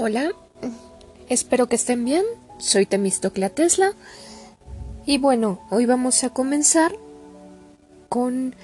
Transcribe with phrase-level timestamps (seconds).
[0.00, 0.30] Hola,
[1.28, 2.22] espero que estén bien.
[2.60, 3.94] Soy Temistoclea Tesla.
[5.06, 6.94] Y bueno, hoy vamos a comenzar
[8.08, 8.54] con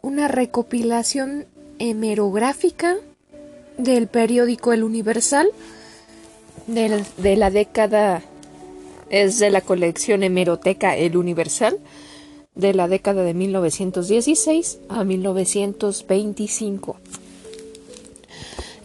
[0.00, 1.44] una recopilación
[1.78, 2.96] hemerográfica
[3.76, 5.50] del periódico El Universal
[6.68, 8.22] de, de la década,
[9.10, 11.78] es de la colección hemeroteca El Universal
[12.54, 16.96] de la década de 1916 a 1925.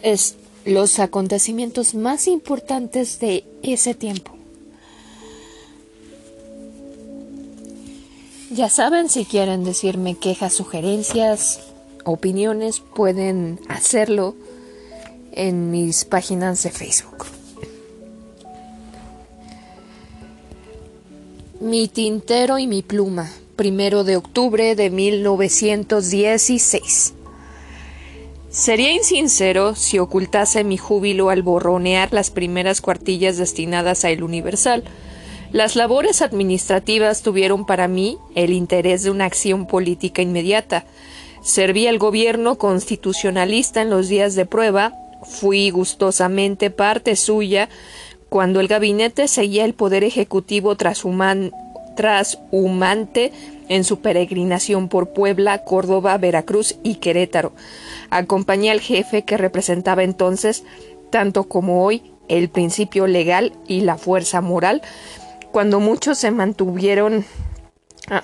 [0.02, 4.32] Es los acontecimientos más importantes de ese tiempo.
[8.50, 11.60] Ya saben, si quieren decirme quejas, sugerencias,
[12.04, 14.34] opiniones, pueden hacerlo
[15.32, 17.26] en mis páginas de Facebook.
[21.60, 27.14] Mi tintero y mi pluma, primero de octubre de 1916.
[28.50, 34.82] Sería insincero si ocultase mi júbilo al borronear las primeras cuartillas destinadas a El Universal.
[35.52, 40.84] Las labores administrativas tuvieron para mí el interés de una acción política inmediata.
[41.42, 47.68] Serví al gobierno constitucionalista en los días de prueba, fui gustosamente parte suya
[48.28, 51.52] cuando el gabinete seguía el poder ejecutivo trashumante
[53.70, 57.52] en su peregrinación por Puebla, Córdoba, Veracruz y Querétaro.
[58.10, 60.64] Acompañé al jefe que representaba entonces,
[61.10, 64.82] tanto como hoy, el principio legal y la fuerza moral,
[65.52, 67.24] cuando muchos se mantuvieron
[68.08, 68.22] ah,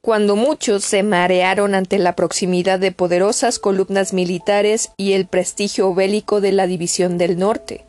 [0.00, 6.40] cuando muchos se marearon ante la proximidad de poderosas columnas militares y el prestigio bélico
[6.40, 7.84] de la División del Norte,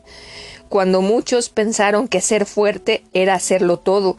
[0.68, 4.18] cuando muchos pensaron que ser fuerte era hacerlo todo,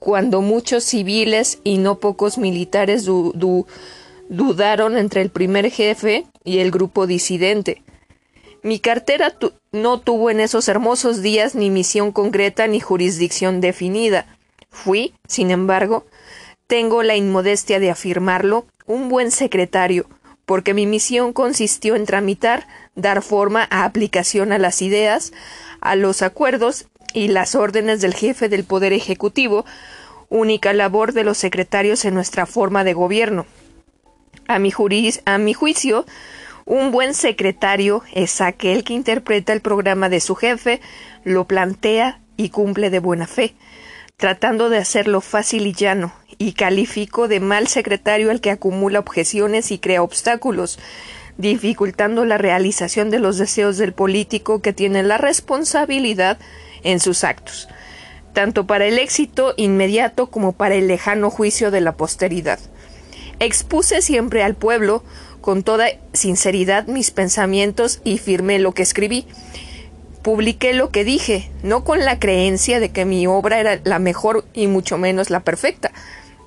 [0.00, 7.06] cuando muchos civiles y no pocos militares dudaron entre el primer jefe y el grupo
[7.06, 7.84] disidente.
[8.62, 9.34] Mi cartera
[9.72, 14.26] no tuvo en esos hermosos días ni misión concreta ni jurisdicción definida.
[14.70, 16.06] Fui, sin embargo,
[16.66, 20.06] tengo la inmodestia de afirmarlo, un buen secretario,
[20.46, 25.32] porque mi misión consistió en tramitar, dar forma a aplicación a las ideas,
[25.80, 29.64] a los acuerdos y las órdenes del jefe del Poder Ejecutivo,
[30.28, 33.46] única labor de los secretarios en nuestra forma de gobierno.
[34.46, 34.72] A mi,
[35.24, 36.06] a mi juicio,
[36.64, 40.80] un buen secretario es aquel que interpreta el programa de su jefe,
[41.24, 43.54] lo plantea y cumple de buena fe,
[44.16, 49.70] tratando de hacerlo fácil y llano, y califico de mal secretario al que acumula objeciones
[49.72, 50.78] y crea obstáculos,
[51.38, 56.38] dificultando la realización de los deseos del político que tiene la responsabilidad
[56.82, 57.68] en sus actos,
[58.32, 62.58] tanto para el éxito inmediato como para el lejano juicio de la posteridad.
[63.38, 65.02] Expuse siempre al pueblo
[65.40, 69.26] con toda sinceridad mis pensamientos y firmé lo que escribí.
[70.22, 74.44] Publiqué lo que dije, no con la creencia de que mi obra era la mejor
[74.52, 75.92] y mucho menos la perfecta,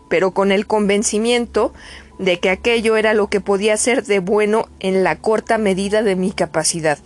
[0.09, 1.73] pero con el convencimiento
[2.19, 6.15] de que aquello era lo que podía ser de bueno en la corta medida de
[6.15, 7.00] mi capacidad.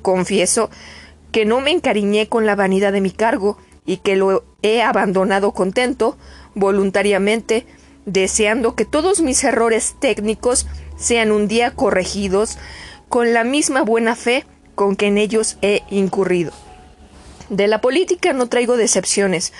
[0.00, 0.70] Confieso
[1.32, 5.52] que no me encariñé con la vanidad de mi cargo y que lo he abandonado
[5.52, 6.16] contento,
[6.54, 7.66] voluntariamente,
[8.06, 10.66] deseando que todos mis errores técnicos
[10.96, 12.58] sean un día corregidos
[13.08, 14.44] con la misma buena fe
[14.74, 16.52] con que en ellos he incurrido.
[17.48, 19.52] De la política no traigo decepciones,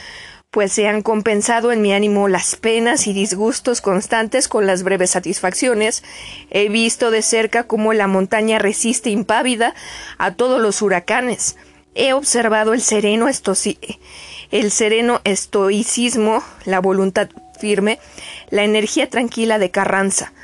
[0.53, 5.11] pues se han compensado en mi ánimo las penas y disgustos constantes con las breves
[5.11, 6.05] satisfacciones.
[6.51, 9.75] He visto de cerca cómo la montaña resiste impávida
[10.19, 11.57] a todos los huracanes.
[11.95, 13.29] He observado el sereno,
[14.51, 17.99] el sereno estoicismo, la voluntad firme,
[18.51, 20.35] la energía tranquila de Carranza.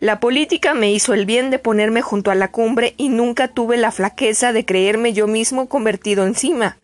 [0.00, 3.76] La política me hizo el bien de ponerme junto a la cumbre y nunca tuve
[3.76, 6.78] la flaqueza de creerme yo mismo convertido encima.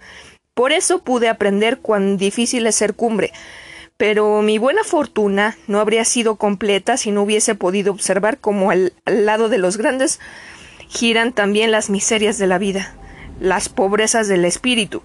[0.58, 3.32] Por eso pude aprender cuán difícil es ser cumbre.
[3.96, 8.92] Pero mi buena fortuna no habría sido completa si no hubiese podido observar cómo al,
[9.06, 10.18] lado de los grandes
[10.88, 12.92] giran también las miserias de la vida,
[13.38, 15.00] las pobrezas del espíritu,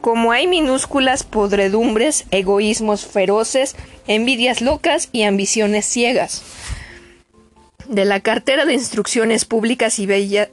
[0.00, 3.76] como hay minúsculas podredumbres, egoísmos feroces,
[4.06, 6.42] envidias locas y ambiciones ciegas.
[7.88, 10.08] De la cartera de instrucciones públicas y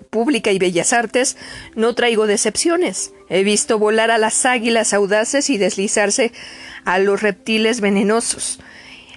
[0.09, 1.37] pública y bellas artes
[1.75, 3.13] no traigo decepciones.
[3.29, 6.31] He visto volar a las águilas audaces y deslizarse
[6.85, 8.59] a los reptiles venenosos.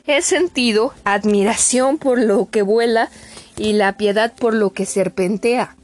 [0.07, 3.11] He sentido admiración por lo que vuela
[3.57, 5.77] y la piedad por lo que serpentea.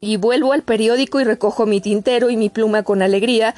[0.00, 3.54] Y vuelvo al periódico y recojo mi tintero y mi pluma con alegría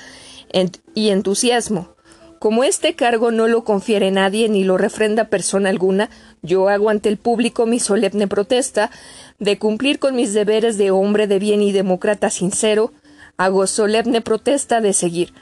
[0.95, 1.95] y entusiasmo
[2.43, 6.11] Como este cargo no lo confiere nadie ni lo refrenda persona alguna,
[6.43, 8.91] yo hago ante el público mi solemne protesta
[9.39, 12.93] de cumplir con mis deberes de hombre de bien y demócrata sincero,
[13.37, 15.33] hago solemne protesta de seguir,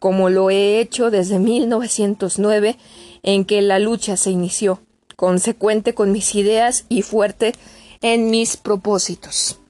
[0.00, 2.76] como lo he hecho desde 1909,
[3.22, 4.80] en que la lucha se inició,
[5.14, 7.52] consecuente con mis ideas y fuerte
[8.00, 9.61] en mis propósitos.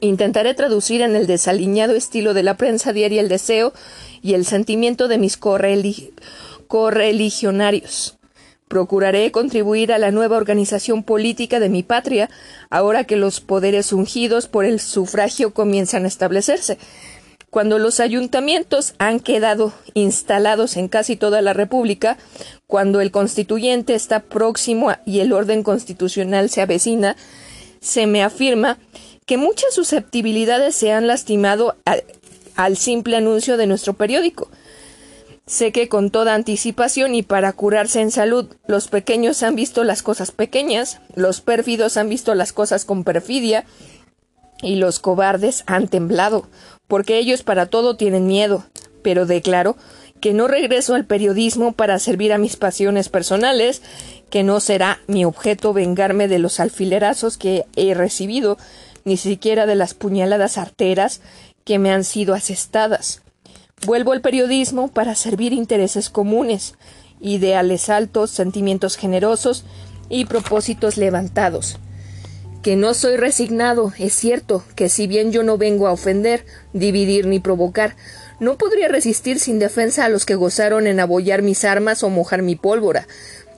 [0.00, 3.74] Intentaré traducir en el desaliñado estilo de la prensa diaria el deseo
[4.22, 8.16] y el sentimiento de mis correligionarios.
[8.66, 12.30] Procuraré contribuir a la nueva organización política de mi patria,
[12.70, 16.78] ahora que los poderes ungidos por el sufragio comienzan a establecerse.
[17.50, 22.16] Cuando los ayuntamientos han quedado instalados en casi toda la República,
[22.68, 27.16] cuando el constituyente está próximo y el orden constitucional se avecina,
[27.80, 28.78] se me afirma
[29.26, 34.50] que muchas susceptibilidades se han lastimado al, simple anuncio de nuestro periódico.
[35.46, 40.02] Sé que con toda anticipación y para curarse en salud, los pequeños han visto las
[40.02, 43.64] cosas pequeñas, los pérfidos han visto las cosas con perfidia,
[44.62, 46.46] y los cobardes han temblado,
[46.86, 48.64] porque ellos para todo tienen miedo.
[49.02, 49.76] Pero declaro
[50.20, 53.82] que no regreso al periodismo para servir a mis pasiones personales,
[54.28, 58.58] que no será mi objeto vengarme de los alfilerazos que he recibido,
[59.04, 61.20] ni siquiera de las puñaladas arteras
[61.64, 63.22] que me han sido asestadas.
[63.86, 66.74] Vuelvo al periodismo para servir intereses comunes,
[67.20, 69.64] ideales altos, sentimientos generosos
[70.08, 71.78] y propósitos levantados.
[72.62, 76.44] Que no soy resignado, es cierto, que si bien yo no vengo a ofender,
[76.74, 77.96] dividir ni provocar,
[78.38, 82.42] no podría resistir sin defensa a los que gozaron en abollar mis armas o mojar
[82.42, 83.06] mi pólvora,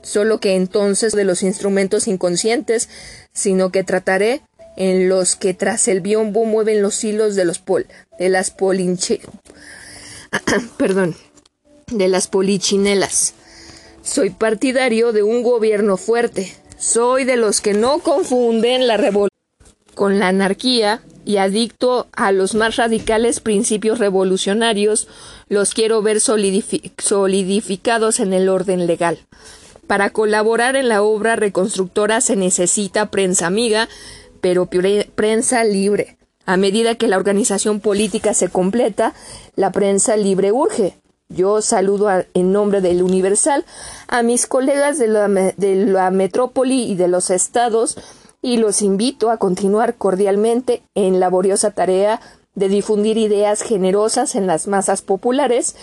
[0.02, 2.88] solo que entonces de los instrumentos inconscientes,
[3.32, 4.42] sino que trataré
[4.76, 7.86] en los que tras el biombo mueven los hilos de los pol
[8.18, 9.20] de las polinche
[10.76, 11.16] perdón
[11.88, 13.34] de las polichinelas.
[14.02, 16.54] Soy partidario de un gobierno fuerte.
[16.78, 19.28] Soy de los que no confunden la revolución
[19.94, 25.08] con la anarquía y adicto a los más radicales principios revolucionarios,
[25.48, 29.18] los quiero ver solidificados en el orden legal.
[29.86, 33.88] Para colaborar en la obra reconstructora se necesita prensa amiga,
[34.42, 34.68] pero
[35.14, 36.18] prensa libre.
[36.44, 39.14] A medida que la organización política se completa,
[39.54, 40.98] la prensa libre urge.
[41.28, 43.64] Yo saludo en nombre del Universal
[44.08, 47.96] a mis colegas de la, de la metrópoli y de los estados
[48.42, 52.20] y los invito a continuar cordialmente en laboriosa tarea
[52.54, 55.76] de difundir ideas generosas en las masas populares.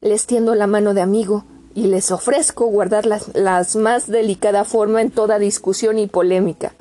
[0.00, 1.44] Les tiendo la mano de amigo
[1.74, 6.74] y les ofrezco guardar las, las más delicada forma en toda discusión y polémica.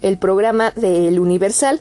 [0.00, 1.80] El programa del Universal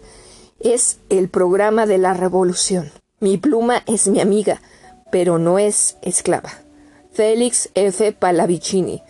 [0.59, 2.91] es el programa de la revolución.
[3.19, 4.61] Mi pluma es mi amiga,
[5.11, 6.51] pero no es esclava.
[7.11, 8.11] Félix F.
[8.13, 9.01] Palavicini.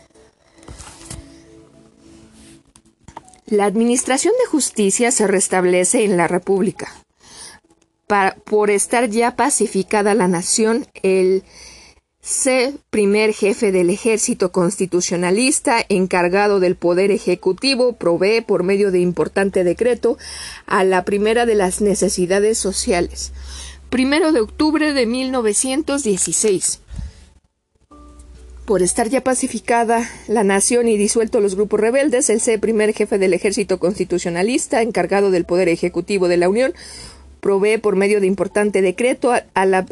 [3.46, 6.94] La administración de justicia se restablece en la República.
[8.46, 11.44] por estar ya pacificada la nación, el
[12.30, 12.74] C.
[12.90, 20.18] Primer jefe del ejército constitucionalista encargado del poder ejecutivo provee por medio de importante decreto
[20.66, 23.32] a la primera de las necesidades sociales.
[23.90, 26.82] Primero de octubre de 1916.
[28.66, 32.60] Por estar ya pacificada la nación y disuelto los grupos rebeldes, el C.
[32.60, 36.74] Primer jefe del ejército constitucionalista encargado del poder ejecutivo de la Unión
[37.40, 39.86] provee por medio de importante decreto a la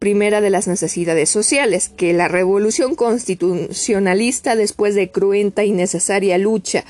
[0.00, 6.86] primera de las necesidades sociales, que la revolución constitucionalista, después de cruenta y necesaria lucha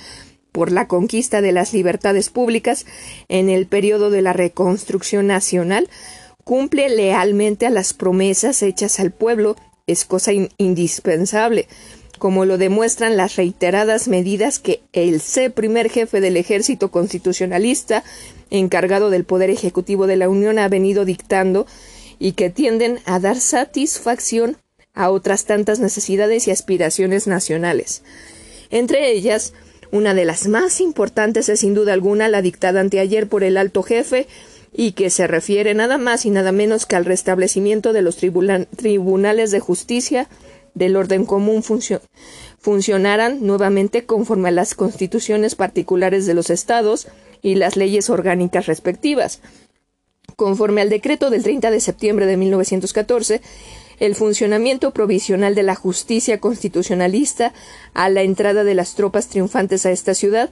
[0.52, 2.87] por la conquista de las libertades públicas
[3.29, 5.90] en el periodo de la reconstrucción nacional,
[6.45, 9.57] cumple lealmente a las promesas hechas al pueblo,
[9.88, 11.67] es cosa indispensable,
[12.21, 18.05] como lo demuestran las reiteradas medidas que el C primer jefe del ejército constitucionalista,
[18.50, 21.67] encargado del poder ejecutivo de la Unión, ha venido dictando
[22.21, 24.57] y que tienden a dar satisfacción
[24.95, 28.03] a otras tantas necesidades y aspiraciones nacionales.
[28.71, 29.55] Entre ellas,
[29.91, 33.83] una de las más importantes es sin duda alguna la dictada anteayer por el alto
[33.83, 34.29] jefe
[34.73, 39.50] y que se refiere nada más y nada menos que al restablecimiento de los tribunales
[39.50, 40.29] de justicia
[40.75, 41.65] del orden común
[42.59, 47.09] funcionaran nuevamente conforme a las constituciones particulares de los estados
[47.43, 49.41] y las leyes orgánicas respectivas,
[50.37, 53.40] Conforme al decreto del 30 de septiembre de 1914,
[54.00, 57.52] el funcionamiento provisional de la justicia constitucionalista
[57.92, 60.50] a la entrada de las tropas triunfantes a esta ciudad,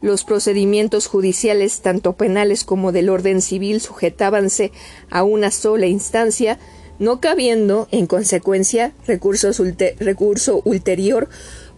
[0.00, 4.70] los procedimientos judiciales, tanto penales como del orden civil, sujetábanse
[5.10, 6.58] a una sola instancia,
[6.98, 11.28] no cabiendo, en consecuencia, recurso ulterior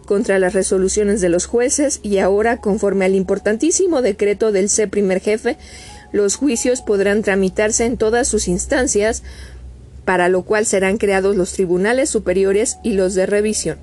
[0.05, 5.21] contra las resoluciones de los jueces y ahora, conforme al importantísimo decreto del C primer
[5.21, 5.57] jefe,
[6.11, 9.23] los juicios podrán tramitarse en todas sus instancias,
[10.05, 13.77] para lo cual serán creados los tribunales superiores y los de revisión.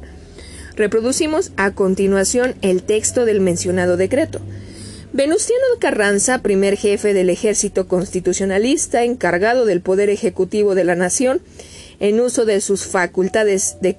[0.76, 4.40] Reproducimos a continuación el texto del mencionado decreto.
[5.12, 11.40] Venustiano Carranza, primer jefe del ejército constitucionalista encargado del poder ejecutivo de la nación,
[12.00, 13.96] en uso de sus facultades de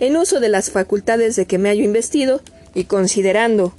[0.00, 2.40] en uso de las facultades de que me hallo investido
[2.74, 3.74] y considerando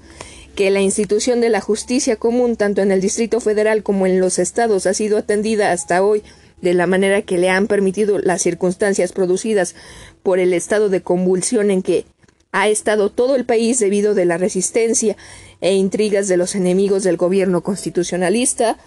[0.60, 4.40] que la institución de la justicia común tanto en el Distrito Federal como en los
[4.40, 6.22] estados ha sido atendida hasta hoy
[6.62, 9.74] de la manera que le han permitido las circunstancias producidas
[10.22, 12.06] por el estado de convulsión en que
[12.52, 15.16] ha estado todo el país debido de la resistencia
[15.62, 18.78] e intrigas de los enemigos del gobierno constitucionalista,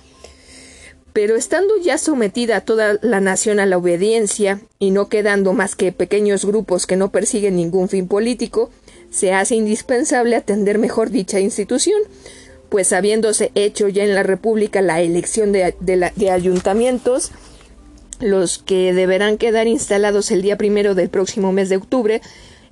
[1.15, 5.91] pero estando ya sometida toda la nación a la obediencia y no quedando más que
[5.91, 8.71] pequeños grupos que no persiguen ningún fin político,
[9.13, 12.01] se hace indispensable atender mejor dicha institución,
[12.71, 17.31] pues habiéndose hecho ya en la República la elección de, de ayuntamientos,
[18.21, 22.23] los que deberán quedar instalados el día primero del próximo mes de octubre,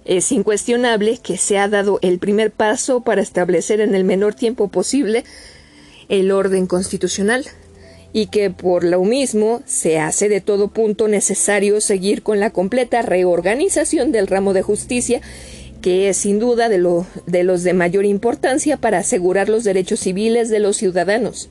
[0.07, 4.69] es incuestionable que se ha dado el primer paso para establecer en el menor tiempo
[4.69, 5.25] posible
[6.09, 7.45] el orden constitucional
[8.13, 13.03] y que por lo mismo se hace de todo punto necesario seguir con la completa
[13.03, 15.21] reorganización del ramo de justicia
[15.81, 20.01] que es sin duda de, lo, de los de mayor importancia para asegurar los derechos
[20.01, 21.49] civiles de los ciudadanos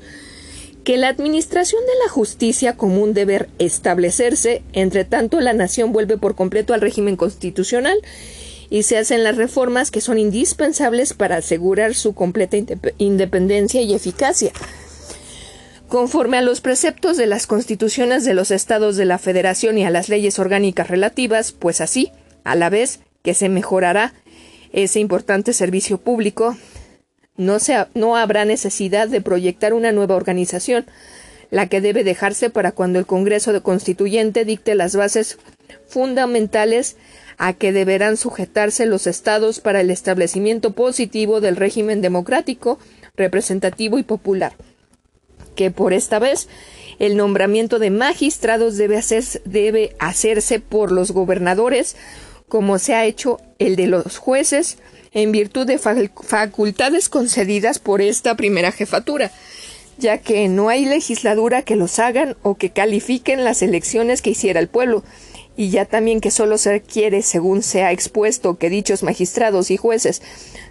[0.83, 6.35] que la administración de la justicia común debe establecerse, entre tanto la nación vuelve por
[6.35, 7.99] completo al régimen constitucional
[8.69, 12.57] y se hacen las reformas que son indispensables para asegurar su completa
[12.97, 14.51] independencia y eficacia.
[15.87, 19.89] Conforme a los preceptos de las constituciones de los estados de la Federación y a
[19.89, 22.11] las leyes orgánicas relativas, pues así,
[22.43, 24.13] a la vez que se mejorará
[24.71, 26.57] ese importante servicio público,
[27.37, 27.57] no,
[27.93, 30.85] no habrá necesidad de proyectar una nueva organización,
[31.51, 35.39] la que debe dejarse para cuando el Congreso de Constituyente dicte las bases
[35.87, 36.95] fundamentales
[37.37, 42.77] a que deberán sujetarse los estados para el establecimiento positivo del régimen democrático,
[43.15, 44.53] representativo y popular.
[45.55, 46.49] Que por esta vez
[46.99, 49.01] el nombramiento de magistrados debe,
[49.45, 51.95] debe hacerse por los gobernadores,
[52.49, 54.77] como se ha hecho el de los jueces,
[55.13, 59.31] en virtud de facultades concedidas por esta primera jefatura,
[59.97, 64.59] ya que no hay legisladura que los hagan o que califiquen las elecciones que hiciera
[64.59, 65.03] el pueblo,
[65.57, 69.77] y ya también que solo se requiere, según se ha expuesto, que dichos magistrados y
[69.77, 70.21] jueces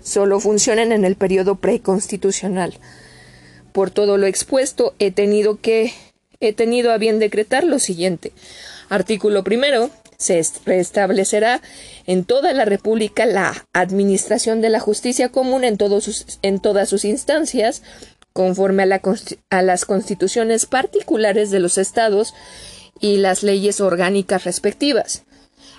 [0.03, 2.79] solo funcionen en el periodo preconstitucional.
[3.73, 5.93] Por todo lo expuesto, he tenido que
[6.41, 8.33] he tenido a bien decretar lo siguiente.
[8.89, 9.91] Artículo primero.
[10.19, 11.63] Se restablecerá
[12.07, 17.05] en toda la República la administración de la justicia común en, todos en todas sus
[17.05, 17.83] instancias,
[18.33, 19.03] conforme a, la,
[19.51, 22.35] a las constituciones particulares de los estados
[23.01, 25.25] y las leyes orgánicas respectivas.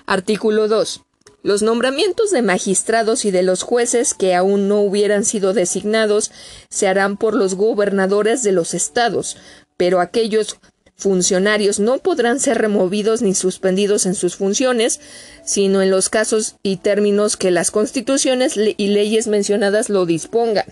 [0.06, 1.02] Artículo 2.
[1.42, 6.32] Los nombramientos de magistrados y de los jueces que aún no hubieran sido designados
[6.68, 9.38] se harán por los gobernadores de los estados,
[9.78, 10.58] pero aquellos
[11.00, 15.00] funcionarios no podrán ser removidos ni suspendidos en sus funciones,
[15.44, 20.66] sino en los casos y términos que las constituciones y leyes mencionadas lo dispongan.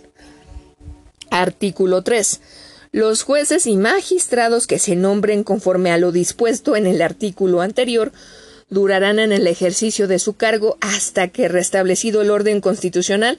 [1.30, 2.40] Artículo 3.
[2.92, 8.12] Los jueces y magistrados que se nombren conforme a lo dispuesto en el artículo anterior
[8.70, 13.38] durarán en el ejercicio de su cargo hasta que, restablecido el orden constitucional,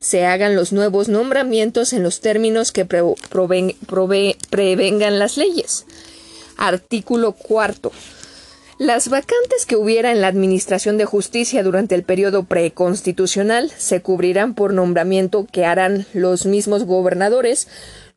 [0.00, 5.86] se hagan los nuevos nombramientos en los términos que prevengan las leyes.
[6.56, 7.92] Artículo cuarto.
[8.78, 14.54] Las vacantes que hubiera en la Administración de Justicia durante el periodo preconstitucional se cubrirán
[14.54, 17.68] por nombramiento que harán los mismos gobernadores,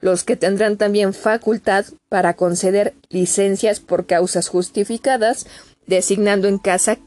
[0.01, 5.47] los que tendrán también facultad para conceder licencias por causas justificadas
[5.87, 6.97] designando en casa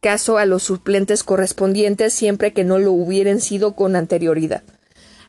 [0.00, 4.62] caso a los suplentes correspondientes siempre que no lo hubieran sido con anterioridad.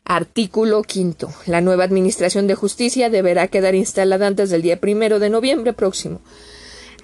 [0.04, 1.32] Artículo quinto.
[1.46, 6.20] La nueva Administración de Justicia deberá quedar instalada antes del día primero de noviembre próximo.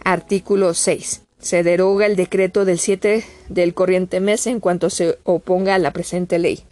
[0.04, 1.22] Artículo 6.
[1.38, 5.92] Se deroga el decreto del 7 del corriente mes en cuanto se oponga a la
[5.92, 6.64] presente ley.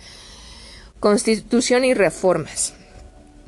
[0.98, 2.74] Constitución y reformas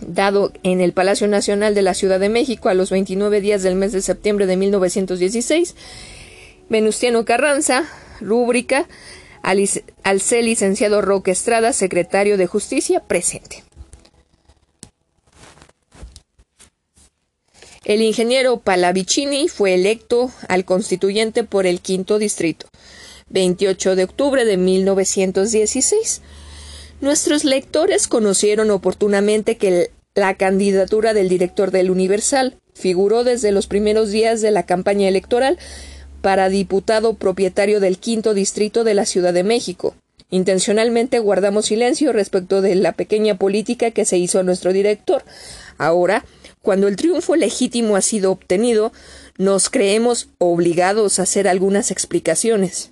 [0.00, 3.74] dado en el Palacio Nacional de la Ciudad de México a los 29 días del
[3.74, 5.74] mes de septiembre de 1916.
[6.68, 7.84] Venustiano Carranza,
[8.20, 8.86] rúbrica,
[10.02, 13.64] al, ser licenciado Roque Estrada, secretario de Justicia, presente.
[17.84, 22.66] El ingeniero Palavicini fue electo al constituyente por el quinto distrito,
[23.30, 26.20] 28 de octubre de 1916.
[27.00, 34.10] Nuestros lectores conocieron oportunamente que la candidatura del director del Universal figuró desde los primeros
[34.10, 35.58] días de la campaña electoral
[36.20, 39.94] para diputado propietario del quinto distrito de la Ciudad de México.
[40.30, 45.24] Intencionalmente guardamos silencio respecto de la pequeña política que se hizo a nuestro director.
[45.78, 46.24] Ahora,
[46.60, 48.92] cuando el triunfo legítimo ha sido obtenido,
[49.38, 52.90] nos creemos obligados a hacer algunas explicaciones.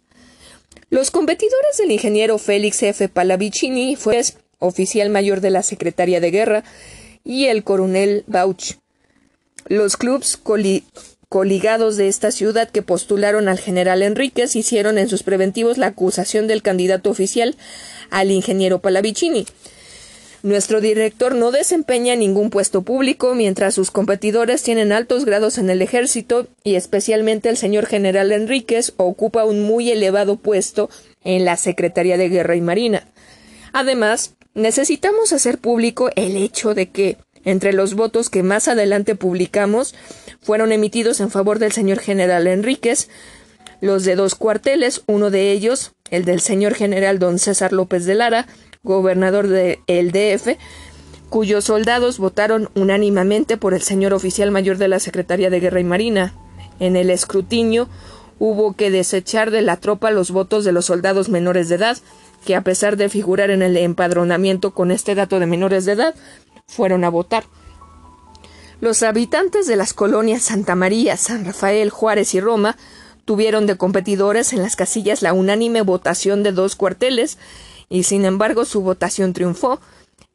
[0.89, 3.09] Los competidores del ingeniero Félix F.
[3.09, 4.23] Palavicini fue
[4.59, 6.65] oficial mayor de la Secretaría de Guerra
[7.25, 8.77] y el coronel Bauch.
[9.67, 10.39] Los clubs
[11.29, 16.47] coligados de esta ciudad que postularon al general Enríquez hicieron en sus preventivos la acusación
[16.47, 17.57] del candidato oficial
[18.11, 19.47] al ingeniero Palavicini.
[20.43, 25.83] Nuestro director no desempeña ningún puesto público, mientras sus competidores tienen altos grados en el
[25.83, 30.89] ejército y especialmente el señor general Enríquez ocupa un muy elevado puesto
[31.25, 33.09] en la Secretaría de Guerra y Marina.
[33.73, 39.95] Además, necesitamos hacer público el hecho de que, entre los votos que más adelante publicamos,
[40.43, 43.09] fueron emitidos en favor del señor general Enríquez,
[43.81, 48.17] los de dos cuarteles, uno de ellos, el del señor general don César López de
[48.17, 48.47] Lara,
[48.83, 50.59] gobernador del DF,
[51.31, 55.85] cuyos soldados votaron unánimemente por el señor oficial mayor de la Secretaría de Guerra y
[55.85, 56.35] Marina.
[56.81, 57.89] En el escrutinio
[58.39, 61.97] hubo que desechar de la tropa los votos de los soldados menores de edad,
[62.45, 66.15] que a pesar de figurar en el empadronamiento con este dato de menores de edad,
[66.67, 67.45] fueron a votar.
[68.81, 72.77] Los habitantes de las colonias Santa María, San Rafael, Juárez y Roma
[73.25, 77.39] tuvieron de competidores en las casillas la unánime votación de dos cuarteles
[77.89, 79.81] y sin embargo su votación triunfó.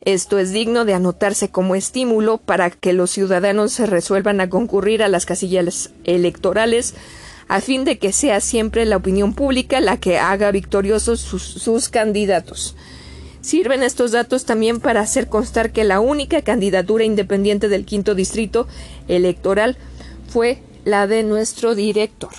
[0.04, 5.04] Esto es digno de anotarse como estímulo para que los ciudadanos se resuelvan a concurrir
[5.04, 6.96] a las casillas electorales
[7.48, 12.76] a fin de que sea siempre la opinión pública la que haga victoriosos sus, candidatos.
[13.42, 18.68] Sirven estos datos también para hacer constar que la única candidatura independiente del quinto distrito
[19.08, 19.78] electoral
[20.30, 22.32] fue la de nuestro director.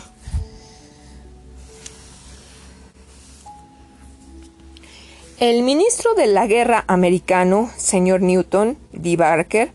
[5.40, 9.16] El ministro de la Guerra americano, señor Newton D.
[9.16, 9.72] Barker,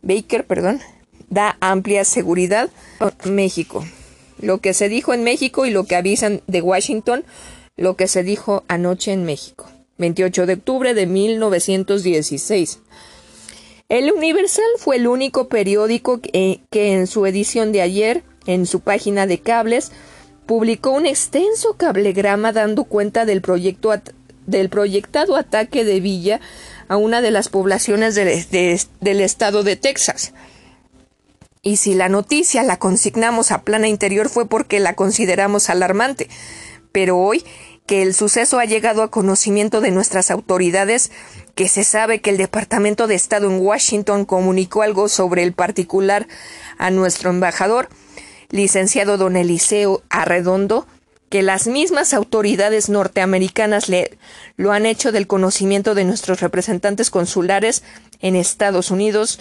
[0.00, 0.80] Baker, perdón,
[1.28, 3.84] da amplia seguridad a México.
[4.40, 7.24] Lo que se dijo en México y lo que avisan de Washington,
[7.76, 9.66] lo que se dijo anoche en México.
[9.98, 12.80] 28 de octubre de 1916.
[13.88, 19.26] El Universal fue el único periódico que, en su edición de ayer, en su página
[19.26, 19.92] de cables,
[20.46, 23.92] publicó un extenso cablegrama dando cuenta del proyecto
[24.46, 26.40] del proyectado ataque de Villa
[26.88, 30.32] a una de las poblaciones del estado de Texas.
[31.62, 36.28] Y si la noticia la consignamos a plana interior fue porque la consideramos alarmante.
[36.92, 37.44] Pero hoy
[37.88, 41.10] que el suceso ha llegado a conocimiento de nuestras autoridades,
[41.54, 46.28] que se sabe que el Departamento de Estado en Washington comunicó algo sobre el particular
[46.76, 47.88] a nuestro embajador,
[48.50, 50.86] licenciado don Eliseo Arredondo,
[51.30, 54.18] que las mismas autoridades norteamericanas le,
[54.58, 57.82] lo han hecho del conocimiento de nuestros representantes consulares
[58.20, 59.40] en Estados Unidos,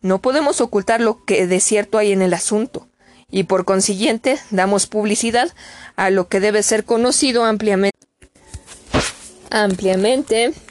[0.00, 2.86] no podemos ocultar lo que de cierto hay en el asunto,
[3.30, 5.50] y por consiguiente damos publicidad
[5.96, 7.92] a lo que debe ser conocido ampliamente,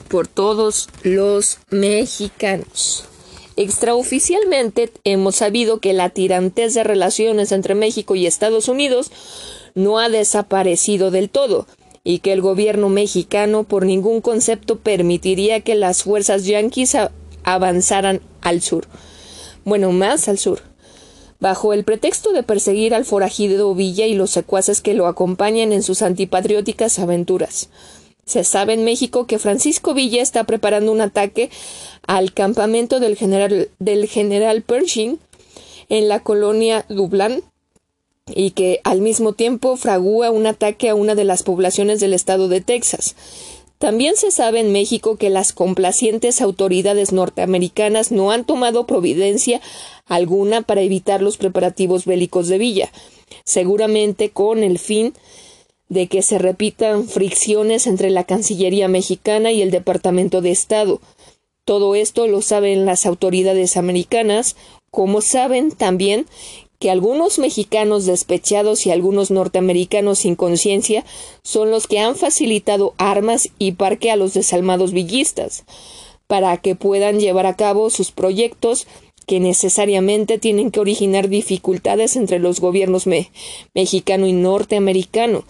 [0.07, 3.05] por todos los mexicanos.
[3.57, 9.11] Extraoficialmente hemos sabido que la tirantez de relaciones entre México y Estados Unidos
[9.75, 11.67] no ha desaparecido del todo
[12.03, 16.95] y que el gobierno mexicano por ningún concepto permitiría que las fuerzas yanquis
[17.43, 18.87] avanzaran al sur.
[19.65, 20.61] Bueno, más al sur.
[21.39, 25.84] Bajo el pretexto de perseguir al forajido Villa y los secuaces que lo acompañan en
[25.84, 27.69] sus antipatrióticas aventuras.
[28.25, 31.49] Se sabe en México que Francisco Villa está preparando un ataque
[32.06, 35.17] al campamento del general, del general Pershing
[35.88, 37.41] en la colonia Dublán,
[38.36, 42.47] y que al mismo tiempo fragúa un ataque a una de las poblaciones del estado
[42.47, 43.15] de Texas.
[43.79, 49.61] También se sabe en México que las complacientes autoridades norteamericanas no han tomado providencia
[50.05, 52.91] alguna para evitar los preparativos bélicos de Villa,
[53.45, 55.13] seguramente con el fin
[55.87, 60.99] de que se repitan fricciones entre la Cancillería mexicana y el Departamento de Estado.
[61.63, 64.57] Todo esto lo saben las autoridades americanas,
[64.91, 66.25] como saben también
[66.79, 71.05] que algunos mexicanos despechados y algunos norteamericanos sin conciencia
[71.43, 75.65] son los que han facilitado armas y parque a los desalmados villistas,
[76.27, 78.87] para que puedan llevar a cabo sus proyectos
[79.27, 83.05] que necesariamente tienen que originar dificultades entre los gobiernos
[83.75, 85.43] mexicano y norteamericano.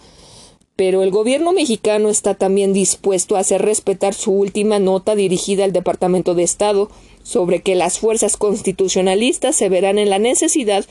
[0.80, 5.74] Pero el gobierno mexicano está también dispuesto a hacer respetar su última nota dirigida al
[5.74, 6.90] Departamento de Estado
[7.22, 10.86] sobre que las fuerzas constitucionalistas se verán en la necesidad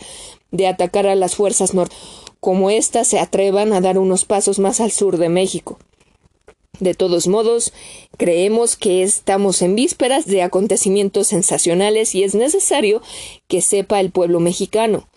[0.52, 1.95] de atacar a las fuerzas norte,
[2.39, 5.80] como éstas se atrevan a dar unos pasos más al sur de México.
[6.80, 7.73] De todos modos,
[8.15, 13.02] creemos que estamos en vísperas de acontecimientos sensacionales y es necesario
[13.47, 15.10] que sepa el pueblo mexicano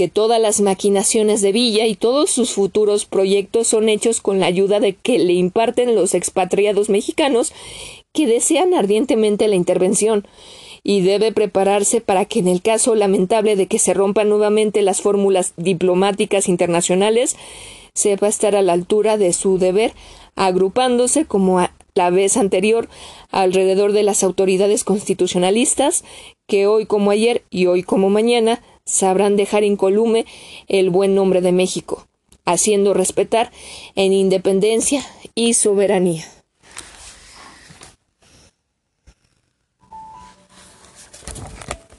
[0.00, 4.46] que todas las maquinaciones de Villa y todos sus futuros proyectos son hechos con la
[4.46, 7.52] ayuda de que le imparten los expatriados mexicanos
[8.14, 10.26] que desean ardientemente la intervención.
[10.82, 15.02] Y debe prepararse para que en el caso lamentable de que se rompan nuevamente las
[15.02, 17.36] fórmulas diplomáticas internacionales
[17.92, 19.92] sepa estar a la altura de su deber
[20.34, 21.60] agrupándose como
[21.94, 22.88] la vez anterior
[23.32, 26.04] alrededor de las autoridades constitucionalistas
[26.48, 30.26] que hoy como ayer y hoy como mañana sabrán dejar incolume
[30.68, 32.06] el buen nombre de México,
[32.44, 33.50] haciendo respetar
[33.94, 36.26] en independencia y soberanía.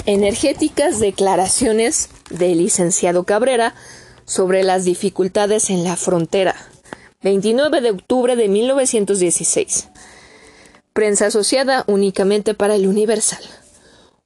[0.06, 3.76] Energéticas declaraciones del licenciado Cabrera
[4.26, 6.56] sobre las dificultades en la frontera
[7.24, 9.90] 29 de octubre de 1916.
[10.92, 13.44] Prensa asociada únicamente para el Universal.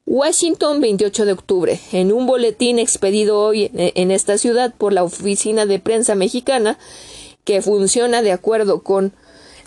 [0.08, 1.80] Washington, 28 de octubre.
[1.92, 6.78] En un boletín expedido hoy en esta ciudad por la Oficina de Prensa Mexicana,
[7.44, 9.14] que funciona de acuerdo con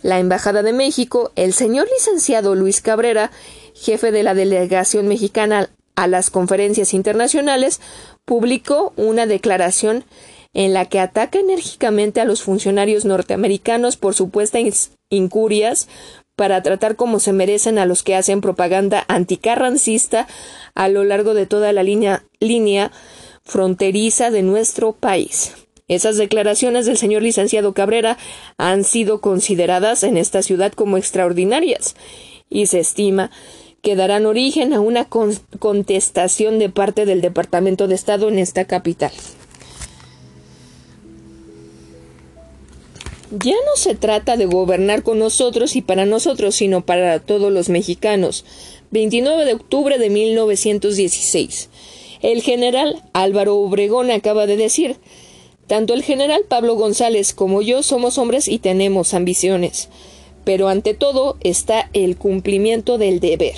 [0.02, 3.32] la Embajada de México, el señor licenciado Luis Cabrera,
[3.74, 7.80] jefe de la delegación mexicana a las conferencias internacionales,
[8.24, 10.04] publicó una declaración
[10.54, 15.88] en la que ataca enérgicamente a los funcionarios norteamericanos por supuestas incurias
[16.38, 20.28] para tratar como se merecen a los que hacen propaganda anticarrancista
[20.76, 22.92] a lo largo de toda la línea, línea
[23.42, 25.54] fronteriza de nuestro país.
[25.88, 28.18] Esas declaraciones del señor licenciado Cabrera
[28.56, 31.96] han sido consideradas en esta ciudad como extraordinarias
[32.48, 33.32] y se estima
[33.82, 39.10] que darán origen a una contestación de parte del Departamento de Estado en esta capital.
[43.30, 47.68] Ya no se trata de gobernar con nosotros y para nosotros, sino para todos los
[47.68, 48.46] mexicanos.
[48.90, 51.68] 29 de octubre de 1916.
[52.22, 54.96] El general Álvaro Obregón acaba de decir
[55.66, 59.90] tanto el general Pablo González como yo somos hombres y tenemos ambiciones,
[60.44, 63.54] pero ante todo está el cumplimiento del deber.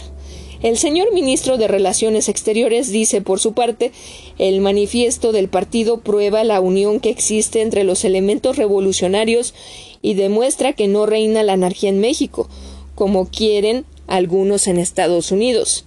[0.62, 3.92] El señor ministro de Relaciones Exteriores dice, por su parte,
[4.36, 9.54] el manifiesto del partido prueba la unión que existe entre los elementos revolucionarios
[10.02, 12.46] y demuestra que no reina la anarquía en México,
[12.94, 15.86] como quieren algunos en Estados Unidos.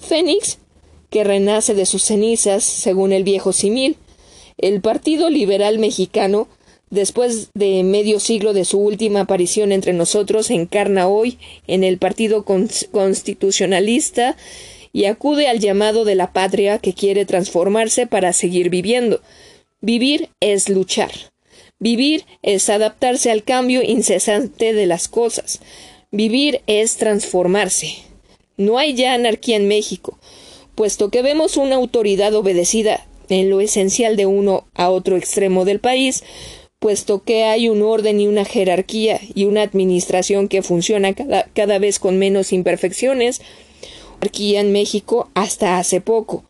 [0.00, 0.58] Fénix,
[1.10, 3.96] que renace de sus cenizas, según el viejo simil.
[4.58, 6.46] El Partido Liberal Mexicano
[6.90, 12.44] después de medio siglo de su última aparición entre nosotros, encarna hoy en el Partido
[12.44, 14.36] Constitucionalista
[14.92, 19.20] y acude al llamado de la patria que quiere transformarse para seguir viviendo.
[19.80, 21.10] Vivir es luchar.
[21.80, 25.60] Vivir es adaptarse al cambio incesante de las cosas.
[26.12, 27.96] Vivir es transformarse.
[28.56, 30.16] No hay ya anarquía en México,
[30.76, 35.80] puesto que vemos una autoridad obedecida en lo esencial de uno a otro extremo del
[35.80, 36.22] país,
[36.84, 41.98] puesto que hay un orden y una jerarquía y una administración que funciona cada, vez
[41.98, 43.40] con menos imperfecciones,
[44.20, 46.44] anarquía en México hasta hace poco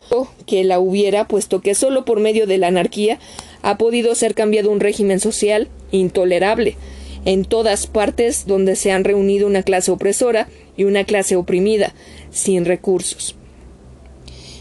[0.44, 3.20] que la hubiera, puesto que solo por medio de la anarquía
[3.62, 6.76] ha podido ser cambiado un régimen social intolerable
[7.24, 11.94] en todas partes donde se han reunido una clase opresora y una clase oprimida,
[12.32, 13.36] sin recursos.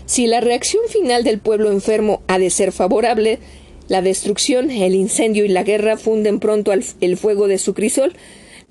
[0.06, 3.40] Si la reacción final del pueblo enfermo ha de ser favorable,
[3.88, 8.14] la destrucción, el incendio y la guerra funden pronto el fuego de su crisol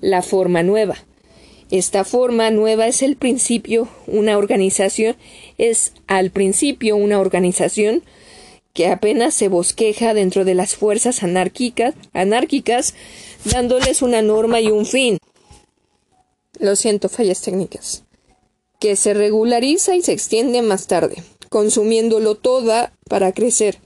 [0.03, 0.97] la forma nueva.
[1.71, 5.15] Esta forma nueva es el principio, una organización,
[5.57, 8.03] es al principio una organización
[8.73, 12.93] que apenas se bosqueja dentro de las fuerzas anárquicas, anárquicas
[13.45, 15.17] dándoles una norma y un fin.
[16.59, 18.03] Lo siento, fallas técnicas.
[18.79, 23.77] Que se regulariza y se extiende más tarde, consumiéndolo toda para crecer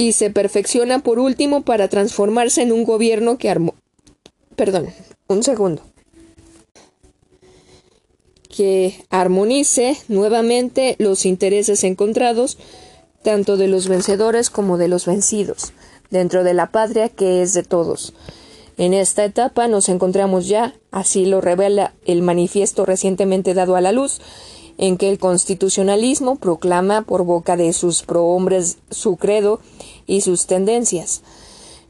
[0.00, 3.74] y se perfecciona por último para transformarse en un gobierno que armó.
[4.56, 4.88] Perdón,
[5.28, 5.82] un segundo.
[8.48, 12.56] Que armonice nuevamente los intereses encontrados
[13.22, 15.74] tanto de los vencedores como de los vencidos,
[16.10, 18.14] dentro de la patria que es de todos.
[18.78, 23.92] En esta etapa nos encontramos ya, así lo revela el manifiesto recientemente dado a la
[23.92, 24.22] luz,
[24.78, 29.60] en que el constitucionalismo proclama por boca de sus prohombres su credo
[30.10, 31.22] y sus tendencias.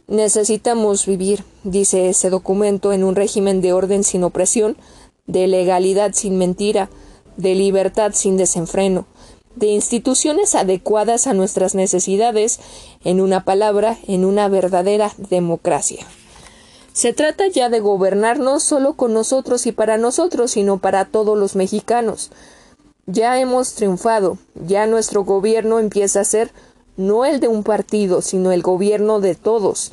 [0.06, 4.76] Necesitamos vivir, dice ese documento, en un régimen de orden sin opresión,
[5.26, 6.90] de legalidad sin mentira,
[7.36, 9.06] de libertad sin desenfreno,
[9.56, 12.60] de instituciones adecuadas a nuestras necesidades,
[13.04, 16.06] en una palabra, en una verdadera democracia.
[16.92, 21.38] Se trata ya de gobernar no solo con nosotros y para nosotros, sino para todos
[21.38, 22.30] los mexicanos.
[23.06, 26.52] Ya hemos triunfado, ya nuestro gobierno empieza a ser
[27.00, 29.92] no el de un partido, sino el gobierno de todos,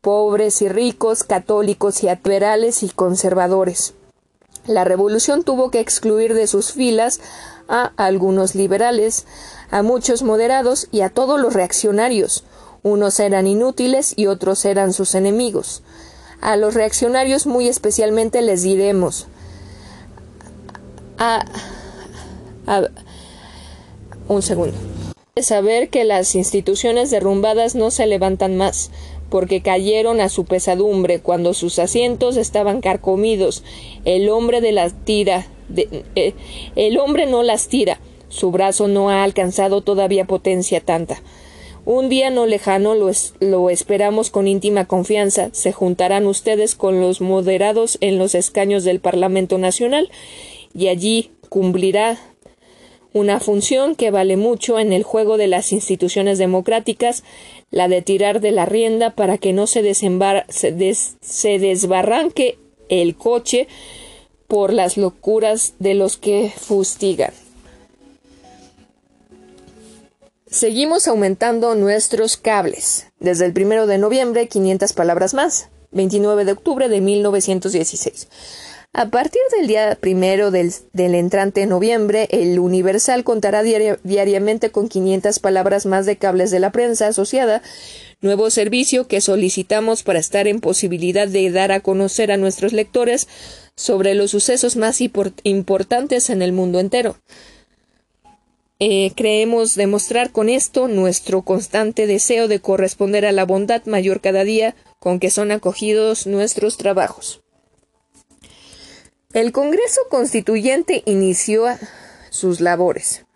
[0.00, 3.94] pobres y ricos, católicos y liberales y conservadores.
[4.66, 7.20] La revolución tuvo que excluir de sus filas
[7.68, 9.26] a algunos liberales,
[9.70, 12.44] a muchos moderados y a todos los reaccionarios.
[12.82, 15.82] Unos eran inútiles y otros eran sus enemigos.
[16.40, 19.26] A los reaccionarios muy especialmente les diremos
[21.18, 21.44] a,
[24.28, 24.76] un segundo.
[25.42, 28.90] Saber que las instituciones derrumbadas no se levantan más,
[29.30, 33.62] porque cayeron a su pesadumbre cuando sus asientos estaban carcomidos.
[34.04, 35.46] El hombre de la tira,
[35.76, 36.34] eh,
[36.76, 41.22] el hombre no las tira, su brazo no ha alcanzado todavía potencia tanta.
[41.84, 45.48] Un día no lejano lo, esperamos con íntima confianza.
[45.52, 50.10] Se juntarán ustedes con los moderados en los escaños del Parlamento Nacional
[50.74, 52.18] y allí cumplirá
[53.12, 57.24] una función que vale mucho en el juego de las instituciones democráticas,
[57.70, 63.68] la de tirar de la rienda para que no se, se, desbarranque el coche
[64.46, 67.32] por las locuras de los que fustigan.
[70.50, 73.06] Seguimos aumentando nuestros cables.
[73.20, 75.68] Desde el primero de noviembre, 500 palabras más.
[75.90, 78.28] 29 de octubre de 1916.
[78.94, 85.86] A partir del día primero del, entrante noviembre, el Universal contará diariamente con 500 palabras
[85.86, 87.62] más de cables de la prensa asociada,
[88.22, 93.28] nuevo servicio que solicitamos para estar en posibilidad de dar a conocer a nuestros lectores
[93.76, 97.16] sobre los sucesos más importantes en el mundo entero.
[98.80, 104.44] Eh, creemos demostrar con esto nuestro constante deseo de corresponder a la bondad mayor cada
[104.44, 107.42] día con que son acogidos nuestros trabajos.
[109.34, 111.66] El Congreso Constituyente inició
[112.30, 113.26] sus labores.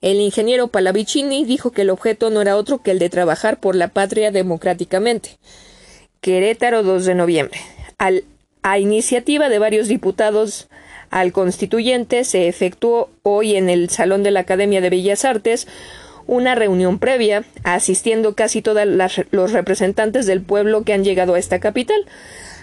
[0.00, 3.76] El ingeniero Palavicini dijo que el objeto no era otro que el de trabajar por
[3.76, 5.38] la patria democráticamente.
[6.20, 7.60] Querétaro 2 de noviembre.
[8.62, 10.68] a iniciativa de varios diputados
[11.10, 15.68] al constituyente se efectuó hoy en el Salón de la Academia de Bellas Artes
[16.26, 18.84] una reunión previa, asistiendo casi todos
[19.30, 22.04] los representantes del pueblo que han llegado a esta capital.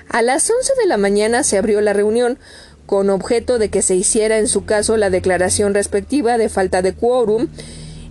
[0.10, 2.40] A las once de la mañana se abrió la reunión
[2.86, 6.94] con objeto de que se hiciera en su caso la declaración respectiva de falta de
[6.94, 7.48] quórum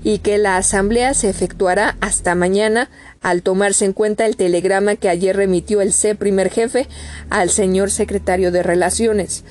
[0.04, 2.90] y que la asamblea se efectuará hasta mañana
[3.22, 6.86] al tomarse en cuenta el telegrama que ayer remitió el C primer jefe
[7.30, 9.42] al señor secretario de Relaciones.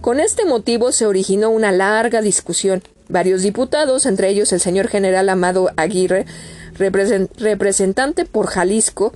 [0.00, 2.82] Con este motivo se originó una larga discusión.
[3.08, 6.26] Varios diputados, entre ellos el señor general Amado Aguirre,
[6.74, 9.14] representante por Jalisco,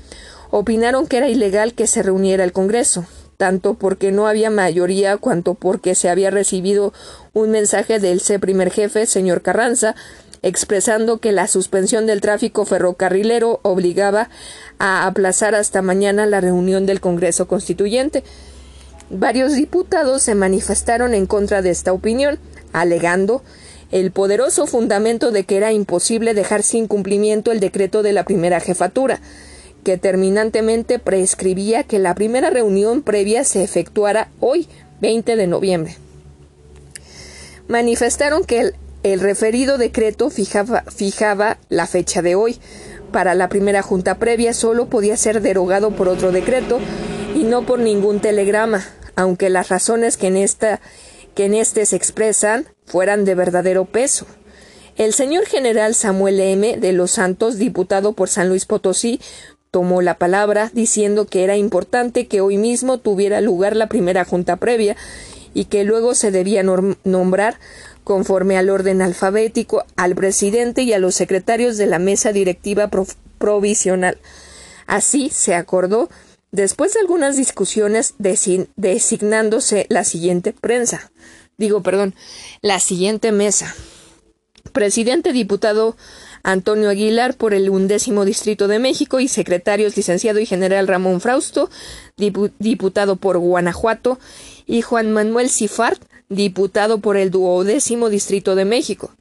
[0.51, 5.55] opinaron que era ilegal que se reuniera el Congreso, tanto porque no había mayoría cuanto
[5.55, 6.93] porque se había recibido
[7.33, 9.95] un mensaje del C primer jefe, señor Carranza,
[10.43, 14.31] expresando que la suspensión del tráfico ferrocarrilero obligaba
[14.79, 18.25] a aplazar hasta mañana la reunión del Congreso Constituyente.
[19.11, 22.39] Varios diputados se manifestaron en contra de esta opinión,
[22.73, 23.43] alegando
[23.91, 28.61] el poderoso fundamento de que era imposible dejar sin cumplimiento el decreto de la primera
[28.61, 29.21] jefatura,
[29.85, 34.69] que terminantemente prescribía que la primera reunión previa se efectuara hoy,
[35.01, 35.97] 20 de noviembre.
[37.69, 42.59] Manifestaron que el, referido decreto fijaba, fijaba la fecha de hoy.
[43.13, 46.79] Para la primera junta previa solo podía ser derogado por otro decreto
[47.35, 50.81] y no por ningún telegrama, aunque las razones que en, esta,
[51.35, 54.27] que en este se expresan fueran de verdadero peso.
[54.97, 56.77] El señor general Samuel M.
[56.77, 59.21] de los Santos, diputado por San Luis Potosí,
[59.71, 64.57] tomó la palabra diciendo que era importante que hoy mismo tuviera lugar la primera junta
[64.57, 64.97] previa
[65.55, 67.59] y que luego se debía nombrar
[68.05, 72.91] conforme al orden alfabético al presidente y a los secretarios de la mesa directiva
[73.39, 74.19] provisional.
[74.87, 76.09] Así se acordó
[76.51, 81.13] después de algunas discusiones designándose la siguiente prensa
[81.59, 82.17] digo perdón
[82.61, 83.73] la siguiente mesa
[84.73, 85.97] Presidente diputado
[86.43, 91.71] Antonio Aguilar por el undécimo Distrito de México y secretarios licenciado y general Ramón Frausto,
[92.17, 94.19] diputado por Guanajuato,
[94.67, 99.15] y Juan Manuel Cifart, diputado por el duodécimo Distrito de México.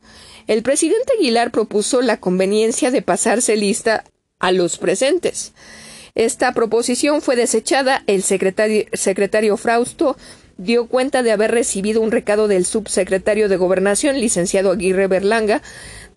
[0.48, 4.04] El presidente Aguilar propuso la conveniencia de pasarse lista
[4.40, 5.54] a los presentes.
[6.16, 8.04] Esta proposición fue desechada.
[8.08, 10.18] El secretario, secretario Frausto
[10.60, 15.62] dio cuenta de haber recibido un recado del subsecretario de Gobernación, licenciado Aguirre Berlanga,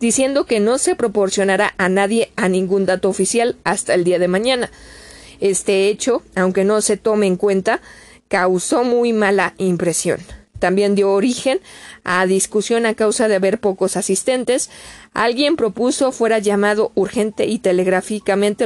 [0.00, 4.26] diciendo que no se proporcionará a nadie a ningún dato oficial hasta el día de
[4.26, 4.70] mañana.
[5.40, 7.80] Este hecho, aunque no se tome en cuenta,
[8.26, 10.18] causó muy mala impresión.
[10.58, 11.60] También dio origen
[12.02, 14.70] a discusión a causa de haber pocos asistentes.
[15.14, 18.64] Alguien propuso fuera llamado urgente y telegráficamente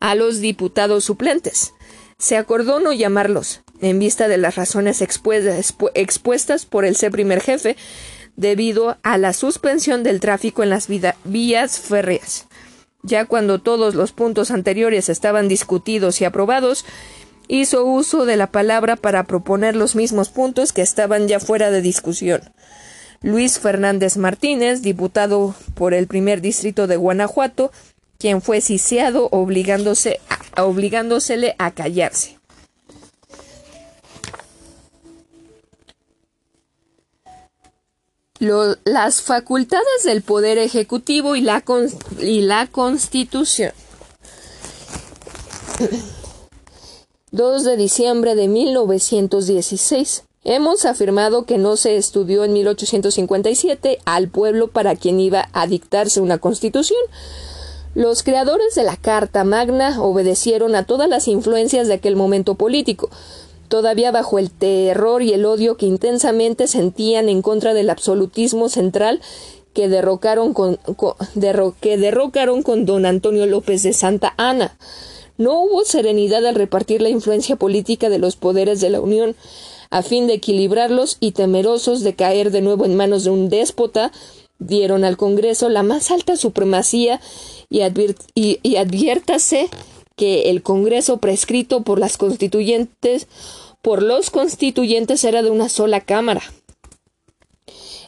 [0.00, 1.72] a los diputados suplentes.
[2.18, 7.76] Se acordó no llamarlos, en vista de las razones expuestas por el C primer jefe,
[8.36, 10.88] debido a la suspensión del tráfico en las
[11.24, 12.46] vías férreas.
[13.02, 16.84] Ya cuando todos los puntos anteriores estaban discutidos y aprobados,
[17.48, 21.82] hizo uso de la palabra para proponer los mismos puntos que estaban ya fuera de
[21.82, 22.42] discusión.
[23.22, 27.72] Luis Fernández Martínez, diputado por el primer distrito de Guanajuato,
[28.18, 30.20] quien fue ciciado obligándose
[30.56, 32.35] obligándosele a callarse.
[38.38, 41.64] Las facultades del Poder Ejecutivo y la,
[42.20, 43.72] y la Constitución.
[47.32, 50.24] 2 de diciembre de 1916.
[50.44, 56.20] Hemos afirmado que no se estudió en 1857 al pueblo para quien iba a dictarse
[56.20, 57.00] una constitución.
[57.94, 63.10] Los creadores de la Carta Magna obedecieron a todas las influencias de aquel momento político,
[63.68, 69.20] todavía bajo el terror y el odio que intensamente sentían en contra del absolutismo central
[69.74, 70.78] que derrocaron con,
[71.80, 74.76] que derrocaron con don Antonio López de Santa Ana.
[75.36, 79.36] No hubo serenidad al repartir la influencia política de los poderes de la Unión,
[79.90, 84.12] a fin de equilibrarlos y temerosos de caer de nuevo en manos de un déspota,
[84.58, 87.20] dieron al Congreso la más alta supremacía
[87.68, 87.82] y,
[88.62, 89.68] y adviértase
[90.16, 93.28] que el Congreso prescrito por las constituyentes
[93.86, 96.42] por los constituyentes era de una sola cámara.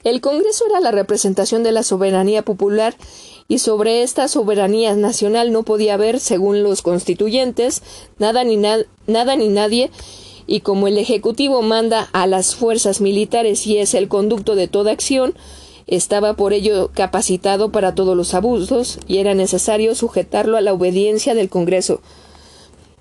[0.02, 2.96] El Congreso era la representación de la soberanía popular
[3.46, 7.82] y sobre esta soberanía nacional no podía haber, según los constituyentes,
[8.18, 9.92] nada ni, nada ni nadie,
[10.48, 14.90] y como el Ejecutivo manda a las fuerzas militares y es el conducto de toda
[14.90, 15.34] acción,
[15.88, 21.34] estaba por ello capacitado para todos los abusos y era necesario sujetarlo a la obediencia
[21.34, 22.00] del Congreso.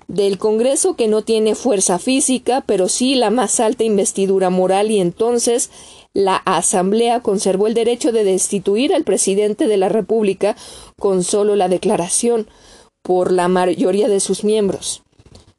[0.08, 5.00] Del Congreso que no tiene fuerza física, pero sí la más alta investidura moral y
[5.00, 5.70] entonces
[6.14, 10.56] la Asamblea conservó el derecho de destituir al presidente de la República
[10.98, 12.48] con solo la declaración
[13.02, 15.02] por la mayoría de sus miembros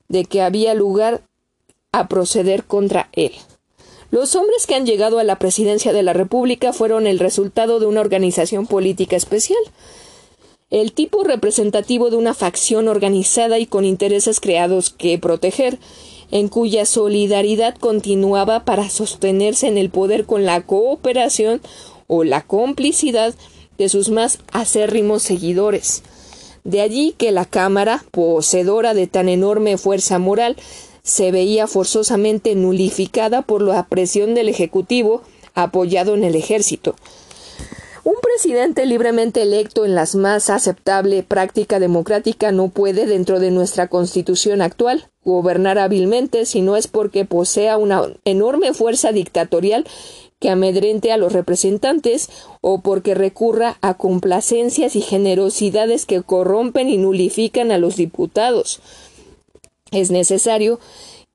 [0.09, 1.21] de que había lugar
[1.91, 3.31] a proceder contra él.
[4.11, 7.85] Los hombres que han llegado a la presidencia de la República fueron el resultado de
[7.85, 9.59] una organización política especial,
[10.71, 15.79] el tipo representativo de una facción organizada y con intereses creados que proteger,
[16.31, 21.61] en cuya solidaridad continuaba para sostenerse en el poder con la cooperación
[22.07, 23.33] o la complicidad
[23.77, 26.03] de sus más acérrimos seguidores.
[26.63, 30.55] De allí que la Cámara, poseedora de tan enorme fuerza moral,
[31.03, 35.21] se veía forzosamente nulificada por la presión del Ejecutivo
[35.55, 36.95] apoyado en el ejército.
[38.05, 43.87] Un presidente libremente electo en la más aceptable práctica democrática no puede, dentro de nuestra
[43.87, 49.85] constitución actual, gobernar hábilmente si no es porque posea una enorme fuerza dictatorial
[50.39, 52.29] que amedrente a los representantes
[52.61, 58.79] o porque recurra a complacencias y generosidades que corrompen y nulifican a los diputados.
[59.91, 60.79] Es necesario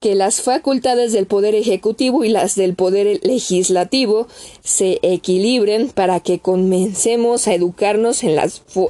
[0.01, 4.29] que las facultades del Poder Ejecutivo y las del Poder Legislativo
[4.63, 8.39] se equilibren para que comencemos a educarnos en,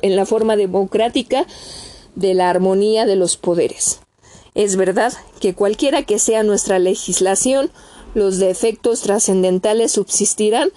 [0.03, 1.46] en la forma democrática
[2.16, 4.00] de la armonía de los poderes.
[4.55, 7.70] Es verdad que cualquiera que sea nuestra legislación,
[8.14, 10.70] los defectos trascendentales subsistirán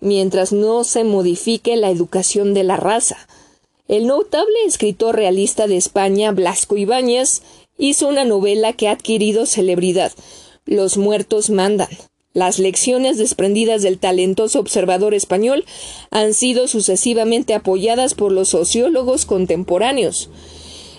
[0.00, 3.16] mientras no se modifique la educación de la raza.
[3.86, 7.42] El notable escritor realista de España, Blasco Ibáñez,
[7.80, 10.12] hizo una novela que ha adquirido celebridad.
[10.66, 11.88] Los muertos mandan.
[12.32, 15.64] Las lecciones desprendidas del talentoso observador español
[16.12, 20.30] han sido sucesivamente apoyadas por los sociólogos contemporáneos.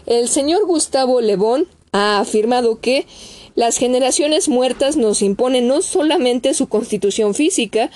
[0.08, 3.06] El señor Gustavo Lebón ha afirmado que
[3.54, 7.92] Las generaciones muertas nos imponen no solamente su constitución física,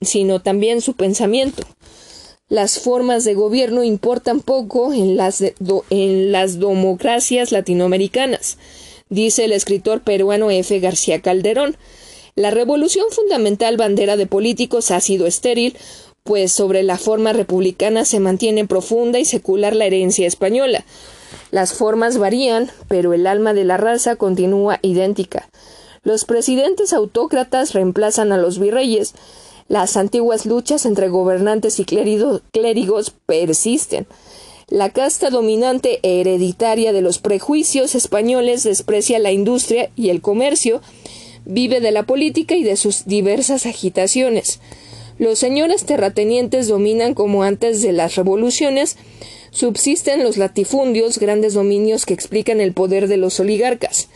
[0.00, 1.64] sino también su pensamiento.
[2.48, 5.40] Las formas de gobierno importan poco en las,
[6.60, 8.58] democracias latinoamericanas,
[9.08, 10.78] dice el escritor peruano F.
[10.78, 11.76] García Calderón.
[12.36, 15.76] La revolución fundamental bandera de políticos ha sido estéril,
[16.22, 20.84] pues sobre la forma republicana se mantiene profunda y secular la herencia española.
[21.50, 25.48] Las formas varían, pero el alma de la raza continúa idéntica.
[26.04, 29.14] Los presidentes autócratas reemplazan a los virreyes.
[29.68, 34.06] Las antiguas luchas entre gobernantes y clérigos persisten.
[34.68, 40.82] La casta dominante hereditaria de los prejuicios españoles desprecia la industria y el comercio,
[41.44, 44.60] vive de la política y de sus diversas agitaciones.
[45.18, 48.96] Los señores terratenientes dominan como antes de las revoluciones,
[49.50, 54.08] subsisten los latifundios, grandes dominios que explican el poder de los oligarcas.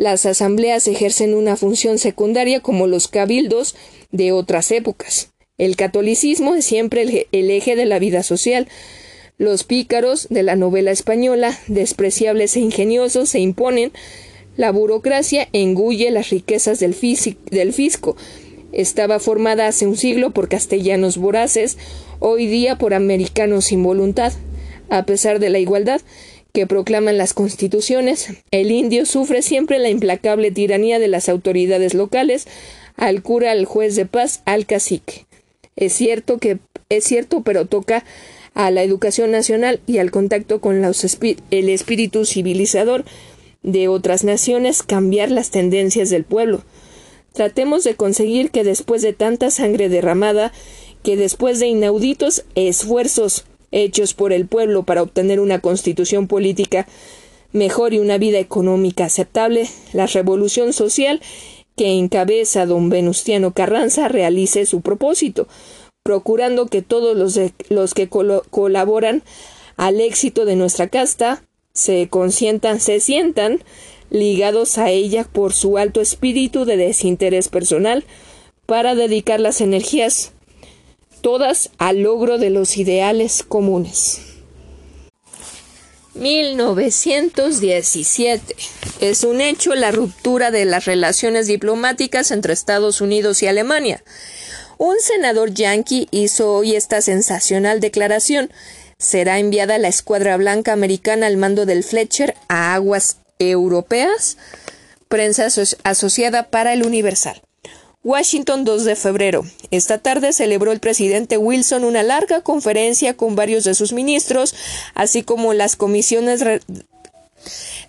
[0.00, 3.76] Las asambleas ejercen una función secundaria como los cabildos
[4.10, 5.28] de otras épocas.
[5.58, 8.66] El catolicismo es siempre el, eje de la vida social.
[9.36, 13.92] Los pícaros de la novela española, despreciables e ingeniosos, se imponen.
[14.56, 18.16] La burocracia engulle las riquezas del, fisco.
[18.72, 21.76] Estaba formada hace un siglo por castellanos voraces,
[22.20, 24.32] hoy día por americanos sin voluntad.
[24.88, 26.00] A pesar de la igualdad
[26.52, 32.46] que proclaman las constituciones, el indio sufre siempre la implacable tiranía de las autoridades locales,
[32.96, 35.26] al cura, al juez de paz, al cacique.
[35.76, 36.58] Es cierto que
[36.90, 38.04] es cierto, pero toca
[38.54, 41.18] a la educación nacional y al contacto con los
[41.50, 43.04] el espíritu civilizador
[43.62, 46.64] de otras naciones cambiar las tendencias del pueblo.
[47.32, 50.52] Tratemos de conseguir que después de tanta sangre derramada,
[51.04, 56.86] que después de inauditos esfuerzos hechos por el pueblo para obtener una constitución política
[57.52, 61.20] mejor y una vida económica aceptable, la revolución social
[61.76, 65.48] que encabeza don Venustiano Carranza realice su propósito,
[66.02, 69.22] procurando que todos los, los que colaboran
[69.76, 71.42] al éxito de nuestra casta
[71.72, 73.62] se consientan, se sientan
[74.10, 78.04] ligados a ella por su alto espíritu de desinterés personal,
[78.66, 80.32] para dedicar las energías
[81.20, 84.20] todas al logro de los ideales comunes.
[86.14, 88.56] 1917.
[89.00, 94.02] Es un hecho la ruptura de las relaciones diplomáticas entre Estados Unidos y Alemania.
[94.76, 98.50] Un senador yanqui hizo hoy esta sensacional declaración.
[98.98, 104.36] Será enviada la escuadra blanca americana al mando del Fletcher a aguas europeas.
[105.08, 105.48] Prensa
[105.84, 107.40] asociada para el Universal.
[108.02, 109.44] Washington 2 de febrero.
[109.70, 114.54] Esta tarde celebró el presidente Wilson una larga conferencia con varios de sus ministros,
[114.94, 116.42] así como las comisiones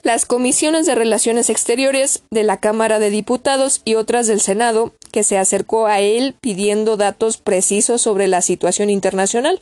[0.04, 5.24] las comisiones de Relaciones Exteriores de la Cámara de Diputados y otras del Senado, que
[5.24, 9.60] se acercó a él pidiendo datos precisos sobre la situación internacional.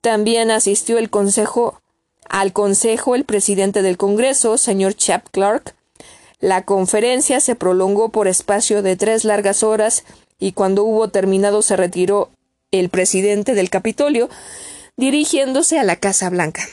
[0.00, 1.80] También asistió el consejo
[2.28, 5.74] al consejo el presidente del Congreso, señor Chap Clark,
[6.42, 10.02] la conferencia se prolongó por espacio de tres largas horas
[10.40, 12.30] y cuando hubo terminado se retiró
[12.72, 14.28] el presidente del Capitolio,
[14.96, 16.66] dirigiéndose a la Casa Blanca.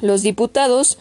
[0.00, 0.98] Los diputados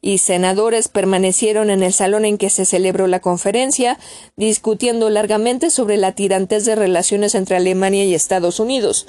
[0.00, 3.98] y senadores permanecieron en el salón en que se celebró la conferencia,
[4.36, 9.08] discutiendo largamente sobre la tirantez de relaciones entre Alemania y Estados Unidos.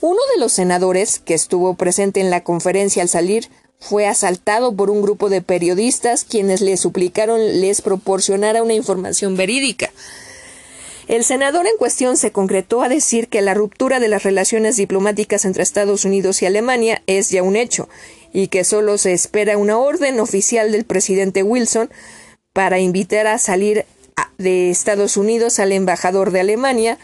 [0.00, 3.50] Uno de los senadores, que estuvo presente en la conferencia al salir,
[3.80, 9.90] fue asaltado por un grupo de periodistas quienes le suplicaron les proporcionara una información verídica.
[11.08, 15.44] El senador en cuestión se concretó a decir que la ruptura de las relaciones diplomáticas
[15.44, 17.88] entre Estados Unidos y Alemania es ya un hecho
[18.32, 21.90] y que solo se espera una orden oficial del presidente Wilson
[22.52, 23.86] para invitar a salir
[24.38, 26.98] de Estados Unidos al embajador de Alemania,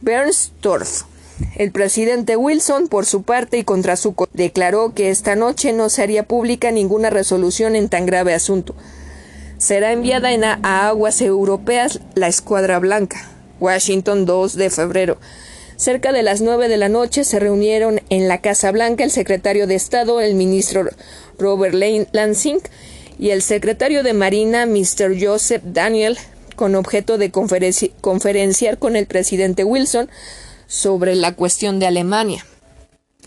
[0.00, 1.04] Bernstorff.
[1.56, 6.02] El presidente Wilson, por su parte y contra su declaró que esta noche no se
[6.02, 8.74] haría pública ninguna resolución en tan grave asunto.
[9.58, 13.28] Será enviada en a, aguas europeas la escuadra blanca.
[13.60, 15.18] Washington 2 de febrero.
[15.76, 19.66] Cerca de las nueve de la noche se reunieron en la Casa Blanca el secretario
[19.66, 20.84] de Estado, el ministro
[21.38, 21.74] Robert
[22.12, 22.60] Lansing,
[23.18, 25.16] y el secretario de Marina, Mr.
[25.20, 26.18] Joseph Daniel,
[26.56, 30.08] con objeto de conferenciar con el presidente Wilson
[30.72, 32.46] sobre la cuestión de Alemania.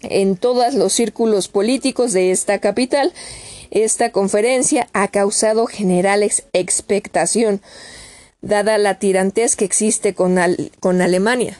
[0.01, 3.13] En todos los círculos políticos de esta capital,
[3.69, 6.23] esta conferencia ha causado general
[6.53, 7.61] expectación,
[8.41, 10.39] dada la tirantez que existe con,
[10.79, 11.55] con Alemania.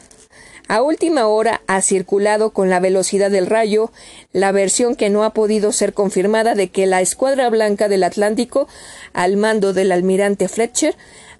[0.67, 3.91] A última hora ha circulado con la velocidad del rayo
[4.33, 8.67] la versión que no ha podido ser confirmada de que la Escuadra Blanca del Atlántico,
[9.13, 10.95] al mando del almirante Fletcher,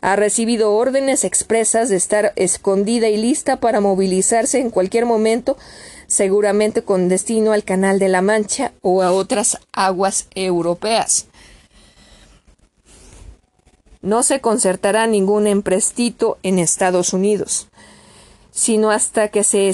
[0.05, 5.57] ha recibido órdenes expresas de estar escondida y lista para movilizarse en cualquier momento,
[6.05, 11.25] seguramente con destino al Canal de la Mancha o a otras aguas europeas.
[14.03, 17.67] No se concertará ningún emprestito en Estados Unidos
[18.51, 19.67] sino hasta que se,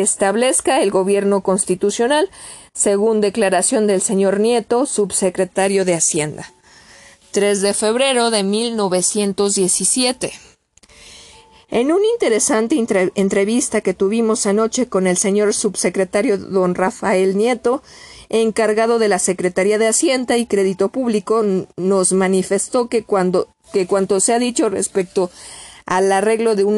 [0.00, 2.30] establezca el gobierno constitucional,
[2.72, 6.50] según declaración del señor Nieto, subsecretario de Hacienda.
[7.38, 10.32] 3 de febrero de 1917.
[11.70, 12.74] En una interesante
[13.14, 17.80] entrevista que tuvimos anoche con el señor subsecretario don Rafael Nieto,
[18.28, 21.44] encargado de la Secretaría de Hacienda y Crédito Público,
[21.76, 25.30] nos manifestó que cuando que cuanto se ha dicho respecto
[25.86, 26.76] al arreglo de un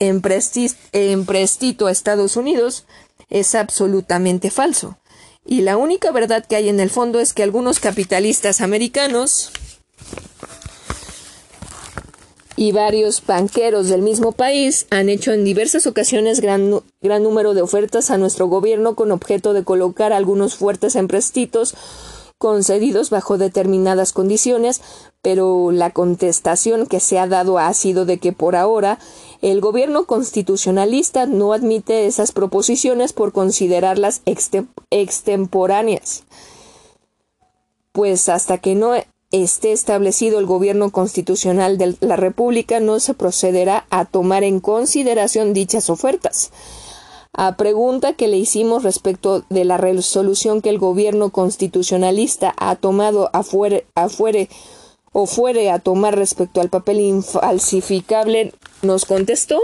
[0.00, 2.86] emprestito a Estados Unidos
[3.28, 4.96] es absolutamente falso.
[5.44, 9.52] Y la única verdad que hay en el fondo es que algunos capitalistas americanos
[12.58, 17.62] y varios banqueros del mismo país han hecho en diversas ocasiones gran, gran número de
[17.62, 21.76] ofertas a nuestro gobierno con objeto de colocar algunos fuertes emprestitos
[22.36, 24.80] concedidos bajo determinadas condiciones,
[25.22, 28.98] pero la contestación que se ha dado ha sido de que por ahora
[29.40, 34.22] el gobierno constitucionalista no admite esas proposiciones por considerarlas
[34.90, 36.24] extemporáneas.
[37.92, 38.94] Pues hasta que no
[39.30, 45.52] esté establecido el gobierno constitucional de la República no se procederá a tomar en consideración
[45.52, 46.50] dichas ofertas.
[47.34, 53.30] A pregunta que le hicimos respecto de la resolución que el gobierno constitucionalista ha tomado
[53.32, 53.82] afuera,
[55.12, 58.52] o fuere a tomar respecto al papel infalsificable,
[58.82, 59.60] nos contestó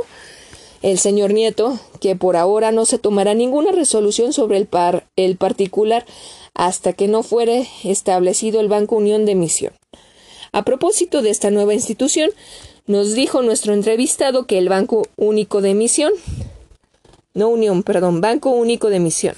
[0.83, 5.37] el señor Nieto que por ahora no se tomará ninguna resolución sobre el, par, el
[5.37, 6.05] particular
[6.55, 9.73] hasta que no fuere establecido el Banco Unión de Emisión.
[10.53, 12.31] A propósito de esta nueva institución,
[12.87, 16.13] nos dijo nuestro entrevistado que el Banco Único de Emisión
[17.35, 19.35] no unión, perdón, Banco Único de Emisión.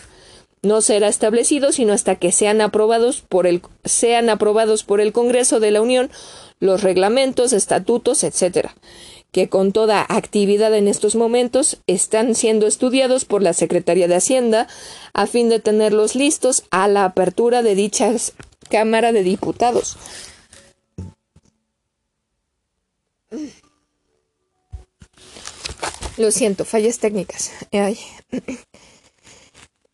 [0.62, 5.60] No será establecido sino hasta que sean aprobados por el, sean aprobados por el Congreso
[5.60, 6.10] de la Unión
[6.60, 8.74] los reglamentos, estatutos, etcétera,
[9.32, 14.66] que con toda actividad en estos momentos están siendo estudiados por la Secretaría de Hacienda
[15.12, 18.10] a fin de tenerlos listos a la apertura de dicha
[18.70, 19.96] Cámara de Diputados.
[26.16, 27.52] Lo siento, fallas técnicas.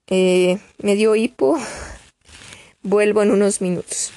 [0.08, 1.58] Eh, me dio hipo.
[2.82, 4.10] Vuelvo en unos minutos.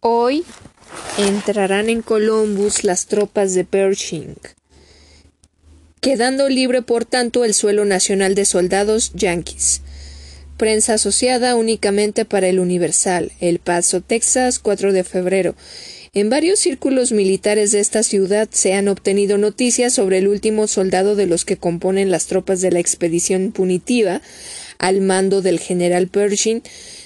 [0.00, 0.44] Hoy
[1.18, 4.36] entrarán en Columbus las tropas de Pershing,
[6.00, 9.80] quedando libre por tanto el suelo nacional de soldados yanquis.
[10.56, 15.56] Prensa asociada únicamente para el Universal, El Paso, Texas, 4 de febrero.
[16.12, 21.16] En varios círculos militares de esta ciudad se han obtenido noticias sobre el último soldado
[21.16, 24.22] de los que componen las tropas de la expedición punitiva,
[24.78, 26.62] al mando del general Pershing,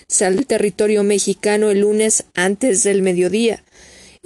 [0.09, 3.65] salió al territorio mexicano el lunes antes del mediodía.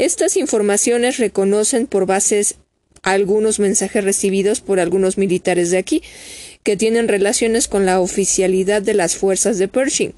[0.03, 2.57] Estas informaciones reconocen por bases
[3.03, 6.03] algunos mensajes recibidos por algunos militares de aquí,
[6.65, 10.13] que tienen relaciones con la oficialidad de las fuerzas de Pershing.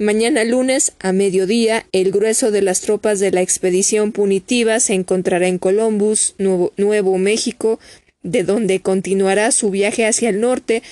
[0.00, 5.46] Mañana lunes, a mediodía, el grueso de las tropas de la expedición punitiva se encontrará
[5.46, 7.78] en Columbus, Nuevo, México,
[8.24, 10.82] de donde continuará su viaje hacia el norte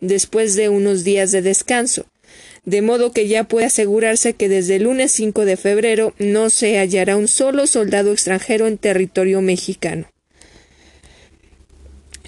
[0.00, 2.06] después de unos días de descanso.
[2.68, 6.78] De modo que ya puede asegurarse que desde el lunes 5 de febrero no se
[6.78, 10.06] hallará un solo soldado extranjero en territorio mexicano.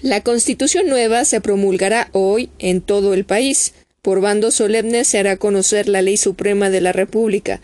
[0.01, 3.75] La Constitución nueva se promulgará hoy en todo el país.
[4.01, 7.61] Por bando solemne se hará conocer la Ley Suprema de la República,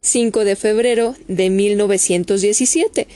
[0.00, 3.08] 5 de febrero de 1917.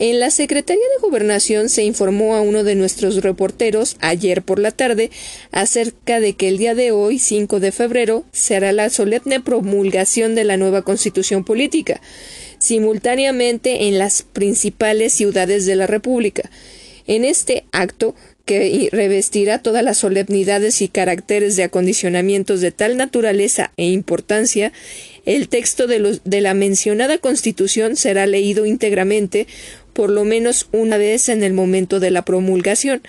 [0.00, 4.72] En la Secretaría de Gobernación se informó a uno de nuestros reporteros ayer por la
[4.72, 5.10] tarde
[5.52, 10.34] acerca de que el día de hoy, 5 de febrero, se hará la solemne promulgación
[10.34, 12.00] de la nueva Constitución Política,
[12.58, 16.50] simultáneamente en las principales ciudades de la República.
[17.06, 18.16] En este acto
[18.46, 24.72] que revestirá todas las solemnidades y caracteres de acondicionamientos de tal naturaleza e importancia,
[25.24, 29.46] el texto de, de la mencionada Constitución será leído íntegramente
[29.94, 33.02] por lo menos una vez en el momento de la promulgación.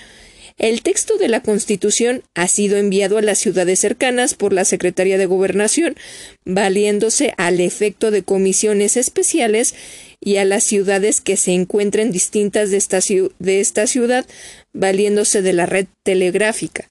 [0.57, 5.17] El texto de la Constitución ha sido enviado a las ciudades cercanas por la Secretaría
[5.17, 5.97] de Gobernación,
[6.45, 9.75] valiéndose al efecto de comisiones especiales
[10.21, 12.99] y a las ciudades que se encuentren distintas de esta,
[13.37, 14.25] de esta ciudad,
[14.71, 16.89] valiéndose de la red telegráfica.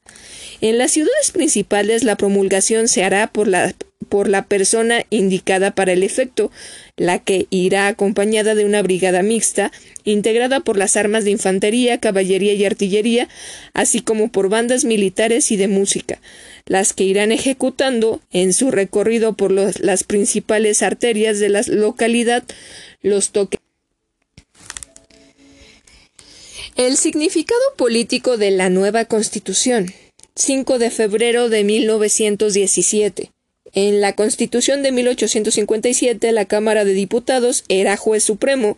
[0.60, 3.74] En las ciudades principales la promulgación se hará por la,
[4.04, 6.50] por la persona indicada para el efecto,
[6.96, 9.72] la que irá acompañada de una brigada mixta,
[10.04, 13.28] integrada por las armas de infantería, caballería y artillería,
[13.72, 16.20] así como por bandas militares y de música,
[16.66, 22.44] las que irán ejecutando en su recorrido por las principales arterias de la localidad
[23.02, 23.60] los toques.
[26.76, 29.92] El significado político de la nueva Constitución.
[30.34, 33.33] 5 de febrero de 1917.
[33.74, 38.76] En la Constitución de 1857, la Cámara de Diputados era juez supremo,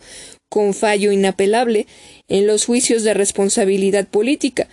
[0.48, 1.86] con fallo inapelable,
[2.28, 4.68] en los juicios de responsabilidad política.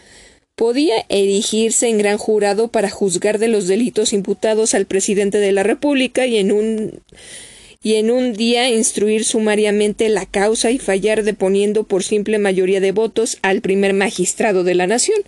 [0.55, 5.63] Podía erigirse en gran jurado para juzgar de los delitos imputados al presidente de la
[5.63, 7.01] República y en un
[7.85, 12.93] y en un día instruir sumariamente la causa y fallar deponiendo por simple mayoría de
[12.93, 15.19] votos al primer magistrado de la nación.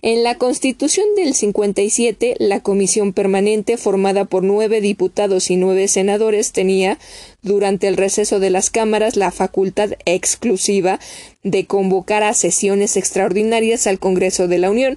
[0.00, 6.52] En la Constitución del 57, la Comisión Permanente, formada por nueve diputados y nueve senadores,
[6.52, 6.98] tenía,
[7.42, 11.00] durante el receso de las cámaras, la facultad exclusiva
[11.42, 14.96] de convocar a sesiones extraordinarias al Congreso de la Unión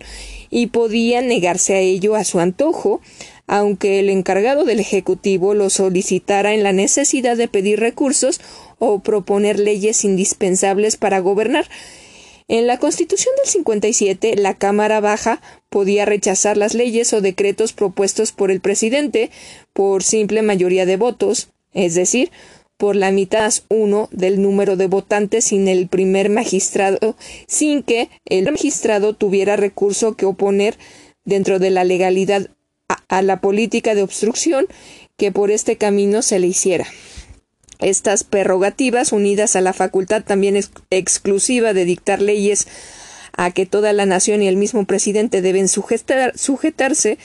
[0.51, 3.01] y podía negarse a ello a su antojo,
[3.47, 8.39] aunque el encargado del Ejecutivo lo solicitara en la necesidad de pedir recursos
[8.77, 11.67] o proponer leyes indispensables para gobernar,
[12.51, 18.33] en la Constitución del 57, la Cámara Baja podía rechazar las leyes o decretos propuestos
[18.33, 19.31] por el presidente
[19.71, 22.29] por simple mayoría de votos, es decir,
[22.75, 27.15] por la mitad uno del número de votantes sin el primer magistrado,
[27.47, 30.77] sin que el magistrado tuviera recurso que oponer
[31.23, 32.49] dentro de la legalidad
[33.07, 34.67] a la política de obstrucción
[35.15, 36.85] que por este camino se le hiciera.
[37.81, 40.59] Estas prerrogativas, unidas a la facultad también
[40.89, 42.67] exclusiva de dictar leyes
[43.35, 47.17] a que toda la nación y el mismo presidente deben sujetarse,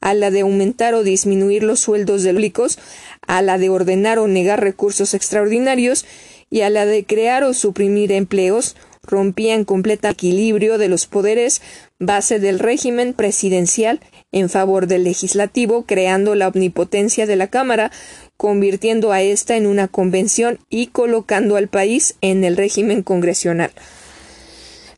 [0.00, 2.78] a la de aumentar o disminuir los sueldos de públicos,
[3.26, 6.06] a la de ordenar o negar recursos extraordinarios
[6.50, 8.76] y a la de crear o suprimir empleos,
[9.08, 11.60] rompían completa equilibrio de los poderes
[11.98, 14.00] base del régimen presidencial
[14.30, 17.90] en favor del legislativo, creando la omnipotencia de la Cámara,
[18.36, 23.72] convirtiendo a ésta en una convención y colocando al país en el régimen congresional.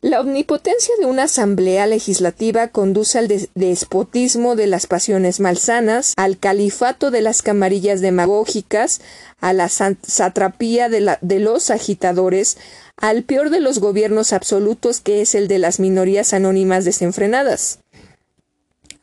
[0.02, 7.11] La omnipotencia de una asamblea legislativa conduce al despotismo de las pasiones malsanas, al califato
[7.11, 9.02] de las camarillas demagógicas,
[9.42, 12.56] a la satrapía de los agitadores,
[13.01, 17.80] al peor de los gobiernos absolutos que es el de las minorías anónimas desenfrenadas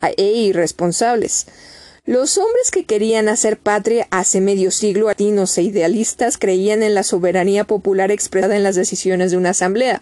[0.01, 1.47] e irresponsables.
[2.05, 7.03] Los hombres que querían hacer patria hace medio siglo, latinos e idealistas, creían en la
[7.03, 10.01] soberanía popular expresada en las decisiones de una asamblea.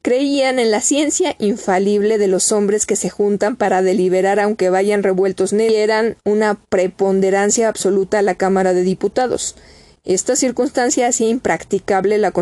[0.00, 5.02] Creían en la ciencia infalible de los hombres que se juntan para deliberar aunque vayan
[5.02, 9.56] revueltos y eran una preponderancia absoluta a la Cámara de Diputados.
[10.04, 12.34] Esta circunstancia hacía impracticable la,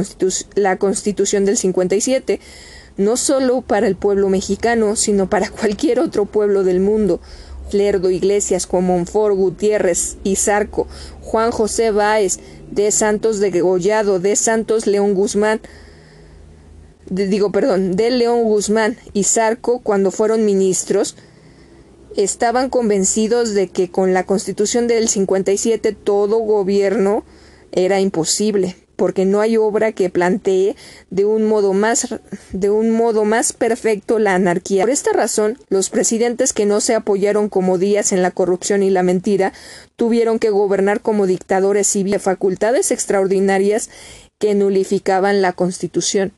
[0.57, 2.41] la Constitución del 57,
[2.97, 7.21] no solo para el pueblo mexicano, sino para cualquier otro pueblo del mundo,
[7.71, 10.89] Lerdo, Iglesias, Comonfort, Gutiérrez y Zarco,
[11.21, 12.41] Juan José Báez,
[12.73, 15.61] de Santos de Gollado, de Santos León Guzmán,
[17.11, 21.15] digo, perdón, de León Guzmán y Zarco, cuando fueron ministros,
[22.17, 27.23] estaban convencidos de que con la constitución del 57 todo gobierno
[27.73, 30.77] era imposible porque no hay obra que plantee
[31.11, 32.15] de un modo más
[32.53, 34.85] de un modo más perfecto la anarquía.
[34.85, 38.91] Por esta razón, los presidentes que no se apoyaron como Díaz en la corrupción y
[38.91, 39.53] la mentira
[39.97, 43.91] tuvieron que gobernar como dictadores civiles facultades extraordinarias
[44.39, 46.33] que nulificaban la Constitución.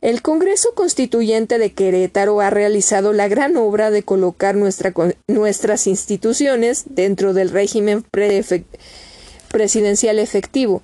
[0.00, 7.34] El Congreso Constituyente de Querétaro ha realizado la gran obra de colocar nuestras instituciones dentro
[7.34, 8.02] del régimen
[9.50, 10.82] presidencial efectivo,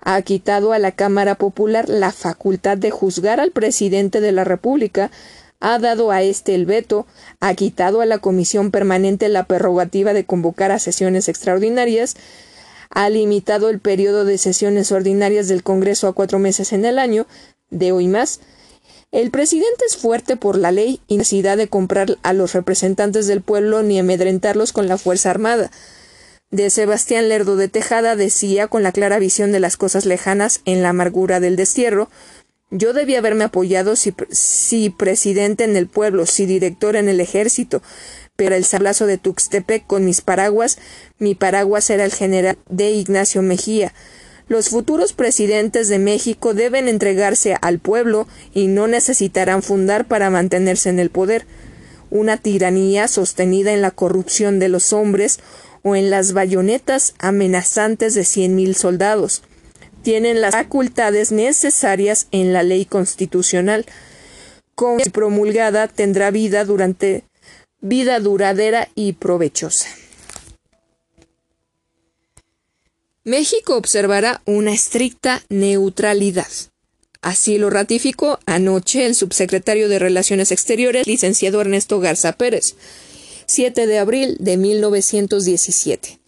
[0.00, 5.10] ha quitado a la Cámara Popular la facultad de juzgar al presidente de la República,
[5.60, 7.06] ha dado a éste el veto,
[7.40, 12.16] ha quitado a la Comisión Permanente la prerrogativa de convocar a sesiones extraordinarias,
[12.90, 17.26] ha limitado el periodo de sesiones ordinarias del Congreso a cuatro meses en el año,
[17.70, 18.40] de hoy más.
[19.12, 23.40] El presidente es fuerte por la ley y necesidad de comprar a los representantes del
[23.40, 25.70] pueblo ni amedrentarlos con la fuerza armada
[26.50, 30.82] de Sebastián Lerdo de Tejada decía, con la clara visión de las cosas lejanas en
[30.82, 32.08] la amargura del destierro,
[32.70, 37.80] Yo debía haberme apoyado si, si presidente en el pueblo, si director en el ejército,
[38.34, 40.78] pero el sablazo de Tuxtepec con mis paraguas,
[41.18, 43.94] mi paraguas era el general de Ignacio Mejía.
[44.48, 50.88] Los futuros presidentes de México deben entregarse al pueblo y no necesitarán fundar para mantenerse
[50.88, 51.46] en el poder.
[52.10, 55.38] Una tiranía sostenida en la corrupción de los hombres
[55.86, 59.42] o en las bayonetas amenazantes de cien mil soldados
[60.02, 63.86] tienen las facultades necesarias en la ley constitucional.
[64.74, 67.22] Con promulgada tendrá vida durante
[67.80, 69.86] vida duradera y provechosa.
[73.22, 76.50] México observará una estricta neutralidad.
[77.22, 82.74] Así lo ratificó anoche el subsecretario de Relaciones Exteriores, licenciado Ernesto Garza Pérez,
[83.46, 86.18] 7 de abril de 1917.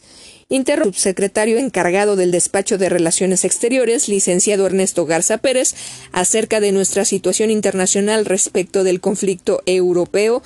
[0.48, 5.74] Interro subsecretario encargado del despacho de Relaciones Exteriores, licenciado Ernesto Garza Pérez,
[6.12, 10.42] acerca de nuestra situación internacional respecto del conflicto europeo,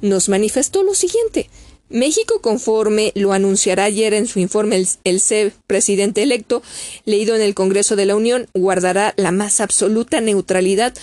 [0.00, 1.50] nos manifestó lo siguiente.
[1.90, 6.62] México, conforme lo anunciará ayer en su informe el, el presidente electo,
[7.04, 10.94] leído en el Congreso de la Unión, guardará la más absoluta neutralidad.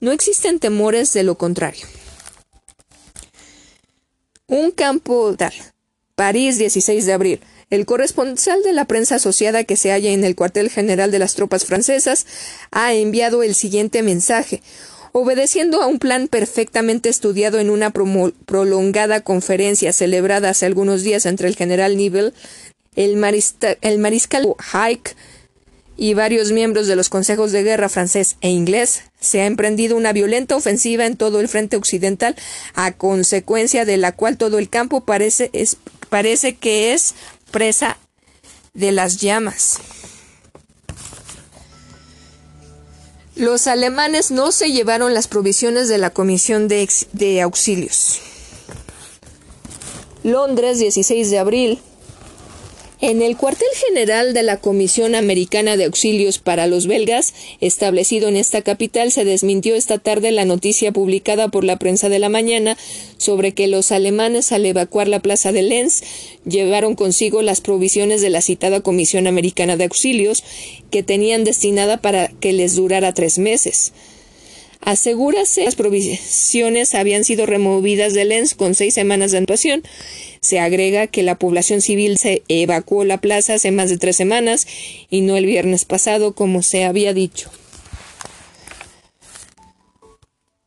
[0.00, 1.86] No existen temores de lo contrario.
[4.48, 5.52] Un campo tal.
[6.14, 7.40] París, 16 de abril.
[7.68, 11.34] El corresponsal de la prensa asociada que se halla en el cuartel general de las
[11.34, 12.26] tropas francesas
[12.70, 14.62] ha enviado el siguiente mensaje.
[15.10, 21.48] Obedeciendo a un plan perfectamente estudiado en una prolongada conferencia celebrada hace algunos días entre
[21.48, 22.32] el general Nivelle,
[22.94, 25.00] el, mariscal Haig
[25.96, 30.12] y varios miembros de los consejos de guerra francés e inglés, se ha emprendido una
[30.12, 32.36] violenta ofensiva en todo el frente occidental,
[32.74, 35.76] a consecuencia de la cual todo el campo parece, es,
[36.08, 37.14] parece que es
[37.50, 37.96] presa
[38.74, 39.78] de las llamas.
[43.34, 48.20] Los alemanes no se llevaron las provisiones de la Comisión de, de Auxilios.
[50.22, 51.80] Londres, 16 de abril
[53.00, 58.36] en el cuartel general de la Comisión Americana de Auxilios para los belgas, establecido en
[58.36, 62.78] esta capital, se desmintió esta tarde la noticia publicada por la prensa de la mañana
[63.18, 66.02] sobre que los alemanes al evacuar la plaza de Lenz
[66.46, 70.42] llevaron consigo las provisiones de la citada Comisión Americana de Auxilios
[70.90, 73.92] que tenían destinada para que les durara tres meses.
[74.80, 79.82] Asegúrase las provisiones habían sido removidas de Lenz con seis semanas de actuación
[80.46, 84.66] se agrega que la población civil se evacuó la plaza hace más de tres semanas
[85.10, 87.50] y no el viernes pasado, como se había dicho.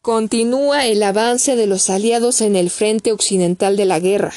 [0.01, 4.33] Continúa el avance de los aliados en el frente occidental de la guerra.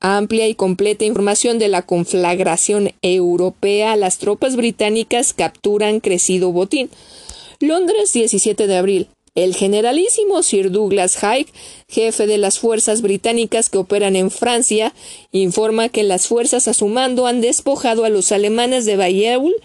[0.00, 3.96] Amplia y completa información de la conflagración europea.
[3.96, 6.90] Las tropas británicas capturan crecido botín.
[7.60, 9.08] Londres, 17 de abril.
[9.34, 11.48] El generalísimo Sir Douglas Haig,
[11.88, 14.94] jefe de las fuerzas británicas que operan en Francia,
[15.32, 19.56] informa que las fuerzas a su mando han despojado a los alemanes de Bayeul,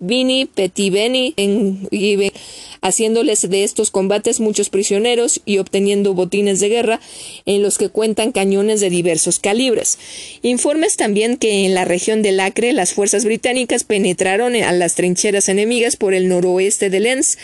[0.00, 2.32] Vini, Petit Beni, y
[2.80, 7.00] haciéndoles de estos combates muchos prisioneros y obteniendo botines de guerra
[7.44, 9.98] en los que cuentan cañones de diversos calibres.
[10.42, 15.48] Informes también que en la región del Acre las fuerzas británicas penetraron a las trincheras
[15.48, 17.38] enemigas por el noroeste de Lens,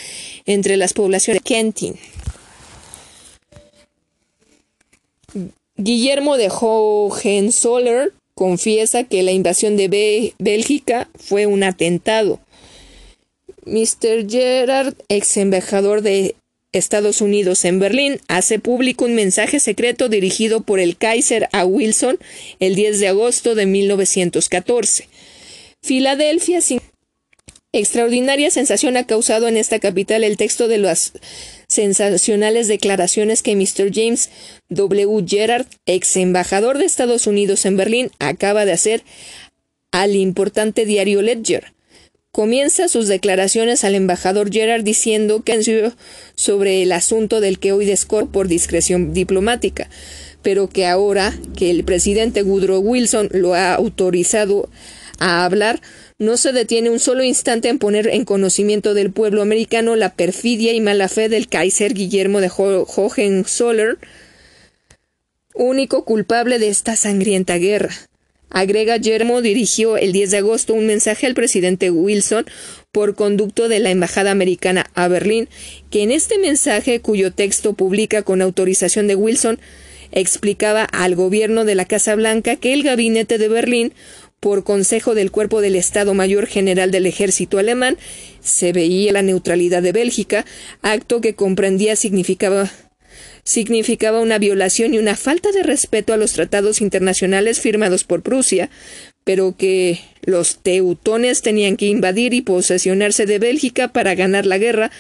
[0.47, 1.97] entre las poblaciones de Kentin.
[5.77, 12.41] Guillermo de Hohenzollern confiesa que la invasión de Bélgica fue un atentado.
[13.67, 14.31] Mr.
[14.31, 16.37] Gerard, ex embajador de
[16.73, 22.19] Estados Unidos en Berlín, hace público un mensaje secreto dirigido por el Kaiser a Wilson
[22.61, 25.09] el 10 de agosto de 1914.
[25.83, 26.81] Filadelfia, sin
[27.73, 31.13] extraordinaria sensación ha causado en esta capital el texto de las
[31.67, 33.93] sensacionales declaraciones que Mr.
[33.93, 34.31] James
[34.69, 35.25] W.
[35.27, 39.03] Gerard, ex embajador de Estados Unidos en Berlín, acaba de hacer
[39.91, 41.76] al importante diario Ledger
[42.37, 45.91] comienza sus declaraciones al embajador Gerard diciendo que
[46.35, 49.89] sobre el asunto del que hoy descor por discreción diplomática,
[50.43, 54.69] pero que ahora que el presidente Woodrow Wilson lo ha autorizado
[55.19, 55.81] a hablar,
[56.19, 60.75] no se detiene un solo instante en poner en conocimiento del pueblo americano la perfidia
[60.75, 63.97] y mala fe del Kaiser Guillermo de Hohenzollern,
[65.55, 67.95] único culpable de esta sangrienta guerra.
[68.57, 72.47] Agrega Guillermo dirigió el 10 de agosto un mensaje al presidente Wilson
[72.91, 75.51] por conducto de la Embajada Americana a Berlín,
[75.91, 79.61] que en este mensaje, cuyo texto publica con autorización de Wilson,
[80.11, 83.93] explicaba al gobierno de la Casa Blanca que el gabinete de Berlín
[84.41, 87.99] por consejo del Cuerpo del Estado Mayor General del Ejército Alemán,
[88.41, 90.47] se veía la neutralidad de Bélgica,
[90.81, 92.71] acto que comprendía significaba
[93.47, 98.71] significaba una violación y una falta de respeto a los tratados internacionales firmados por Prusia,
[99.23, 104.91] pero que los teutones tenían que invadir y posesionarse de Bélgica para ganar la guerra,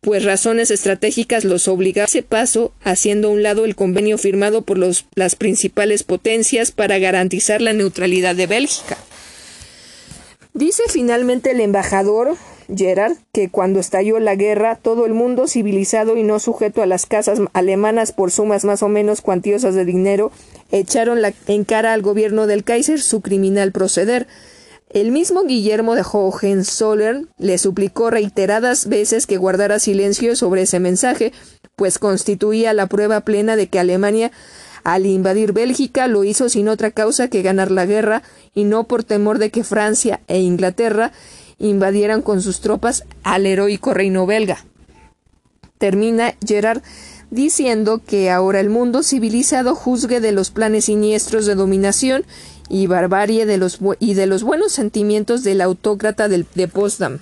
[0.00, 4.62] pues razones estratégicas los obligaban a ese paso, haciendo a un lado el convenio firmado
[4.62, 8.98] por los, las principales potencias para garantizar la neutralidad de Bélgica.
[10.54, 12.36] Dice finalmente el embajador
[12.74, 17.06] Gerard que cuando estalló la guerra todo el mundo civilizado y no sujeto a las
[17.06, 20.32] casas alemanas por sumas más o menos cuantiosas de dinero
[20.70, 24.26] echaron en cara al gobierno del Kaiser su criminal proceder.
[24.90, 31.32] El mismo Guillermo de Hohenzollern le suplicó reiteradas veces que guardara silencio sobre ese mensaje,
[31.76, 34.32] pues constituía la prueba plena de que Alemania
[34.84, 38.22] al invadir Bélgica lo hizo sin otra causa que ganar la guerra
[38.54, 41.12] y no por temor de que Francia e Inglaterra
[41.62, 44.64] invadieran con sus tropas al heroico reino belga.
[45.78, 46.82] Termina Gerard
[47.30, 52.24] diciendo que ahora el mundo civilizado juzgue de los planes siniestros de dominación
[52.68, 57.20] y barbarie de los y de los buenos sentimientos del autócrata de Potsdam.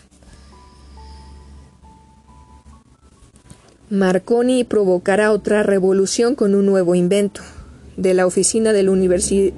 [3.89, 7.43] Marconi provocará otra revolución con un nuevo invento
[7.97, 8.87] de la oficina del,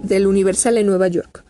[0.02, 1.44] del Universal en Nueva York.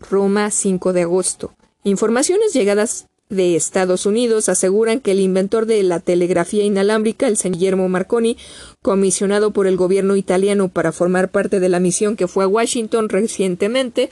[0.00, 1.52] Roma, 5 de agosto.
[1.88, 7.58] Informaciones llegadas de Estados Unidos aseguran que el inventor de la telegrafía inalámbrica, el señor
[7.58, 8.36] Guillermo Marconi,
[8.82, 13.08] comisionado por el gobierno italiano para formar parte de la misión que fue a Washington
[13.08, 14.10] recientemente,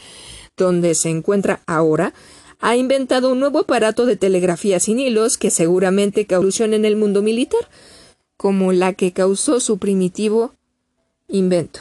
[0.56, 2.14] donde se encuentra ahora,
[2.60, 7.20] ha inventado un nuevo aparato de telegrafía sin hilos que seguramente causó en el mundo
[7.20, 7.68] militar,
[8.38, 10.54] como la que causó su primitivo
[11.28, 11.80] invento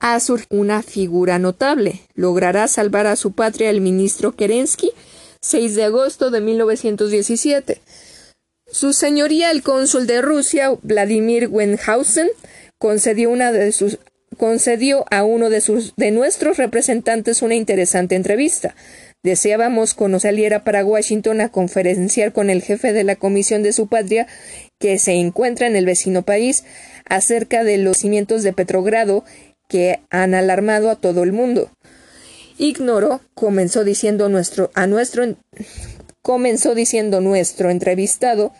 [0.00, 2.00] ha surgido una figura notable.
[2.14, 4.90] Logrará salvar a su patria el ministro Kerensky,
[5.42, 7.80] 6 de agosto de 1917.
[8.70, 12.28] Su señoría, el cónsul de Rusia, Vladimir Wenhausen,
[12.78, 13.98] concedió, una de sus,
[14.36, 18.74] concedió a uno de nuestros representantes una interesante entrevista.
[19.22, 23.74] Deseábamos que nos saliera para Washington a conferenciar con el jefe de la Comisión de
[23.74, 24.26] su patria,
[24.78, 26.64] que se encuentra en el vecino país,
[27.04, 29.24] acerca de los cimientos de Petrogrado
[29.70, 31.70] que han alarmado a todo el mundo.
[32.58, 35.24] Ignoro, comenzó diciendo nuestro, a nuestro,
[36.20, 38.52] comenzó diciendo nuestro entrevistado,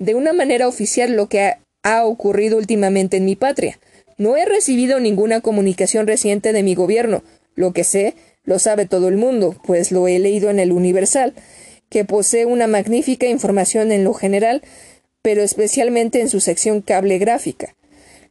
[0.00, 3.78] de una manera oficial lo que ha, ha ocurrido últimamente en mi patria.
[4.16, 7.22] No he recibido ninguna comunicación reciente de mi gobierno.
[7.54, 11.34] Lo que sé, lo sabe todo el mundo, pues lo he leído en el Universal,
[11.90, 14.62] que posee una magnífica información en lo general,
[15.22, 17.74] pero especialmente en su sección cable gráfica.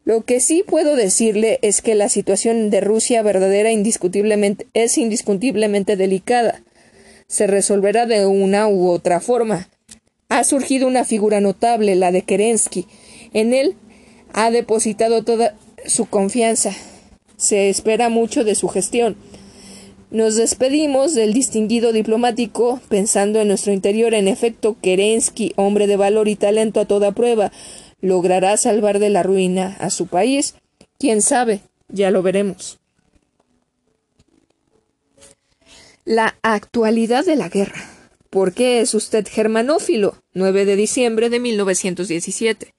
[0.08, 5.98] Lo que sí puedo decirle es que la situación de Rusia verdadera indiscutiblemente es indiscutiblemente
[5.98, 6.64] delicada.
[7.28, 9.68] Se resolverá de una u otra forma.
[10.30, 12.88] Ha surgido una figura notable, la de Kerensky.
[13.34, 13.76] En él
[14.32, 16.72] ha depositado toda su confianza.
[17.36, 19.18] Se espera mucho de su gestión.
[20.10, 24.14] Nos despedimos del distinguido diplomático pensando en nuestro interior.
[24.14, 27.52] En efecto, Kerensky, hombre de valor y talento a toda prueba,
[28.02, 30.56] ¿Logrará salvar de la ruina a su país?
[31.00, 31.62] ¿Quién sabe?
[31.90, 32.80] Ya lo veremos.
[36.06, 37.84] La actualidad de la guerra.
[38.30, 40.22] ¿Por qué es usted germanófilo?
[40.34, 42.74] 9 de diciembre de 1917.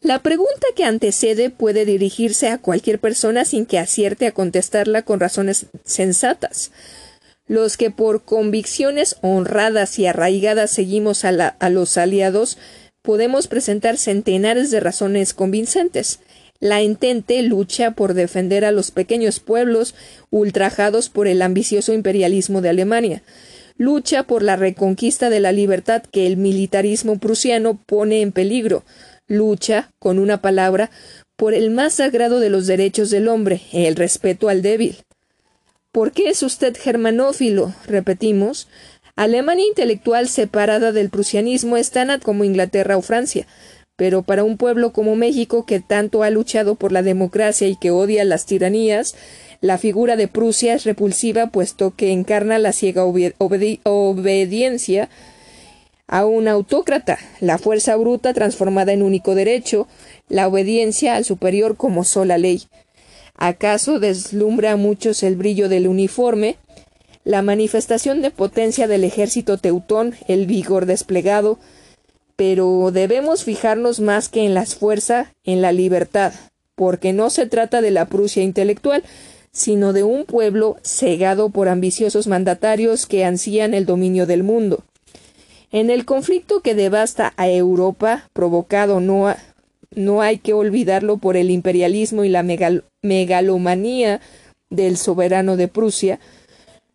[0.00, 5.20] La pregunta que antecede puede dirigirse a cualquier persona sin que acierte a contestarla con
[5.20, 6.72] razones sensatas.
[7.46, 12.58] Los que por convicciones honradas y arraigadas seguimos a, a los aliados
[13.02, 16.20] podemos presentar centenares de razones convincentes.
[16.60, 19.94] La entente lucha por defender a los pequeños pueblos
[20.30, 23.22] ultrajados por el ambicioso imperialismo de Alemania.
[23.76, 28.84] Lucha por la reconquista de la libertad que el militarismo prusiano pone en peligro.
[29.26, 30.90] Lucha, con una palabra,
[31.36, 34.98] por el más sagrado de los derechos del hombre, el respeto al débil.
[35.90, 37.74] ¿Por qué es usted germanófilo?
[37.86, 38.68] repetimos.
[39.14, 43.46] Alemania intelectual separada del prusianismo es tan como Inglaterra o Francia,
[43.96, 47.90] pero para un pueblo como México que tanto ha luchado por la democracia y que
[47.90, 49.14] odia las tiranías,
[49.60, 55.10] la figura de Prusia es repulsiva puesto que encarna la ciega obediencia
[56.08, 59.88] a un autócrata, la fuerza bruta transformada en único derecho,
[60.28, 62.62] la obediencia al superior como sola ley.
[63.36, 66.56] ¿Acaso deslumbra a muchos el brillo del uniforme?
[67.24, 71.58] La manifestación de potencia del ejército teutón, el vigor desplegado,
[72.36, 76.32] pero debemos fijarnos más que en la fuerza, en la libertad,
[76.74, 79.04] porque no se trata de la Prusia intelectual,
[79.52, 84.82] sino de un pueblo cegado por ambiciosos mandatarios que ansían el dominio del mundo.
[85.70, 89.34] En el conflicto que devasta a Europa, provocado no,
[89.94, 92.44] no hay que olvidarlo por el imperialismo y la
[93.02, 94.20] megalomanía
[94.70, 96.18] del soberano de Prusia,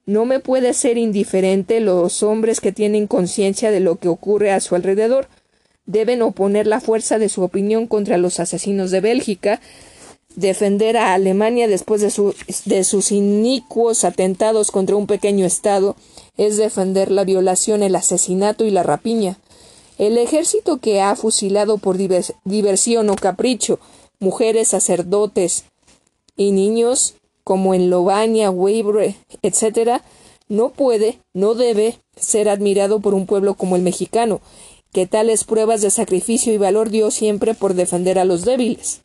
[0.07, 4.61] no me puede ser indiferente los hombres que tienen conciencia de lo que ocurre a
[4.61, 5.27] su alrededor.
[5.85, 9.59] Deben oponer la fuerza de su opinión contra los asesinos de Bélgica,
[10.33, 15.97] defender a Alemania después de, sus inicuos atentados contra un pequeño Estado,
[16.37, 19.37] es defender la violación, el asesinato y la rapiña.
[19.97, 23.79] El ejército que ha fusilado por diversión o capricho
[24.19, 25.65] mujeres, sacerdotes
[26.37, 27.16] y niños
[27.47, 30.01] como en Lobania, Webre, etc.,
[30.49, 34.41] no puede, no debe ser admirado por un pueblo como el mexicano,
[34.91, 38.99] que tales pruebas de sacrificio y valor dio siempre por defender a los débiles.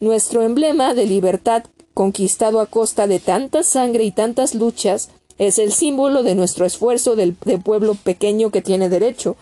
[0.00, 1.62] Nuestro emblema de libertad,
[1.94, 7.14] conquistado a costa de tanta sangre y tantas luchas, es el símbolo de nuestro esfuerzo
[7.14, 9.36] del, de pueblo pequeño que tiene derecho,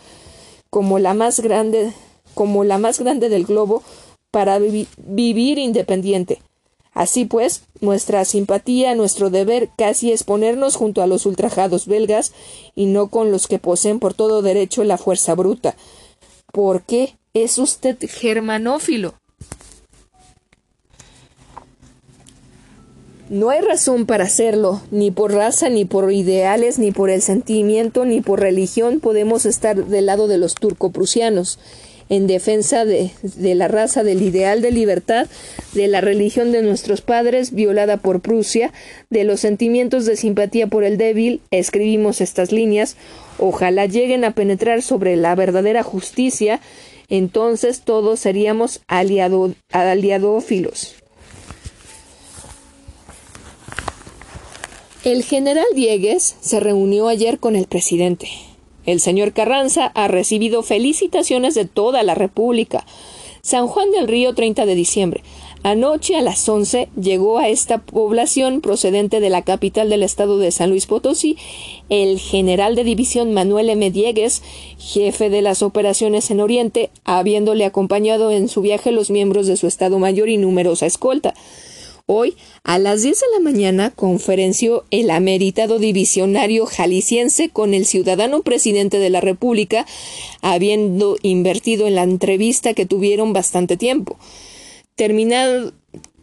[0.68, 1.95] como la más grande,
[2.35, 3.83] como la más grande del globo,
[4.31, 6.43] para vivir independiente,
[6.93, 12.32] Así pues, nuestra simpatía, nuestro deber casi es ponernos junto a los ultrajados belgas
[12.74, 15.76] y no con los que poseen por todo derecho la fuerza bruta.
[16.53, 19.14] ¿Por qué es usted germanófilo?
[23.28, 28.05] No hay razón para hacerlo, ni por raza, ni por ideales, ni por el sentimiento,
[28.05, 31.61] ni por religión podemos estar del lado de los turcoprusianos
[32.11, 33.13] en defensa de,
[33.55, 35.29] la raza, del ideal de libertad,
[35.73, 38.73] de la religión de nuestros padres violada por Prusia,
[39.11, 42.97] de los sentimientos de simpatía por el débil, escribimos estas líneas,
[43.39, 46.61] ojalá lleguen a penetrar sobre la verdadera justicia,
[47.09, 50.97] entonces todos seríamos aliado, aliadófilos.
[55.05, 58.29] El general Diegues se reunió ayer con el presidente.
[58.87, 62.85] El señor Carranza ha recibido felicitaciones de toda la República.
[63.43, 65.22] San Juan del Río, 30 de diciembre.
[65.62, 70.53] Anoche a las 11 llegó a esta población procedente de la capital del estado de
[70.53, 71.37] San Luis Potosí
[71.91, 73.91] el general de división Manuel M.
[73.91, 74.43] Diegues,
[74.78, 79.66] jefe de las operaciones en Oriente, habiéndole acompañado en su viaje los miembros de su
[79.66, 81.35] estado mayor y numerosa escolta.
[82.13, 82.35] Hoy,
[82.65, 88.99] a las 10 de la mañana, conferenció el ameritado divisionario jalisciense con el ciudadano presidente
[88.99, 89.87] de la República,
[90.41, 94.19] habiendo invertido en la entrevista que tuvieron bastante tiempo.
[94.97, 95.73] Terminado,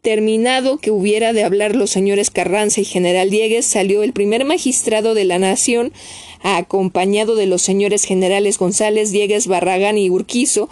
[0.01, 5.13] terminado que hubiera de hablar los señores Carranza y General Diegues, salió el primer magistrado
[5.13, 5.93] de la Nación,
[6.41, 10.67] acompañado de los señores generales González, Diegues, Barragán y Urquizo,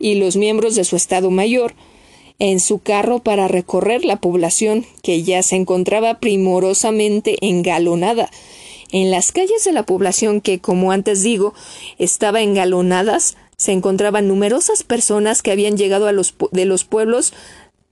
[0.00, 1.76] y los miembros de su Estado Mayor,
[2.38, 8.30] en su carro para recorrer la población que ya se encontraba primorosamente engalonada.
[8.90, 11.52] En las calles de la población que, como antes digo,
[11.98, 17.32] estaba engalonadas, se encontraban numerosas personas que habían llegado a los, de los pueblos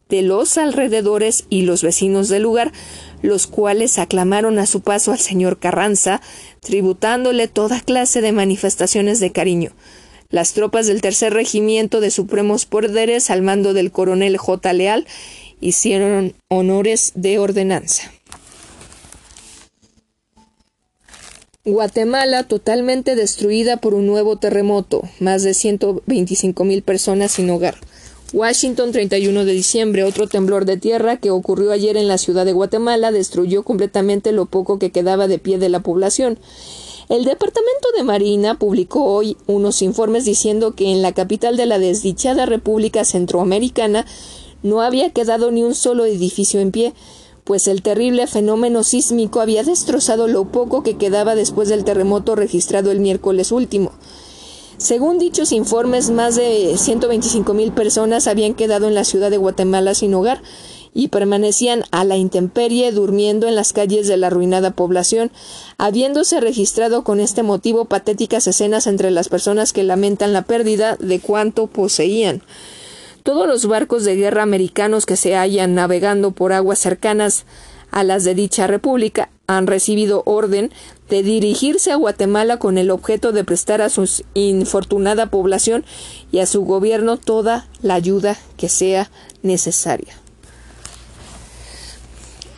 [0.08, 2.72] de los alrededores y los vecinos del lugar,
[3.22, 6.20] los cuales aclamaron a su paso al señor Carranza,
[6.60, 9.72] tributándole toda clase de manifestaciones de cariño.
[10.30, 14.72] Las tropas del tercer regimiento de supremos poderes al mando del coronel J.
[14.72, 15.06] Leal
[15.60, 18.12] hicieron honores de ordenanza.
[21.64, 27.74] Guatemala totalmente destruida por un nuevo terremoto, más de 125 mil personas sin hogar.
[28.32, 32.52] Washington, 31 de diciembre, otro temblor de tierra que ocurrió ayer en la ciudad de
[32.52, 36.38] Guatemala destruyó completamente lo poco que quedaba de pie de la población.
[37.08, 41.78] El Departamento de Marina publicó hoy unos informes diciendo que en la capital de la
[41.78, 44.04] desdichada República Centroamericana
[44.64, 46.94] no había quedado ni un solo edificio en pie,
[47.44, 52.90] pues el terrible fenómeno sísmico había destrozado lo poco que quedaba después del terremoto registrado
[52.90, 53.92] el miércoles último.
[54.76, 59.94] Según dichos informes, más de 125 mil personas habían quedado en la ciudad de Guatemala
[59.94, 60.42] sin hogar,
[60.96, 65.30] y permanecían a la intemperie durmiendo en las calles de la arruinada población,
[65.76, 71.20] habiéndose registrado con este motivo patéticas escenas entre las personas que lamentan la pérdida de
[71.20, 72.42] cuanto poseían.
[73.22, 77.44] Todos los barcos de guerra americanos que se hallan navegando por aguas cercanas
[77.90, 80.72] a las de dicha república han recibido orden
[81.10, 85.84] de dirigirse a Guatemala con el objeto de prestar a su infortunada población
[86.32, 89.10] y a su gobierno toda la ayuda que sea
[89.42, 90.14] necesaria.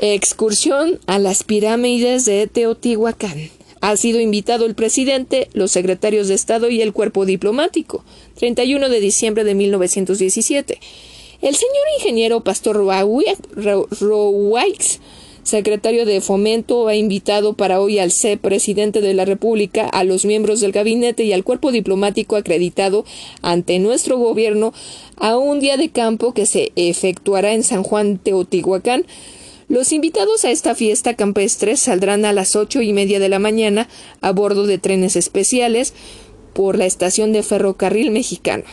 [0.01, 3.51] Excursión a las pirámides de Teotihuacán.
[3.80, 8.05] Ha sido invitado el presidente, los secretarios de Estado y el cuerpo diplomático.
[8.36, 10.78] 31 de diciembre de 1917.
[11.42, 13.40] El señor ingeniero Pastor Rowaix,
[15.42, 20.24] secretario de Fomento, ha invitado para hoy al C, presidente de la República, a los
[20.24, 23.05] miembros del gabinete y al cuerpo diplomático acreditado
[23.42, 24.72] ante nuestro gobierno
[25.16, 29.05] a un día de campo que se efectuará en San Juan Teotihuacán.
[29.69, 33.87] Los invitados a esta fiesta campestre saldrán a las ocho y media de la mañana
[34.23, 35.93] a bordo de trenes especiales
[36.55, 38.64] por la estación de ferrocarril mexicano.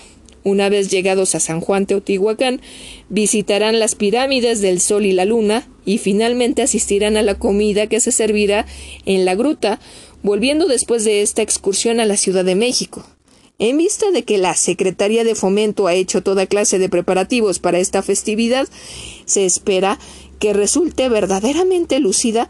[0.46, 2.62] Una vez llegados a San Juan Teotihuacán,
[3.10, 8.00] visitarán las pirámides del Sol y la Luna y finalmente asistirán a la comida que
[8.00, 8.66] se servirá
[9.06, 9.82] en la gruta,
[10.24, 13.06] volviendo después de esta excursión a la Ciudad de México.
[13.58, 17.80] En vista de que la Secretaría de Fomento ha hecho toda clase de preparativos para
[17.80, 18.68] esta festividad,
[19.26, 19.98] se espera
[20.40, 22.48] que resulte verdaderamente lucida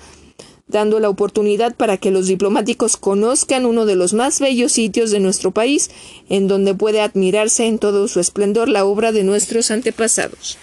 [0.68, 5.20] dando la oportunidad para que los diplomáticos conozcan uno de los más bellos sitios de
[5.20, 5.92] nuestro país,
[6.30, 10.58] en donde puede admirarse en todo su esplendor la obra de nuestros antepasados.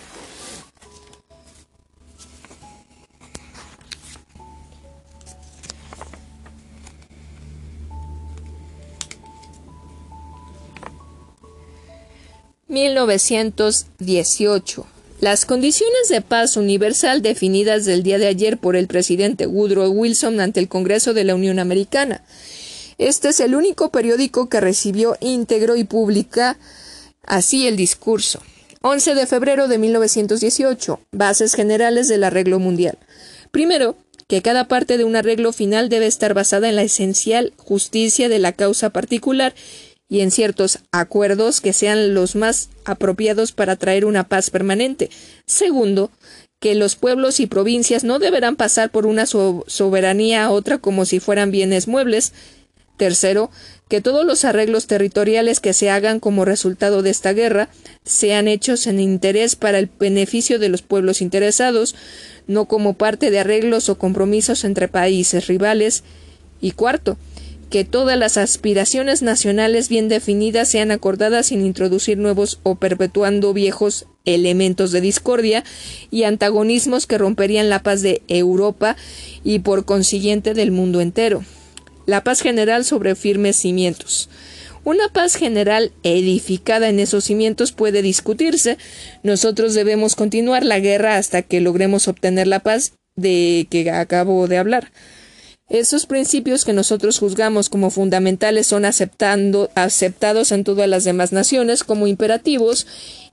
[12.69, 14.85] «1918.
[15.23, 20.41] Las condiciones de paz universal definidas del día de ayer por el presidente Woodrow Wilson
[20.41, 22.25] ante el Congreso de la Unión Americana.
[22.99, 26.59] Este es el único periódico que recibió íntegro y publica
[27.25, 28.43] así el discurso.
[28.81, 30.99] 11 de febrero de 1918.
[31.13, 32.99] Bases generales del arreglo mundial.
[33.53, 33.95] Primero,
[34.27, 38.41] que cada parte de un arreglo final debe estar basada en la esencial justicia de
[38.41, 39.55] la causa particular
[40.13, 45.09] y en ciertos acuerdos que sean los más apropiados para traer una paz permanente.
[45.47, 46.11] Segundo,
[46.61, 51.19] que los pueblos y provincias no deberán pasar por una soberanía a otra como si
[51.19, 52.35] fueran bienes muebles.
[52.99, 53.51] Tercero,
[53.89, 57.71] que todos los arreglos territoriales que se hagan como resultado de esta guerra
[58.05, 61.95] sean hechos en interés para el beneficio de los pueblos interesados,
[62.47, 66.05] no como parte de arreglos o compromisos entre países rivales.
[66.61, 67.17] Y cuarto,
[67.73, 74.05] que todas las aspiraciones nacionales bien definidas sean acordadas sin introducir nuevos o perpetuando viejos
[74.27, 75.65] elementos de discordia
[76.11, 78.95] y antagonismos que romperían la paz de Europa
[79.43, 81.47] y por consiguiente del mundo entero.
[82.05, 84.29] La paz general sobre firmes cimientos.
[84.85, 88.77] Una paz general edificada en esos cimientos puede discutirse.
[89.23, 94.59] Nosotros debemos continuar la guerra hasta que logremos obtener la paz de que acabo de
[94.59, 94.93] hablar.
[95.73, 102.07] Esos principios que nosotros juzgamos como fundamentales son aceptados en todas las demás naciones como
[102.07, 102.87] imperativos,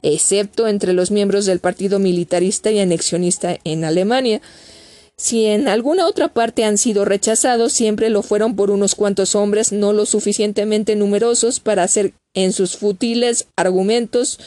[0.03, 4.39] excepto entre los miembros del partido militarista y anexionista en Alemania.
[5.17, 9.73] Si en alguna otra parte han sido rechazados, siempre lo fueron por unos cuantos hombres
[9.73, 14.39] no lo suficientemente numerosos para hacer en sus futiles argumentos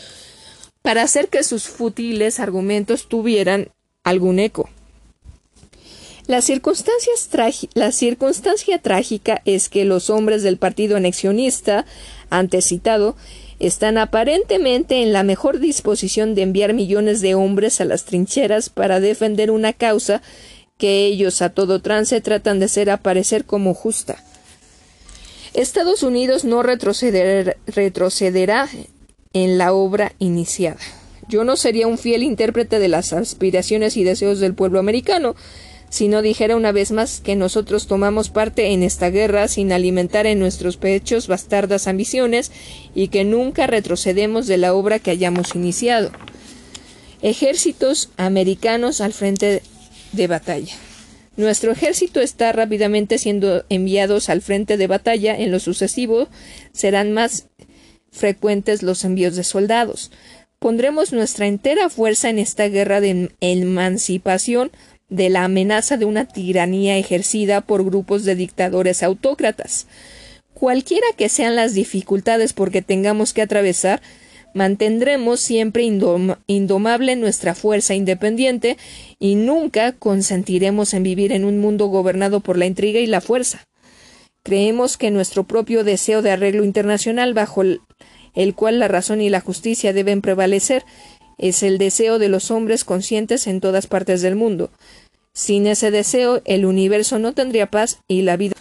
[0.81, 3.69] para hacer que sus futiles argumentos tuvieran
[4.03, 4.71] algún eco.
[6.33, 7.13] La, circunstancia
[8.81, 11.85] trágica es que los hombres del partido anexionista,
[12.31, 13.17] antecitado,
[13.59, 18.99] están aparentemente en la mejor disposición de enviar millones de hombres a las trincheras para
[18.99, 20.23] defender una causa
[20.79, 24.17] que ellos a todo trance tratan de hacer aparecer como justa.
[25.53, 28.71] Estados Unidos no retrocederá
[29.35, 30.81] en la obra iniciada.
[31.29, 35.37] Yo no sería un fiel intérprete de las aspiraciones y deseos del pueblo americano,
[35.93, 40.27] si no dijera una vez más que nosotros tomamos parte en esta guerra sin alimentar
[40.27, 42.51] en nuestros pechos bastardas ambiciones
[42.95, 46.11] y que nunca retrocedemos de la obra que hayamos iniciado.
[47.21, 49.61] Ejércitos americanos al frente
[50.13, 50.75] de batalla.
[51.37, 55.37] Nuestro ejército está rápidamente siendo enviados al frente de batalla.
[55.39, 56.27] En lo sucesivo
[56.73, 57.49] serán más
[58.11, 60.11] frecuentes los envíos de soldados.
[60.59, 64.71] Pondremos nuestra entera fuerza en esta guerra de emancipación
[65.13, 69.87] de la amenaza de una tiranía ejercida por grupos de dictadores autócratas.
[70.55, 74.01] Cualquiera que sean las dificultades porque tengamos que atravesar,
[74.55, 78.79] mantendremos siempre indomable nuestra fuerza independiente
[79.19, 83.67] y nunca consentiremos en vivir en un mundo gobernado por la intriga y la fuerza.
[84.43, 89.41] Creemos que nuestro propio deseo de arreglo internacional bajo el cual la razón y la
[89.41, 90.85] justicia deben prevalecer
[91.39, 94.71] es el deseo de los hombres conscientes en todas partes del mundo.
[95.35, 98.55] Sin ese deseo, el universo no tendría paz y la vida.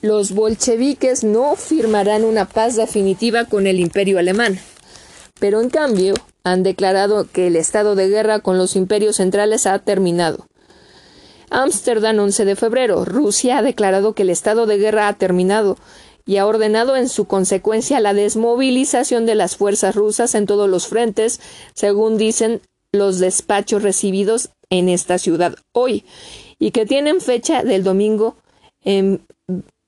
[0.00, 4.58] Los bolcheviques no firmarán una paz definitiva con el imperio alemán,
[5.38, 9.78] pero en cambio han declarado que el estado de guerra con los imperios centrales ha
[9.80, 10.46] terminado.
[11.50, 13.04] Ámsterdam 11 de febrero.
[13.04, 15.76] Rusia ha declarado que el estado de guerra ha terminado
[16.30, 20.86] y ha ordenado en su consecuencia la desmovilización de las fuerzas rusas en todos los
[20.86, 21.40] frentes,
[21.74, 22.60] según dicen
[22.92, 26.04] los despachos recibidos en esta ciudad hoy,
[26.60, 28.36] y que tienen fecha del domingo
[28.84, 29.22] en,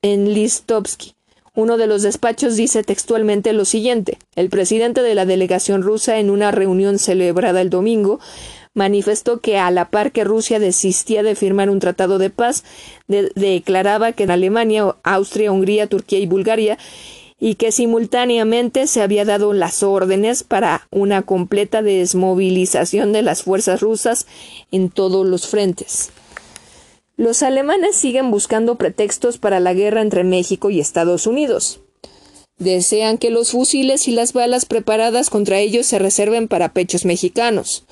[0.01, 1.13] en Listovsky.
[1.55, 6.29] Uno de los despachos dice textualmente lo siguiente El presidente de la delegación rusa en
[6.29, 8.19] una reunión celebrada el domingo
[8.73, 12.63] manifestó que a la par que Rusia desistía de firmar un tratado de paz,
[13.07, 16.77] declaraba que en Alemania, Austria, Hungría, Turquía y Bulgaria
[17.39, 23.81] y que simultáneamente se había dado las órdenes para una completa desmovilización de las fuerzas
[23.81, 24.27] rusas
[24.71, 26.11] en todos los frentes.
[27.17, 31.81] Los alemanes siguen buscando pretextos para la guerra entre México y Estados Unidos.
[32.57, 37.85] Desean que los fusiles y las balas preparadas contra ellos se reserven para pechos mexicanos.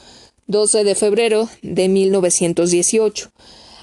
[0.52, 3.32] 12 de febrero de 1918.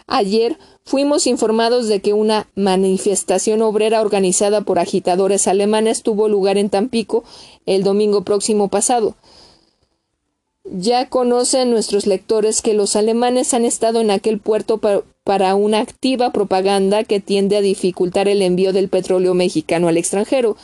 [0.07, 6.71] Ayer fuimos informados de que una manifestación obrera organizada por agitadores alemanes tuvo lugar en
[6.71, 7.25] Tampico
[7.67, 9.17] el domingo próximo pasado.
[10.65, 16.31] Ya conocen nuestros lectores que los alemanes han estado en aquel puerto para una activa
[16.33, 20.57] propaganda que tiende a dificultar el envío del petróleo mexicano al extranjero,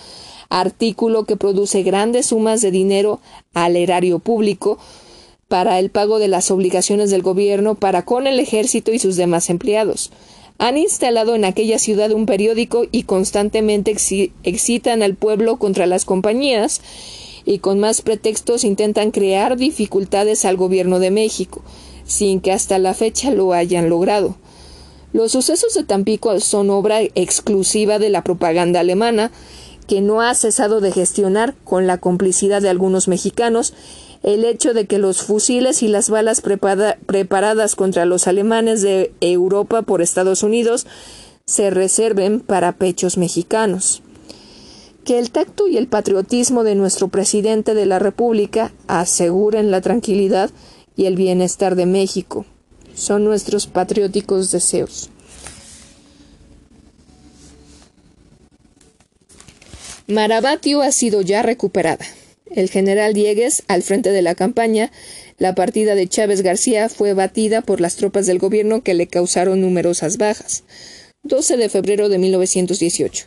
[0.51, 3.20] artículo que produce grandes sumas de dinero
[3.55, 4.78] al erario público,
[5.55, 9.51] para el pago de las obligaciones del gobierno para con el ejército y sus demás
[9.51, 10.10] empleados.
[10.59, 13.94] Han instalado en aquella ciudad un periódico y constantemente
[14.43, 16.81] excitan al pueblo contra las compañías
[17.44, 21.62] y con más pretextos intentan crear dificultades al gobierno de México,
[22.05, 24.35] sin que hasta la fecha lo hayan logrado.
[25.12, 29.31] Los sucesos de Tampico son obra exclusiva de la propaganda alemana,
[29.86, 33.72] que no ha cesado de gestionar, con la complicidad de algunos mexicanos,
[34.24, 39.82] el hecho de que los fusiles y las balas preparadas contra los alemanes de Europa
[39.82, 40.86] por Estados Unidos
[41.46, 44.02] se reserven para pechos mexicanos
[45.05, 50.51] que el tacto y el patriotismo de nuestro presidente de la República aseguren la tranquilidad
[50.96, 52.46] y el bienestar de México.
[52.94, 55.10] Son nuestros patrióticos deseos.
[60.06, 62.05] Marabatio ha sido ya recuperada.
[62.55, 64.93] El general Diegues, al frente de la campaña,
[65.39, 69.60] la partida de Chávez García fue batida por las tropas del gobierno que le causaron
[69.60, 70.62] numerosas bajas.
[71.24, 73.26] 12 de febrero de 1918.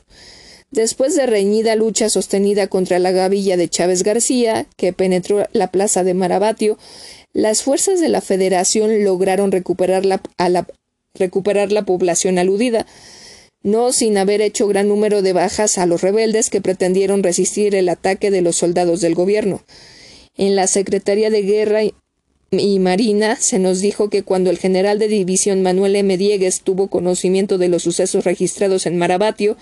[0.72, 6.06] Después de reñida lucha sostenida contra la gavilla de Chávez García, que penetró la plaza
[6.06, 6.78] de Marabatio,
[7.34, 10.22] las fuerzas de la Federación lograron recuperar la,
[11.16, 12.86] recuperar la población aludida,
[13.64, 17.90] no sin haber hecho gran número de bajas a los rebeldes que pretendieron resistir el
[17.90, 19.64] ataque de los soldados del gobierno.
[20.38, 21.82] En la Secretaría de Guerra
[22.52, 26.18] y Marina se nos dijo que cuando el general de división Manuel M.
[26.18, 29.58] Diegues tuvo conocimiento de los sucesos registrados en Marabatio,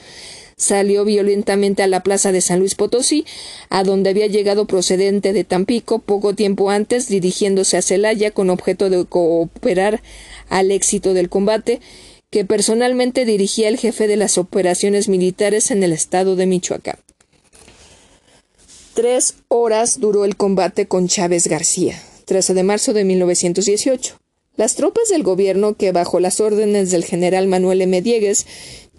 [0.58, 3.26] salió violentamente a la plaza de San Luis Potosí,
[3.70, 8.90] a donde había llegado procedente de Tampico poco tiempo antes, dirigiéndose a Celaya con objeto
[8.90, 10.02] de cooperar
[10.50, 11.82] al éxito del combate,
[12.36, 16.98] que personalmente dirigía el jefe de las operaciones militares en el estado de Michoacán.
[18.94, 24.18] Tres horas duró el combate con Chávez García, 13 de marzo de 1918.
[24.58, 28.02] Las tropas del gobierno, que bajo las órdenes del general Manuel M.
[28.02, 28.46] Diegues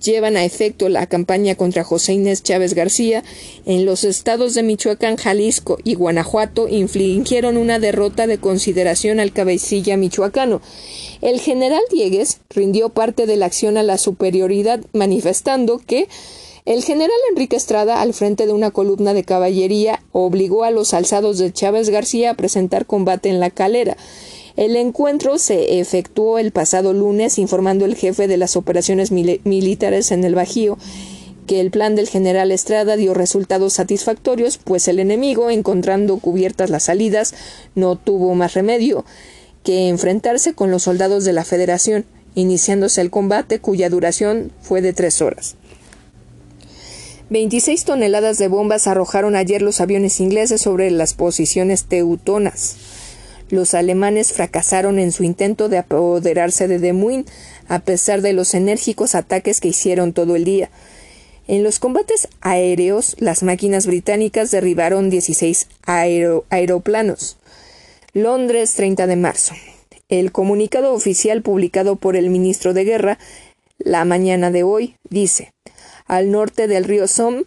[0.03, 3.25] llevan a efecto la campaña contra José Inés Chávez García,
[3.65, 9.97] en los estados de Michoacán, Jalisco y Guanajuato infligieron una derrota de consideración al cabecilla
[9.97, 10.61] michoacano.
[11.21, 16.09] El general Diegues rindió parte de la acción a la superioridad, manifestando que
[16.67, 21.39] el general Enrique Estrada, al frente de una columna de caballería, obligó a los alzados
[21.39, 23.97] de Chávez García a presentar combate en la calera.
[24.57, 30.25] El encuentro se efectuó el pasado lunes, informando el jefe de las operaciones militares en
[30.25, 30.79] el Bajío
[31.47, 36.85] que el plan del general Estrada dio resultados satisfactorios, pues el enemigo, encontrando cubiertas las
[36.85, 37.35] salidas,
[37.75, 39.05] no tuvo más remedio
[39.63, 42.05] que enfrentarse con los soldados de la Federación,
[42.35, 45.57] iniciándose el combate cuya duración fue de tres horas.
[47.31, 52.77] 26 toneladas de bombas arrojaron ayer los aviones ingleses sobre las posiciones teutonas.
[53.49, 57.27] Los alemanes fracasaron en su intento de apoderarse de Des Moines,
[57.69, 60.71] a pesar de los enérgicos ataques que hicieron todo el día.
[61.47, 67.39] En los combates aéreos, las máquinas británicas derribaron 16 aeroplanos.
[68.13, 69.55] Londres, 30 de marzo.
[70.09, 73.19] El comunicado oficial publicado por el ministro de Guerra
[73.79, 75.53] la mañana de hoy dice:
[76.07, 77.45] Al norte del río Somme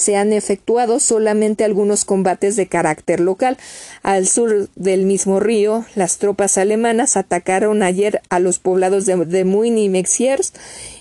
[0.00, 3.56] se han efectuado solamente algunos combates de carácter local.
[4.02, 9.40] Al sur del mismo río, las tropas alemanas atacaron ayer a los poblados de, de
[9.40, 10.52] y Mexiers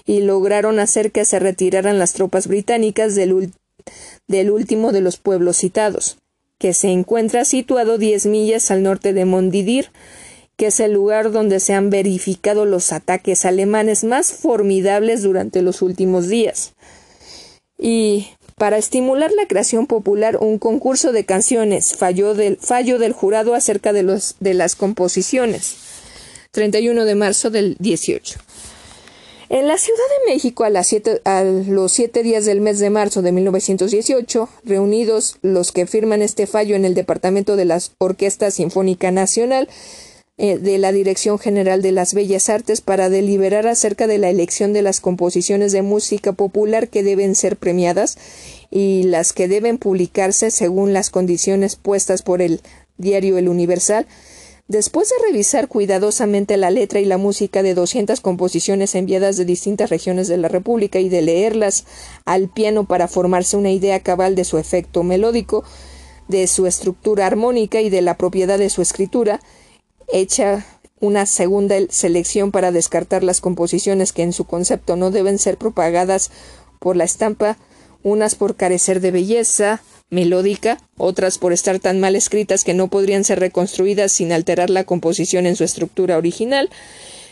[0.05, 3.51] y lograron hacer que se retiraran las tropas británicas del,
[4.27, 6.17] del último de los pueblos citados,
[6.57, 9.91] que se encuentra situado diez millas al norte de Mondidir,
[10.57, 15.81] que es el lugar donde se han verificado los ataques alemanes más formidables durante los
[15.81, 16.73] últimos días.
[17.77, 18.27] Y
[18.59, 23.93] para estimular la creación popular, un concurso de canciones falló del, fallo del jurado acerca
[23.93, 25.77] de, los, de las composiciones.
[26.51, 28.39] 31 de marzo del 18.
[29.49, 33.21] En la Ciudad de México, a, las a, los siete días del mes de marzo
[33.21, 39.09] de 1918, reunidos los que firman este fallo en el Departamento de la Orquesta Sinfónica
[39.09, 39.69] Nacional,
[40.39, 44.81] de la Dirección General de las Bellas Artes para deliberar acerca de la elección de
[44.81, 48.17] las composiciones de música popular que deben ser premiadas
[48.71, 52.61] y las que deben publicarse según las condiciones puestas por el
[52.97, 54.07] diario El Universal.
[54.69, 59.89] Después de revisar cuidadosamente la letra y la música de doscientas composiciones enviadas de distintas
[59.89, 61.83] regiones de la República y de leerlas
[62.23, 65.65] al piano para formarse una idea cabal de su efecto melódico,
[66.29, 69.41] de su estructura armónica y de la propiedad de su escritura,
[70.11, 70.65] hecha
[70.99, 76.31] una segunda selección para descartar las composiciones que en su concepto no deben ser propagadas
[76.79, 77.57] por la estampa,
[78.03, 83.23] unas por carecer de belleza melódica, otras por estar tan mal escritas que no podrían
[83.23, 86.69] ser reconstruidas sin alterar la composición en su estructura original,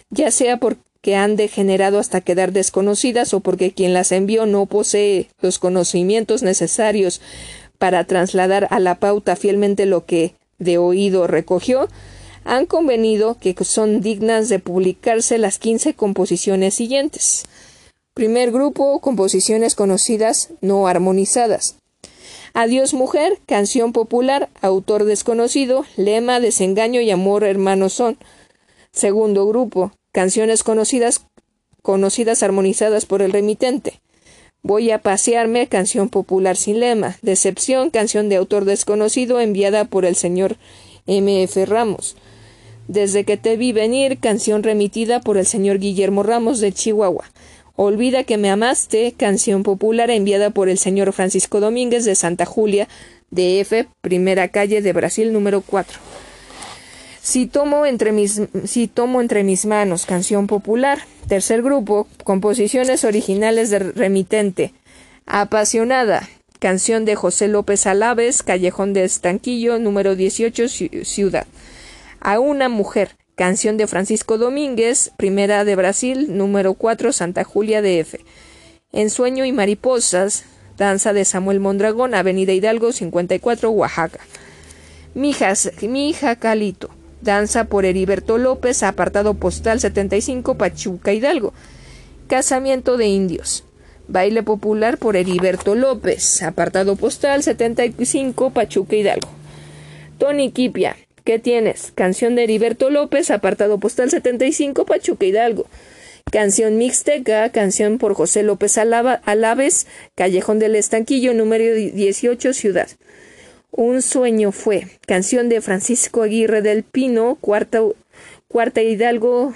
[0.10, 5.30] ya sea porque han degenerado hasta quedar desconocidas o porque quien las envió no posee
[5.42, 7.22] los conocimientos necesarios
[7.78, 11.88] para trasladar a la pauta fielmente lo que de oído recogió,
[12.48, 17.44] han convenido que son dignas de publicarse las quince composiciones siguientes.
[18.14, 21.76] Primer grupo, composiciones conocidas no armonizadas.
[22.54, 28.18] Adiós mujer, canción popular, autor desconocido, lema, desengaño y amor hermanos son.
[28.94, 31.26] Segundo grupo, canciones conocidas,
[31.82, 34.00] conocidas armonizadas por el remitente.
[34.64, 37.18] Voy a pasearme, canción popular sin lema.
[37.22, 40.56] Decepción, canción de autor desconocido enviada por el señor
[41.08, 41.44] M.
[41.44, 41.66] F.
[41.66, 42.16] Ramos.
[42.88, 47.26] Desde que te vi venir, canción remitida por el señor Guillermo Ramos de Chihuahua.
[47.76, 52.88] Olvida que me amaste, canción popular enviada por el señor Francisco Domínguez de Santa Julia,
[53.30, 56.00] de F, primera calle de Brasil número 4.
[57.22, 61.00] Si tomo, entre mis, si tomo entre mis manos, canción popular.
[61.28, 64.74] Tercer grupo, composiciones originales de remitente.
[65.26, 70.70] Apasionada, canción de José López Alaves, Callejón de Estanquillo, número 18,
[71.04, 71.48] Ciudad
[72.20, 73.18] a una mujer.
[73.36, 78.20] Canción de Francisco Domínguez, primera de Brasil, número 4, Santa Julia de F.
[78.92, 80.46] Ensueño y mariposas,
[80.78, 84.20] danza de Samuel Mondragón, Avenida Hidalgo 54, Oaxaca.
[85.14, 86.90] Mijas, mi hija Calito,
[87.22, 91.54] danza por Heriberto López, apartado postal 75, Pachuca Hidalgo.
[92.28, 93.64] Casamiento de indios.
[94.08, 99.30] Baile popular por Heriberto López, apartado postal 75, Pachuca Hidalgo.
[100.18, 100.96] Tony Quipia,
[101.28, 101.92] ¿Qué tienes?
[101.94, 105.66] Canción de Heriberto López, apartado postal 75, Pachuca Hidalgo.
[106.32, 112.88] Canción mixteca, canción por José López Alaves, Callejón del Estanquillo, número 18, Ciudad.
[113.72, 114.88] Un sueño fue.
[115.06, 117.82] Canción de Francisco Aguirre del Pino, cuarta,
[118.48, 119.54] cuarta Hidalgo,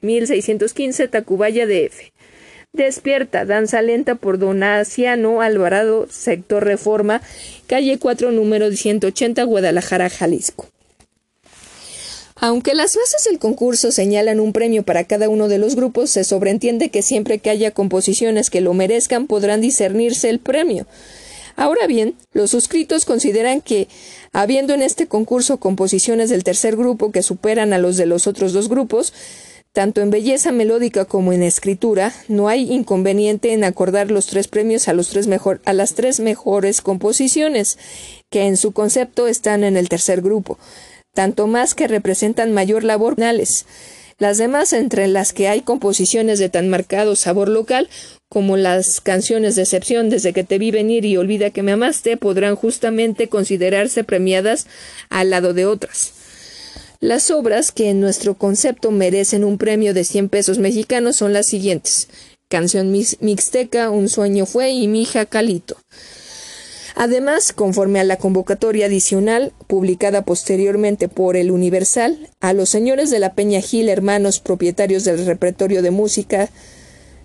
[0.00, 2.12] 1615, Tacubaya DF.
[2.76, 7.22] Despierta, danza lenta por Donaciano Alvarado, sector Reforma,
[7.66, 10.66] calle 4, número 180, Guadalajara, Jalisco.
[12.34, 16.22] Aunque las bases del concurso señalan un premio para cada uno de los grupos, se
[16.22, 20.86] sobreentiende que siempre que haya composiciones que lo merezcan podrán discernirse el premio.
[21.56, 23.88] Ahora bien, los suscritos consideran que,
[24.34, 28.52] habiendo en este concurso composiciones del tercer grupo que superan a los de los otros
[28.52, 29.14] dos grupos,
[29.72, 34.88] tanto en belleza melódica como en escritura, no hay inconveniente en acordar los tres premios
[34.88, 37.78] a, los tres mejor, a las tres mejores composiciones,
[38.30, 40.58] que en su concepto están en el tercer grupo,
[41.14, 43.16] tanto más que representan mayor labor
[44.18, 47.90] Las demás, entre las que hay composiciones de tan marcado sabor local,
[48.30, 52.16] como las canciones de excepción desde que te vi venir y olvida que me amaste,
[52.16, 54.66] podrán justamente considerarse premiadas
[55.10, 56.15] al lado de otras.
[57.00, 61.46] Las obras que en nuestro concepto merecen un premio de 100 pesos mexicanos son las
[61.46, 62.08] siguientes:
[62.48, 65.76] Canción Mixteca, Un sueño fue y Mi hija Calito.
[66.94, 73.18] Además, conforme a la convocatoria adicional publicada posteriormente por el Universal, a los señores de
[73.18, 76.48] la Peña Gil, hermanos propietarios del repertorio de música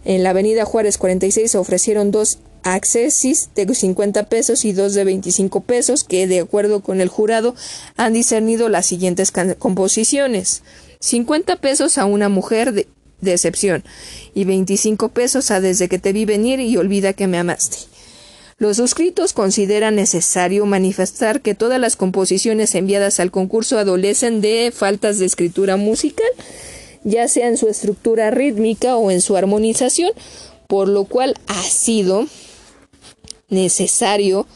[0.03, 5.61] en la Avenida Juárez 46, ofrecieron dos accesis de 50 pesos y dos de 25
[5.61, 7.55] pesos que, de acuerdo con el jurado,
[7.97, 10.63] han discernido las siguientes composiciones.
[10.99, 12.87] 50 pesos a una mujer de
[13.21, 13.83] decepción,
[14.33, 17.77] y 25 pesos a desde que te vi venir y olvida que me amaste.
[18.57, 25.17] Los suscritos consideran necesario manifestar que todas las composiciones enviadas al concurso adolecen de faltas
[25.17, 26.29] de escritura musical,
[27.03, 30.11] ya sea en su estructura rítmica o en su armonización,
[30.67, 32.27] por lo cual ha sido
[33.51, 34.47] necesario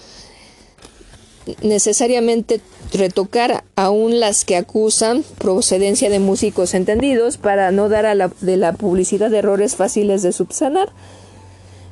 [1.61, 2.59] necesariamente
[2.91, 8.57] retocar aún las que acusan procedencia de músicos entendidos para no dar a la, de
[8.57, 10.89] la publicidad errores fáciles de subsanar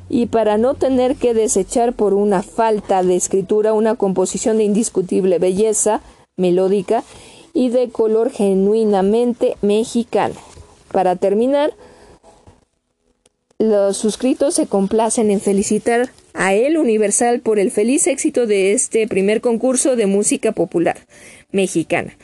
[0.10, 5.40] y para no tener que desechar por una falta de escritura una composición de indiscutible
[5.40, 6.02] belleza
[6.36, 7.04] melódica
[7.54, 10.36] y de color genuinamente mexicano.
[10.92, 11.74] Para terminar,
[13.60, 19.08] los suscritos se complacen en felicitar a El Universal por el feliz éxito de este
[19.08, 20.98] primer concurso de música popular
[21.52, 22.18] mexicana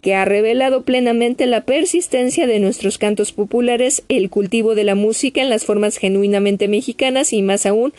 [0.00, 5.42] que ha revelado plenamente la persistencia de nuestros cantos populares, el cultivo de la música
[5.42, 7.92] en las formas genuinamente mexicanas y más aún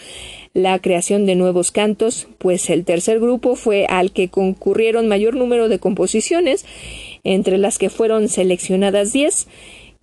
[0.53, 5.69] la creación de nuevos cantos, pues el tercer grupo fue al que concurrieron mayor número
[5.69, 6.65] de composiciones,
[7.23, 9.47] entre las que fueron seleccionadas diez,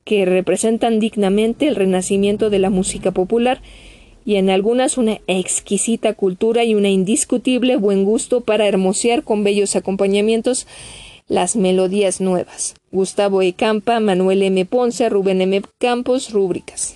[0.05, 3.60] que representan dignamente el renacimiento de la música popular,
[4.28, 9.74] y en algunas una exquisita cultura y una indiscutible buen gusto para hermosear con bellos
[9.74, 10.66] acompañamientos
[11.28, 12.74] las melodías nuevas.
[12.92, 13.55] Gustavo E.
[13.55, 14.66] Campa, Manuel M.
[14.66, 15.62] Ponce, Rubén M.
[15.78, 16.92] Campos, rúbricas.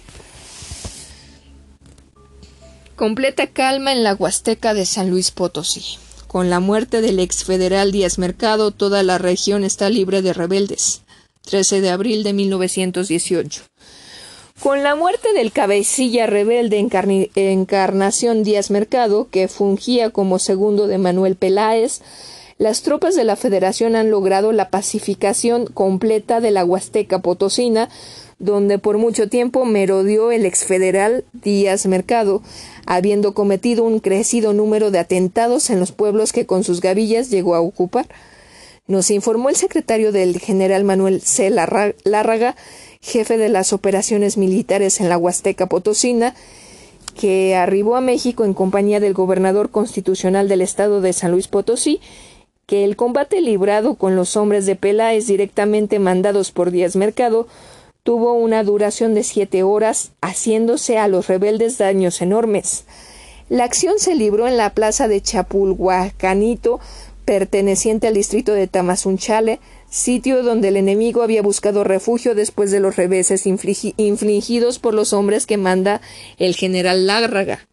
[2.97, 5.97] Completa calma en la Huasteca de San Luis Potosí.
[6.27, 11.01] Con la muerte del ex federal Díaz Mercado, toda la región está libre de rebeldes.
[11.47, 13.72] 13 de abril de 1918.
[14.63, 16.79] Con la muerte del cabecilla rebelde
[17.35, 22.01] Encarnación Díaz Mercado, que fungía como segundo de Manuel Peláez,
[22.59, 27.89] las tropas de la Federación han logrado la pacificación completa de la Huasteca Potosina,
[28.39, 32.41] donde por mucho tiempo merodeó el exfederal Díaz Mercado,
[32.87, 37.57] habiendo cometido un crecido número de atentados en los pueblos que con sus gavillas llegó
[37.57, 38.07] a ocupar.
[38.87, 41.51] Nos informó el secretario del general Manuel C.
[41.51, 42.57] Lárraga,
[43.03, 46.35] jefe de las operaciones militares en la Huasteca Potosina,
[47.15, 52.01] que arribó a México en compañía del gobernador constitucional del estado de San Luis Potosí
[52.67, 57.47] que el combate librado con los hombres de Peláez directamente mandados por Díaz Mercado
[58.03, 62.85] tuvo una duración de siete horas, haciéndose a los rebeldes daños enormes.
[63.49, 66.81] La acción se libró en la plaza de Chapulhuacanito,
[67.25, 69.61] perteneciente al distrito de Tamazunchale,
[69.93, 75.47] sitio donde el enemigo había buscado refugio después de los reveses infligidos por los hombres
[75.47, 76.01] que manda
[76.39, 77.69] el general Lárraga.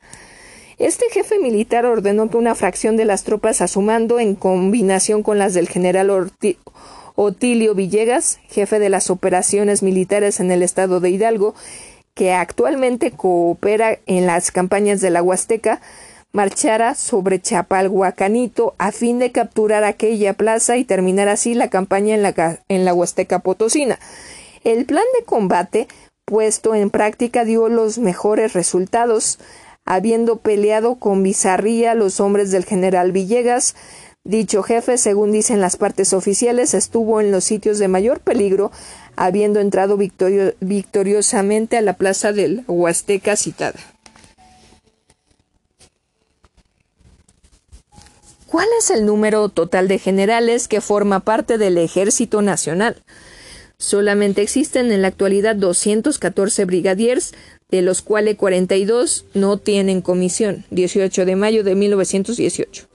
[0.77, 5.23] Este jefe militar ordenó que una fracción de las tropas a su mando, en combinación
[5.23, 6.11] con las del general
[7.15, 11.55] Otilio Villegas, jefe de las operaciones militares en el estado de Hidalgo,
[12.15, 15.79] que actualmente coopera en las campañas de la Huasteca,
[16.31, 22.23] marchara sobre Chapalhuacanito a fin de capturar aquella plaza y terminar así la campaña en
[22.23, 23.99] la, en la Huasteca Potosina.
[24.63, 25.87] El plan de combate
[26.25, 29.39] puesto en práctica dio los mejores resultados
[29.85, 33.75] habiendo peleado con bizarría los hombres del general Villegas.
[34.23, 38.71] Dicho jefe, según dicen las partes oficiales, estuvo en los sitios de mayor peligro,
[39.15, 43.79] habiendo entrado victoriosamente a la plaza del Huasteca citada.
[48.49, 52.95] ¿Cuál es el número total de generales que forma parte del Ejército Nacional?
[53.77, 57.33] Solamente existen en la actualidad 214 brigadiers,
[57.69, 62.88] de los cuales 42 no tienen comisión, 18 de mayo de 1918.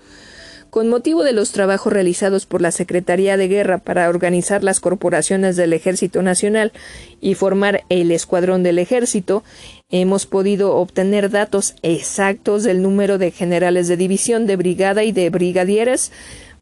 [0.74, 5.54] Con motivo de los trabajos realizados por la Secretaría de Guerra para organizar las corporaciones
[5.54, 6.72] del Ejército Nacional
[7.20, 9.44] y formar el Escuadrón del Ejército,
[9.88, 15.30] hemos podido obtener datos exactos del número de generales de división, de brigada y de
[15.30, 16.10] brigadieres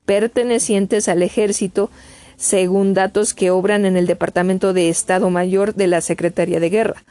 [0.05, 1.89] pertenecientes al Ejército,
[2.36, 7.02] según datos que obran en el Departamento de Estado Mayor de la Secretaría de Guerra.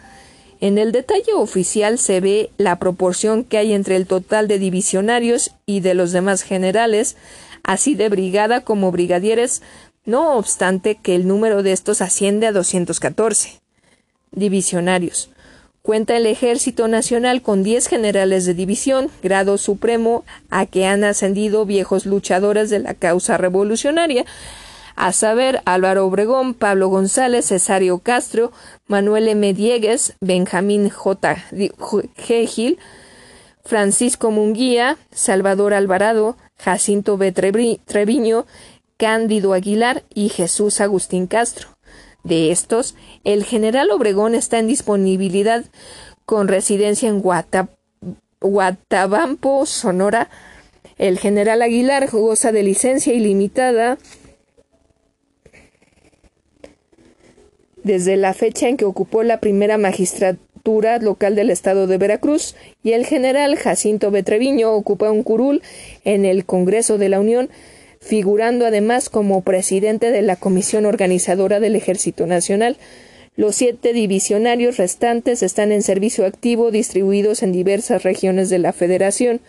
[0.61, 5.51] En el detalle oficial se ve la proporción que hay entre el total de divisionarios
[5.65, 7.17] y de los demás generales,
[7.63, 9.63] así de brigada como brigadieres,
[10.05, 13.59] no obstante que el número de estos asciende a 214.
[14.31, 15.31] Divisionarios.
[15.81, 21.65] Cuenta el Ejército Nacional con 10 generales de división, grado supremo, a que han ascendido
[21.65, 24.25] viejos luchadores de la causa revolucionaria,
[24.95, 28.51] a saber Álvaro Obregón, Pablo González, Cesario Castro,
[28.87, 29.53] Manuel M.
[29.53, 31.35] Diegues, Benjamín J.
[31.51, 32.47] G.
[32.47, 32.79] Gil,
[33.63, 37.31] Francisco Munguía, Salvador Alvarado, Jacinto B.
[37.31, 38.45] Treviño,
[38.97, 41.69] Cándido Aguilar y Jesús Agustín Castro.
[42.23, 45.65] De estos, el general Obregón está en disponibilidad
[46.25, 47.23] con residencia en
[48.39, 50.29] Guatabampo, Sonora.
[50.99, 53.97] El general Aguilar goza de licencia ilimitada
[57.83, 62.91] desde la fecha en que ocupó la primera magistratura local del estado de Veracruz y
[62.91, 65.61] el general Jacinto Betreviño ocupa un curul
[66.05, 67.49] en el Congreso de la Unión
[67.99, 72.77] figurando además como presidente de la Comisión Organizadora del Ejército Nacional.
[73.35, 79.39] Los siete divisionarios restantes están en servicio activo distribuidos en diversas regiones de la Federación.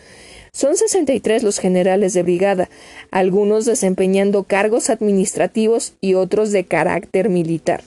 [0.53, 2.69] Son 63 los generales de brigada,
[3.11, 7.83] algunos desempeñando cargos administrativos y otros de carácter militar.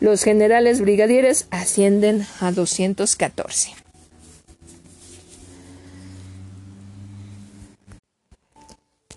[0.00, 3.74] Los generales brigadieres ascienden a 214.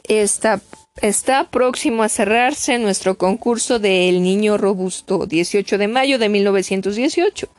[0.08, 0.62] Está,
[1.02, 7.50] está próximo a cerrarse nuestro concurso de El Niño Robusto, 18 de mayo de 1918.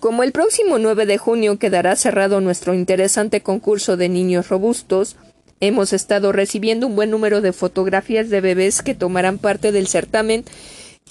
[0.00, 5.16] Como el próximo 9 de junio quedará cerrado nuestro interesante concurso de niños robustos,
[5.60, 10.44] hemos estado recibiendo un buen número de fotografías de bebés que tomarán parte del certamen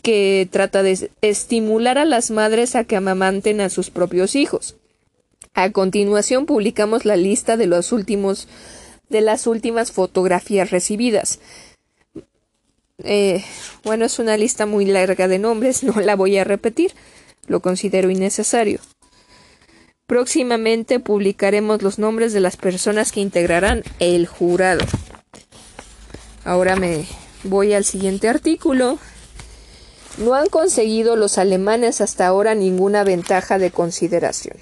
[0.01, 4.75] que trata de estimular a las madres a que amamanten a sus propios hijos.
[5.53, 8.47] A continuación publicamos la lista de los últimos
[9.09, 11.39] de las últimas fotografías recibidas.
[13.03, 13.43] Eh,
[13.83, 16.91] bueno, es una lista muy larga de nombres, no la voy a repetir,
[17.47, 18.79] lo considero innecesario.
[20.07, 24.85] Próximamente publicaremos los nombres de las personas que integrarán el jurado.
[26.45, 27.05] Ahora me
[27.43, 28.99] voy al siguiente artículo.
[30.17, 34.55] No han conseguido los alemanes hasta ahora ninguna ventaja de consideración.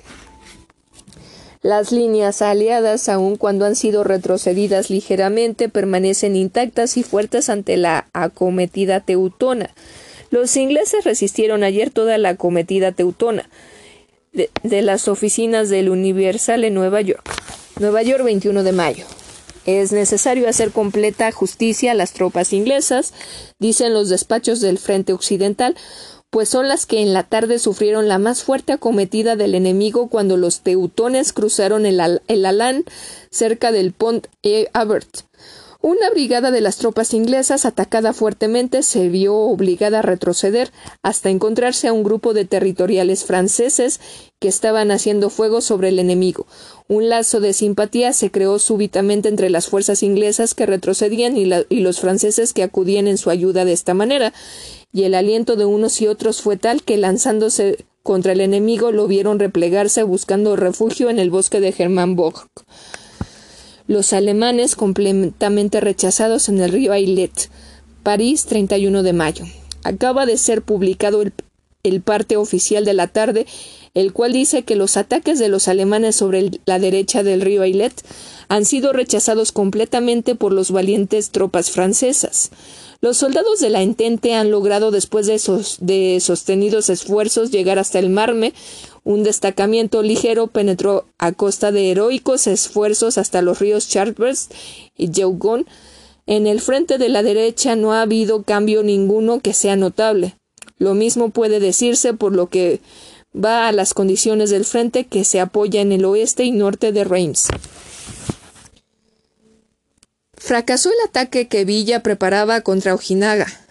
[1.61, 8.07] Las líneas aliadas, aun cuando han sido retrocedidas ligeramente, permanecen intactas y fuertes ante la
[8.13, 9.69] acometida teutona.
[10.31, 13.47] Los ingleses resistieron ayer toda la acometida teutona
[14.35, 17.23] de, las oficinas del Universal en Nueva York.
[17.79, 19.05] Nueva York, 21 de mayo.
[19.65, 23.13] Es necesario hacer completa justicia a las tropas inglesas,
[23.59, 25.75] dicen los despachos del Frente Occidental,
[26.29, 30.37] pues son las que en la tarde sufrieron la más fuerte acometida del enemigo cuando
[30.37, 32.83] los teutones cruzaron el, el Alán
[33.31, 34.69] cerca del Pont e.
[35.87, 40.71] Una brigada de las tropas inglesas, atacada fuertemente, se vio obligada a retroceder
[41.03, 43.99] hasta encontrarse a un grupo de territoriales franceses
[44.39, 46.47] que estaban haciendo fuego sobre el enemigo.
[46.87, 51.99] Un lazo de simpatía se creó súbitamente entre las fuerzas inglesas que retrocedían y, los
[51.99, 54.33] franceses que acudían en su ayuda de esta manera,
[54.91, 59.05] y el aliento de unos y otros fue tal que lanzándose contra el enemigo lo
[59.05, 62.49] vieron replegarse buscando refugio en el bosque de Hermannburg.
[63.87, 67.49] Los alemanes completamente rechazados en el río Ailet.
[68.01, 69.45] París, 31 de mayo.
[69.83, 71.33] Acaba de ser publicado el,
[71.83, 73.45] el parte oficial de la tarde,
[73.93, 77.93] el cual dice que los ataques de los alemanes sobre la derecha del río Ailet
[78.47, 82.51] han sido rechazados completamente por los valientes tropas francesas.
[83.01, 85.39] Los soldados de la Entente han logrado, después de,
[85.79, 88.53] de sostenidos esfuerzos, llegar hasta el Marme.
[89.05, 94.49] Un destacamiento ligero penetró a costa de heroicos esfuerzos hasta los ríos Chartres
[94.97, 95.67] y Jeugon.
[96.25, 100.37] En el frente de la derecha no ha habido cambio ninguno que sea notable.
[100.79, 102.81] Lo mismo puede decirse por lo que
[103.31, 107.03] va a las condiciones del frente que se apoya en el oeste y norte de
[107.03, 107.47] Reims.
[110.33, 113.64] Fracasó el ataque que Villa preparaba contra Ojinaga.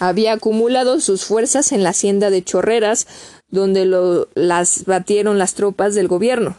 [0.00, 3.06] Había acumulado sus fuerzas en la hacienda de Chorreras,
[3.48, 6.56] donde lo, las batieron las tropas del gobierno.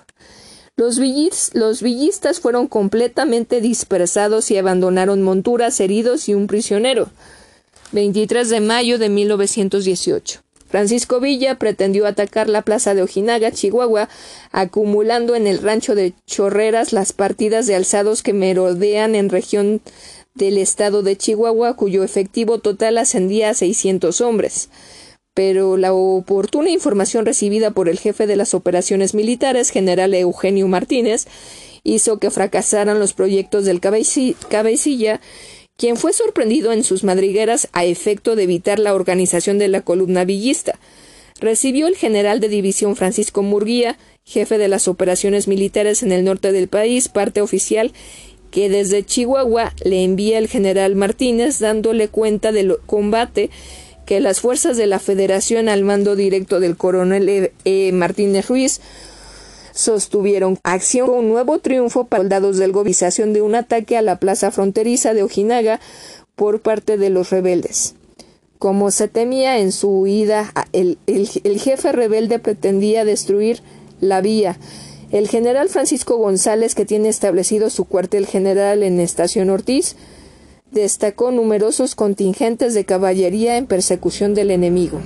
[0.78, 7.10] Los, villis, los villistas fueron completamente dispersados y abandonaron monturas, heridos y un prisionero.
[7.92, 10.42] 23 de mayo de 1918.
[10.68, 14.10] Francisco Villa pretendió atacar la plaza de Ojinaga, Chihuahua,
[14.52, 19.80] acumulando en el rancho de Chorreras las partidas de alzados que merodean en región
[20.36, 24.70] del estado de Chihuahua, cuyo efectivo total ascendía a 600 hombres.
[25.34, 31.26] Pero la oportuna información recibida por el jefe de las operaciones militares, general Eugenio Martínez,
[31.84, 35.22] hizo que fracasaran los proyectos del cabecilla
[35.78, 40.24] quien fue sorprendido en sus madrigueras a efecto de evitar la organización de la columna
[40.24, 40.80] villista.
[41.40, 46.54] Recibió el general de división Francisco Murguía, jefe de las operaciones militares en el norte
[46.54, 47.92] del país, parte oficial,
[48.56, 53.50] que desde Chihuahua le envía el general Martínez dándole cuenta del combate
[54.06, 57.52] que las fuerzas de la Federación al mando directo del coronel e.
[57.66, 57.92] e.
[57.92, 58.80] Martínez Ruiz
[59.74, 64.52] sostuvieron acción un nuevo triunfo para soldados del gobización de un ataque a la plaza
[64.52, 65.82] fronteriza de Ojinaga,
[66.38, 67.96] por parte de los rebeldes.
[68.58, 70.98] Como se temía en su huida, el,
[71.60, 73.62] jefe rebelde pretendía destruir
[74.00, 74.58] la vía.
[75.16, 79.96] El general Francisco González, que tiene establecido su cuartel general en Estación Ortiz,
[80.72, 85.00] destacó numerosos contingentes de caballería en persecución del enemigo.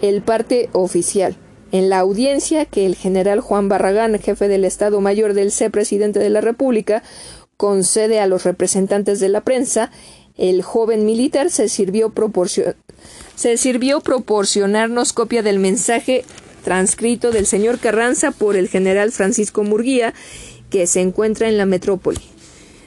[0.00, 1.34] El parte oficial.
[1.72, 6.20] En la audiencia que el general Juan Barragán, jefe del Estado Mayor del C, presidente
[6.20, 7.02] de la República,
[7.56, 9.90] concede a los representantes de la prensa,
[10.38, 12.12] el joven militar se sirvió,
[13.34, 16.24] se sirvió proporcionarnos copia del mensaje
[16.62, 20.14] transcrito del señor Carranza por el general Francisco Murguía,
[20.70, 22.20] que se encuentra en la metrópoli.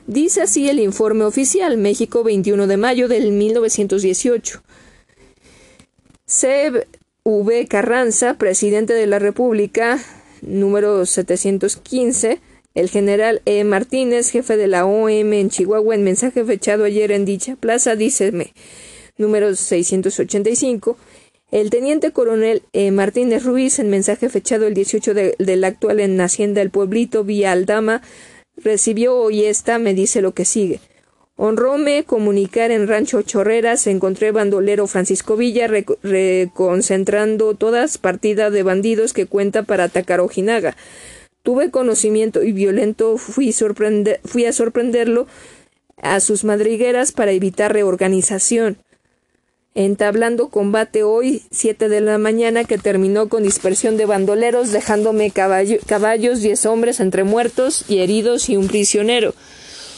[0.07, 4.61] Dice así el informe oficial, México 21 de mayo del 1918.
[7.23, 7.67] V.
[7.67, 9.99] Carranza, presidente de la República,
[10.41, 12.39] número 715,
[12.75, 13.63] el general E.
[13.63, 18.53] Martínez, jefe de la OM en Chihuahua, en mensaje fechado ayer en dicha plaza, díceme,
[19.17, 20.97] número 685,
[21.55, 22.91] el teniente coronel E.
[22.91, 28.01] Martínez Ruiz, en mensaje fechado el 18 del actual en Hacienda El Pueblito, vía Aldama,
[28.57, 30.81] recibió hoy esta, me dice lo que sigue.
[31.37, 35.69] Honróme comunicar en Rancho Chorreras encontré bandolero Francisco Villa
[36.03, 40.75] reconcentrando todas partidas de bandidos que cuenta para atacar Ojinaga.
[41.41, 45.27] Tuve conocimiento y violento fui a sorprenderlo
[46.01, 48.77] a sus madrigueras para evitar reorganización.
[49.77, 56.41] Entablando combate hoy, siete de la mañana, que terminó con dispersión de bandoleros, dejándome caballos,
[56.41, 59.35] diez hombres entre muertos y heridos y un prisionero.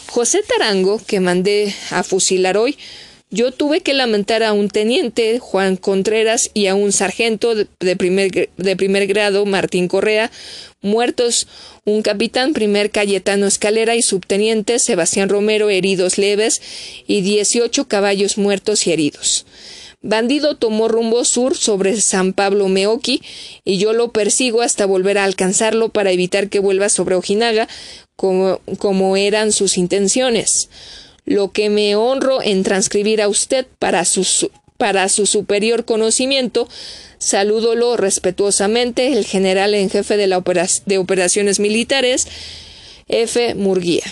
[0.09, 2.75] José Tarango, que mandé a fusilar hoy,
[3.29, 8.49] yo tuve que lamentar a un teniente, Juan Contreras, y a un sargento de primer,
[8.55, 10.31] de primer grado, Martín Correa,
[10.81, 11.47] muertos,
[11.83, 16.61] un capitán primer Cayetano Escalera y subteniente Sebastián Romero heridos leves
[17.07, 19.45] y dieciocho caballos muertos y heridos.
[20.01, 23.21] Bandido tomó rumbo sur sobre San Pablo Meoqui
[23.65, 27.67] y yo lo persigo hasta volver a alcanzarlo para evitar que vuelva sobre Ojinaga,
[28.15, 30.69] como, eran sus intenciones.
[31.27, 36.67] Lo que me honro en transcribir a usted para su, para su superior conocimiento,
[37.19, 40.43] salúdolo respetuosamente el general en jefe de, la
[40.85, 42.27] de operaciones militares,
[43.07, 43.53] F.
[43.53, 44.03] Murguía.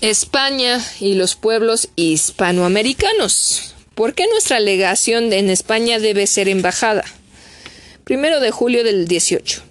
[0.00, 3.74] España y los pueblos hispanoamericanos.
[3.94, 7.04] ¿Por qué nuestra legación en España debe ser embajada?
[8.04, 9.62] primero de julio del 18.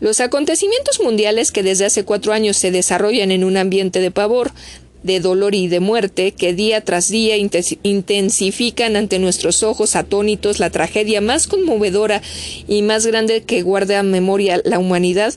[0.00, 4.52] Los acontecimientos mundiales que desde hace cuatro años se desarrollan en un ambiente de pavor,
[5.02, 10.70] de dolor y de muerte, que día tras día intensifican ante nuestros ojos atónitos la
[10.70, 12.22] tragedia más conmovedora
[12.66, 15.34] y más grande que guarda memoria la humanidad,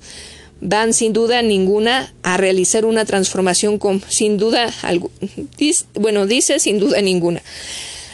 [0.62, 4.72] van sin duda ninguna a realizar una transformación con, sin duda,
[5.96, 7.42] bueno, dice sin duda ninguna,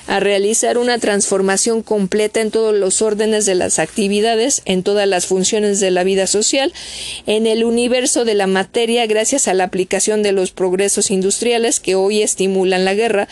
[0.07, 5.25] a realizar una transformación completa en todos los órdenes de las actividades, en todas las
[5.25, 6.73] funciones de la vida social,
[7.25, 11.95] en el universo de la materia gracias a la aplicación de los progresos industriales que
[11.95, 13.27] hoy estimulan la guerra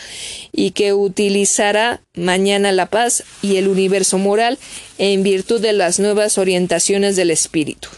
[0.52, 4.58] y que utilizará mañana la paz y el universo moral
[4.98, 7.88] en virtud de las nuevas orientaciones del espíritu.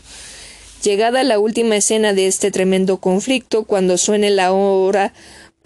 [0.82, 5.12] Llegada la última escena de este tremendo conflicto, cuando suene la hora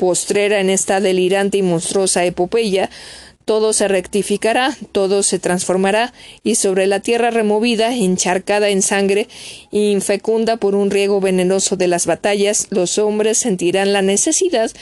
[0.02, 2.90] postrera en esta delirante y monstruosa epopeya,
[3.44, 6.12] todo se rectificará, todo se transformará,
[6.42, 9.28] y sobre la tierra removida, encharcada en sangre,
[9.70, 14.72] infecunda por un riego venenoso de las batallas, los hombres sentirán la necesidad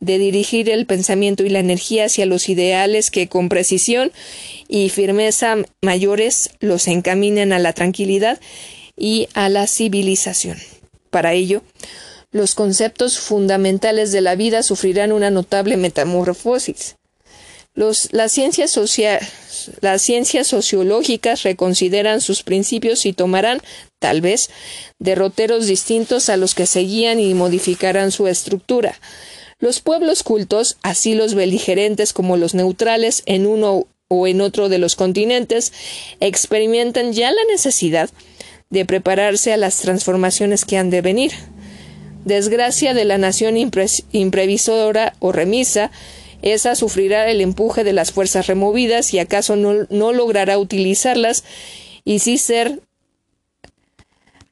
[0.00, 4.12] de dirigir el pensamiento y la energía hacia los ideales que con precisión
[4.68, 8.38] y firmeza mayores los encaminen a la tranquilidad
[8.94, 10.58] y a la civilización.
[11.08, 11.62] Para ello,
[12.32, 16.96] los conceptos fundamentales de la vida sufrirán una notable metamorfosis.
[17.74, 18.78] las, ciencias
[19.80, 23.60] las ciencias sociológicas reconsideran sus principios y tomarán,
[23.98, 24.50] tal vez,
[24.98, 28.98] derroteros distintos a los que seguían y modificarán su estructura.
[29.58, 34.78] Los pueblos cultos, así los beligerentes como los neutrales, en uno o en otro de
[34.78, 35.72] los continentes,
[36.20, 38.10] experimentan ya la necesidad
[38.68, 41.32] de prepararse a las transformaciones que han de venir
[42.26, 45.92] desgracia de la nación imprevisora o remisa,
[46.42, 51.44] esa sufrirá el empuje de las fuerzas removidas y acaso no, no logrará utilizarlas
[52.04, 52.80] y sí ser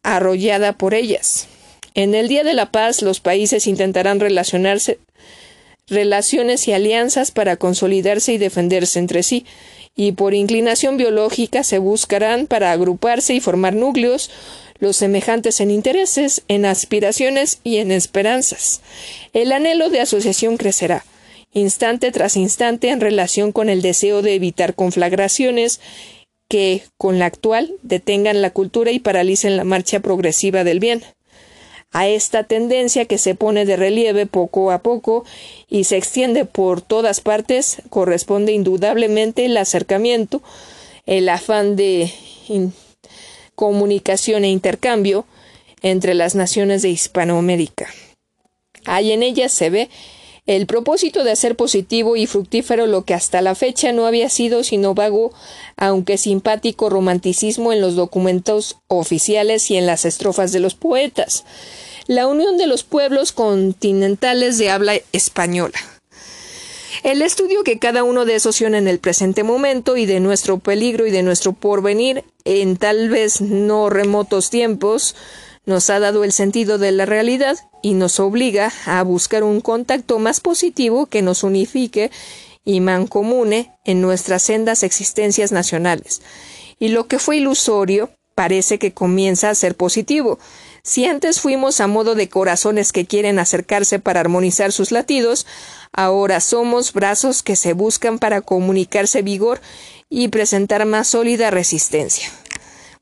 [0.04, 1.48] arrollada por ellas.
[1.94, 4.98] En el Día de la Paz los países intentarán relacionarse
[5.88, 9.44] relaciones y alianzas para consolidarse y defenderse entre sí,
[9.96, 14.30] y por inclinación biológica se buscarán para agruparse y formar núcleos
[14.84, 18.82] los semejantes en intereses, en aspiraciones y en esperanzas.
[19.32, 21.06] El anhelo de asociación crecerá,
[21.54, 25.80] instante tras instante, en relación con el deseo de evitar conflagraciones
[26.50, 31.02] que, con la actual, detengan la cultura y paralicen la marcha progresiva del bien.
[31.90, 35.24] A esta tendencia que se pone de relieve poco a poco
[35.66, 40.42] y se extiende por todas partes corresponde indudablemente el acercamiento,
[41.06, 42.12] el afán de
[43.54, 45.26] comunicación e intercambio
[45.82, 47.88] entre las naciones de Hispanoamérica.
[48.86, 49.90] Hay en ellas se ve
[50.46, 54.62] el propósito de hacer positivo y fructífero lo que hasta la fecha no había sido
[54.62, 55.32] sino vago,
[55.76, 61.44] aunque simpático romanticismo en los documentos oficiales y en las estrofas de los poetas.
[62.06, 65.78] La unión de los pueblos continentales de habla española.
[67.02, 70.58] El estudio que cada uno de esos tiene en el presente momento y de nuestro
[70.58, 75.16] peligro y de nuestro porvenir en tal vez no remotos tiempos
[75.66, 80.18] nos ha dado el sentido de la realidad y nos obliga a buscar un contacto
[80.18, 82.10] más positivo que nos unifique
[82.64, 86.22] y mancomune en nuestras sendas existencias nacionales.
[86.78, 90.38] Y lo que fue ilusorio parece que comienza a ser positivo.
[90.86, 95.46] Si antes fuimos a modo de corazones que quieren acercarse para armonizar sus latidos,
[95.92, 99.62] ahora somos brazos que se buscan para comunicarse vigor
[100.10, 102.30] y presentar más sólida resistencia.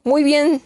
[0.05, 0.63] Muy bien,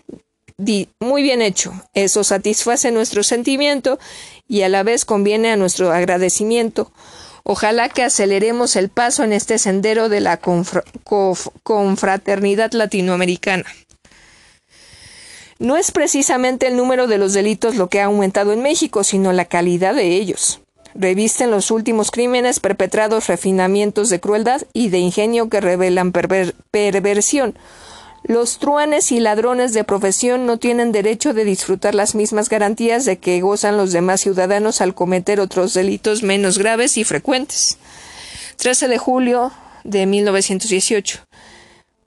[1.00, 1.72] muy bien hecho.
[1.94, 3.98] Eso satisface nuestro sentimiento
[4.46, 6.92] y a la vez conviene a nuestro agradecimiento.
[7.44, 10.38] Ojalá que aceleremos el paso en este sendero de la
[11.62, 13.64] confraternidad latinoamericana.
[15.58, 19.32] No es precisamente el número de los delitos lo que ha aumentado en México, sino
[19.32, 20.60] la calidad de ellos.
[20.94, 27.54] Revisten los últimos crímenes perpetrados refinamientos de crueldad y de ingenio que revelan perversión.
[28.22, 33.18] Los truanes y ladrones de profesión no tienen derecho de disfrutar las mismas garantías de
[33.18, 37.78] que gozan los demás ciudadanos al cometer otros delitos menos graves y frecuentes.
[38.56, 39.52] 13 de julio
[39.84, 41.25] de 1918.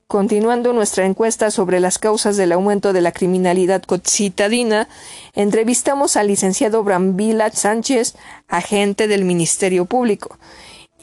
[0.10, 4.90] Continuando nuestra encuesta sobre las causas del aumento de la criminalidad citadina,
[5.36, 8.16] entrevistamos al licenciado Brambila Sánchez,
[8.48, 10.40] agente del Ministerio Público,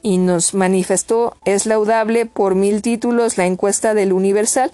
[0.03, 4.73] y nos manifestó es laudable por mil títulos la encuesta del Universal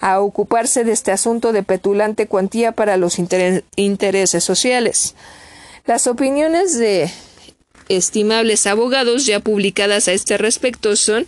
[0.00, 5.14] a ocuparse de este asunto de petulante cuantía para los intereses sociales.
[5.84, 7.10] Las opiniones de
[7.90, 11.26] estimables abogados ya publicadas a este respecto son,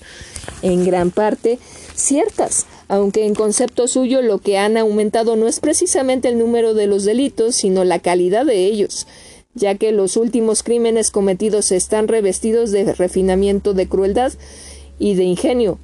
[0.62, 1.58] en gran parte,
[1.96, 6.86] ciertas, aunque en concepto suyo lo que han aumentado no es precisamente el número de
[6.86, 9.06] los delitos, sino la calidad de ellos,
[9.54, 14.32] ya que los últimos crímenes cometidos están revestidos de refinamiento de crueldad
[14.98, 15.78] y de ingenio,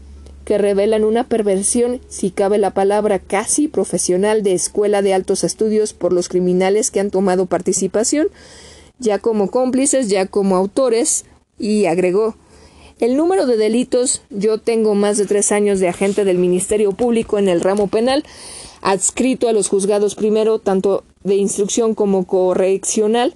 [0.44, 5.93] que revelan una perversión, si cabe la palabra casi profesional, de escuela de altos estudios
[5.93, 8.28] por los criminales que han tomado participación,
[8.98, 11.24] ya como cómplices, ya como autores,
[11.59, 12.36] y agregó
[13.03, 17.37] el número de delitos, yo tengo más de tres años de agente del Ministerio Público
[17.37, 18.23] en el ramo penal,
[18.81, 23.35] adscrito a los juzgados primero, tanto de instrucción como correccional,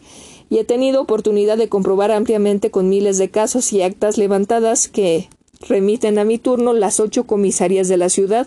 [0.51, 5.29] y he tenido oportunidad de comprobar ampliamente con miles de casos y actas levantadas que
[5.69, 8.47] remiten a mi turno las ocho comisarías de la ciudad,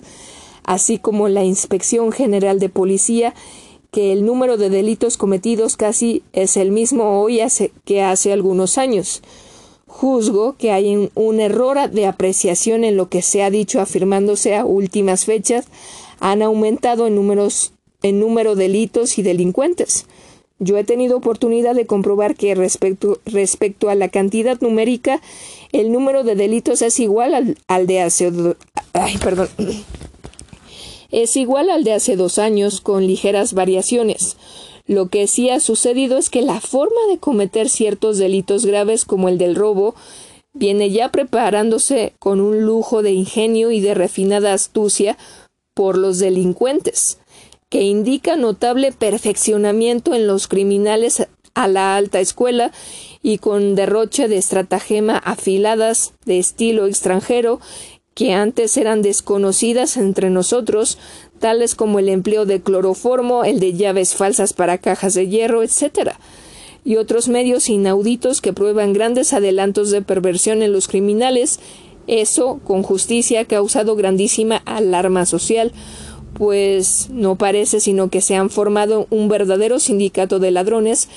[0.63, 3.33] así como la Inspección General de Policía,
[3.91, 7.41] que el número de delitos cometidos casi es el mismo hoy
[7.83, 9.21] que hace algunos años.
[9.89, 14.63] Juzgo que hay un error de apreciación en lo que se ha dicho afirmándose a
[14.63, 15.65] últimas fechas
[16.19, 20.05] han aumentado en números en número de delitos y delincuentes.
[20.59, 25.21] Yo he tenido oportunidad de comprobar que respecto, respecto a la cantidad numérica,
[25.71, 28.31] el número de delitos es igual al, al de hace
[28.93, 29.49] ay, perdón,
[31.11, 34.37] es igual al de hace dos años con ligeras variaciones.
[34.89, 39.29] Lo que sí ha sucedido es que la forma de cometer ciertos delitos graves como
[39.29, 39.93] el del robo
[40.51, 45.15] viene ya preparándose con un lujo de ingenio y de refinada astucia
[45.75, 47.19] por los delincuentes,
[47.69, 52.71] que indica notable perfeccionamiento en los criminales a la alta escuela
[53.21, 57.59] y con derroche de estratagema afiladas de estilo extranjero
[58.19, 60.97] que antes eran desconocidas entre nosotros,
[61.39, 66.11] tales como el empleo de cloroformo, el de llaves falsas para cajas de hierro, etc.,
[66.83, 71.61] y otros medios inauditos que prueban grandes adelantos de perversión en los criminales,
[72.07, 75.71] eso, con justicia, ha causado grandísima alarma social,
[76.33, 81.07] pues no parece sino que se han formado un verdadero sindicato de ladrones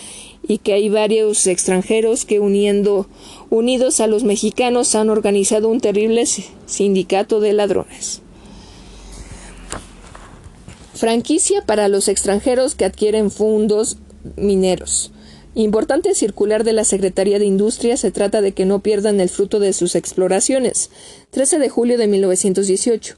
[0.46, 3.06] y que hay varios extranjeros que uniendo
[3.50, 6.24] unidos a los mexicanos han organizado un terrible
[6.66, 8.22] sindicato de ladrones.
[10.94, 13.98] Franquicia para los extranjeros que adquieren fondos
[14.36, 15.12] mineros.
[15.54, 19.60] Importante circular de la Secretaría de Industria se trata de que no pierdan el fruto
[19.60, 20.90] de sus exploraciones.
[21.30, 23.16] 13 de julio de 1918.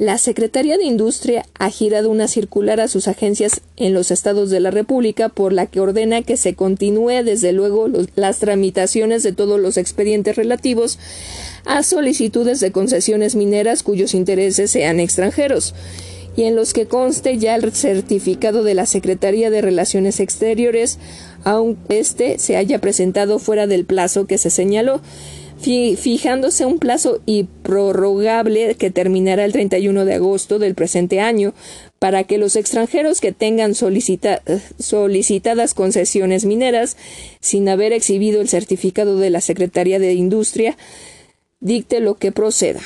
[0.00, 4.58] La Secretaría de Industria ha girado una circular a sus agencias en los estados de
[4.58, 7.86] la República por la que ordena que se continúe desde luego
[8.16, 10.98] las tramitaciones de todos los expedientes relativos
[11.66, 15.74] a solicitudes de concesiones mineras cuyos intereses sean extranjeros
[16.34, 20.98] y en los que conste ya el certificado de la Secretaría de Relaciones Exteriores,
[21.44, 25.02] aunque éste se haya presentado fuera del plazo que se señaló
[25.60, 27.20] fijándose un plazo
[27.62, 31.54] prorrogable que terminará el 31 de agosto del presente año
[31.98, 36.96] para que los extranjeros que tengan solicitadas concesiones mineras
[37.40, 40.76] sin haber exhibido el certificado de la Secretaría de Industria
[41.60, 42.80] dicte lo que proceda.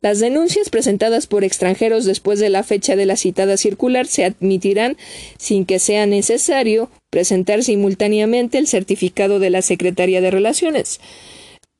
[0.00, 4.98] Las denuncias presentadas por extranjeros después de la fecha de la citada circular se admitirán
[5.38, 11.00] sin que sea necesario presentar simultáneamente el certificado de la Secretaría de Relaciones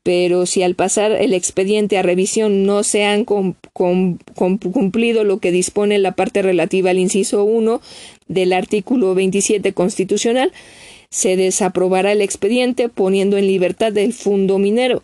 [0.05, 5.99] pero si al pasar el expediente a revisión no se han cumplido lo que dispone
[5.99, 7.81] la parte relativa al inciso 1
[8.29, 10.53] del artículo 27 constitucional,
[11.09, 15.03] se desaprobará el expediente poniendo en libertad el fondo minero.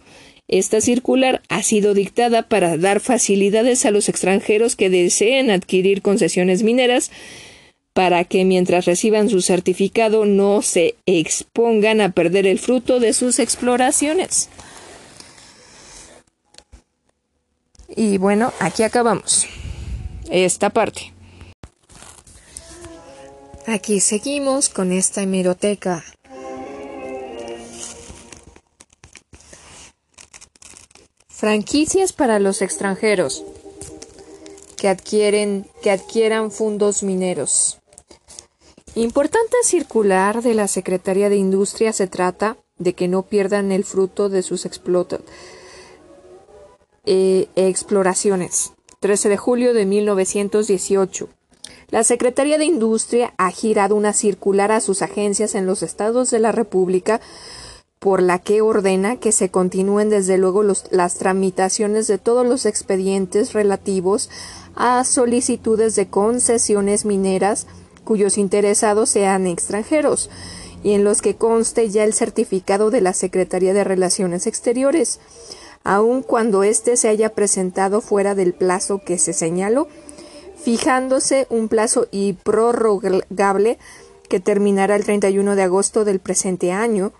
[0.48, 6.62] Esta circular ha sido dictada para dar facilidades a los extranjeros que deseen adquirir concesiones
[6.62, 7.10] mineras
[7.94, 13.38] para que mientras reciban su certificado no se expongan a perder el fruto de sus
[13.38, 14.50] exploraciones.
[17.96, 19.46] Y bueno, aquí acabamos
[20.30, 21.12] esta parte.
[23.66, 26.04] Aquí seguimos con esta hemeroteca.
[31.28, 33.44] Franquicias para los extranjeros
[34.76, 37.78] que adquieren que adquieran fondos mineros.
[38.94, 44.28] Importante circular de la Secretaría de Industria se trata de que no pierdan el fruto
[44.28, 45.59] de sus explotaciones
[47.04, 48.72] eh, exploraciones.
[49.00, 51.28] 13 de julio de 1918.
[51.88, 56.38] La Secretaría de Industria ha girado una circular a sus agencias en los estados de
[56.38, 57.20] la República
[57.98, 63.52] por la que ordena que se continúen desde luego las tramitaciones de todos los expedientes
[63.52, 64.30] relativos
[64.74, 67.66] a solicitudes de concesiones mineras
[68.04, 70.30] cuyos interesados sean extranjeros
[70.82, 75.20] y en los que conste ya el certificado de la Secretaría de Relaciones Exteriores
[75.84, 79.88] aun cuando éste se haya presentado fuera del plazo que se señaló,
[80.56, 83.78] fijándose un plazo y prorrogable
[84.28, 87.12] que terminará el 31 de agosto del presente año,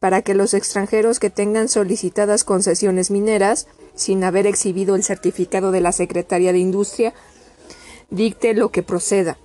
[0.00, 5.80] para que los extranjeros que tengan solicitadas concesiones mineras, sin haber exhibido el certificado de
[5.80, 7.14] la Secretaría de Industria,
[8.10, 9.38] dicte lo que proceda.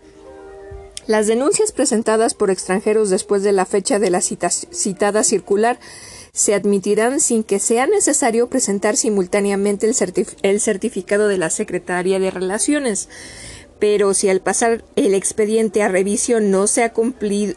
[1.05, 5.79] Las denuncias presentadas por extranjeros después de la fecha de la citada circular
[6.33, 13.07] se admitirán sin que sea necesario presentar simultáneamente el, certificado de la Secretaría de Relaciones.
[13.77, 17.53] Pero si al pasar el expediente a revisión no se ha cumplido,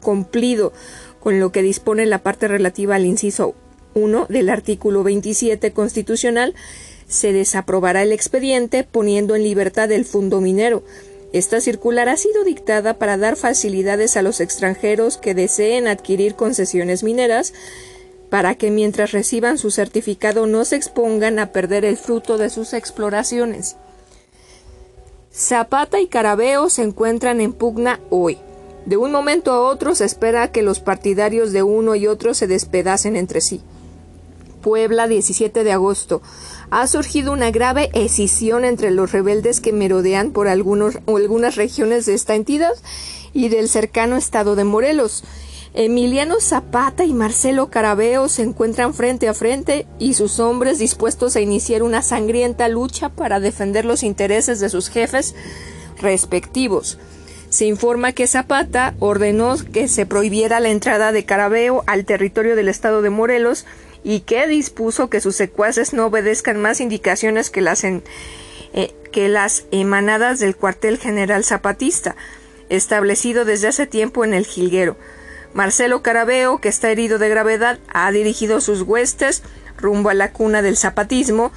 [0.00, 0.72] cumplido
[1.20, 3.54] con lo que dispone la parte relativa al inciso
[3.92, 6.54] 1 del artículo 27 constitucional,
[7.06, 10.82] se desaprobará el expediente poniendo en libertad el fondo minero.
[11.34, 17.02] Esta circular ha sido dictada para dar facilidades a los extranjeros que deseen adquirir concesiones
[17.02, 17.52] mineras
[18.34, 22.72] para que mientras reciban su certificado no se expongan a perder el fruto de sus
[22.72, 23.76] exploraciones.
[25.32, 28.38] Zapata y Carabeo se encuentran en pugna hoy.
[28.86, 32.48] De un momento a otro se espera que los partidarios de uno y otro se
[32.48, 33.60] despedacen entre sí.
[34.62, 36.20] Puebla, 17 de agosto.
[36.70, 42.14] Ha surgido una grave escisión entre los rebeldes que merodean por algunos, algunas regiones de
[42.14, 42.72] esta entidad
[43.32, 45.22] y del cercano estado de Morelos.
[45.76, 51.40] Emiliano Zapata y Marcelo Carabeo se encuentran frente a frente y sus hombres dispuestos a
[51.40, 55.34] iniciar una sangrienta lucha para defender los intereses de sus jefes
[56.00, 56.98] respectivos.
[57.48, 62.68] Se informa que Zapata ordenó que se prohibiera la entrada de Carabeo al territorio del
[62.68, 63.66] estado de Morelos
[64.04, 68.00] y que dispuso que sus secuaces no obedezcan más indicaciones que las, eh,
[69.10, 72.14] que las emanadas del cuartel general zapatista,
[72.68, 74.96] establecido desde hace tiempo en el Jilguero.
[75.54, 79.42] Marcelo Carabeo, que está herido de gravedad, ha dirigido sus huestes
[79.78, 81.52] rumbo a la cuna del zapatismo,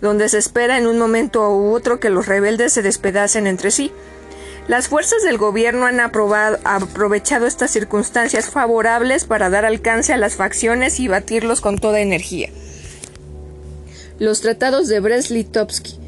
[0.00, 3.92] donde se espera en un momento u otro que los rebeldes se despedacen entre sí.
[4.66, 10.98] Las fuerzas del gobierno han aprovechado estas circunstancias favorables para dar alcance a las facciones
[10.98, 12.50] y batirlos con toda energía.
[14.18, 16.05] Los tratados de Brest-Litovsky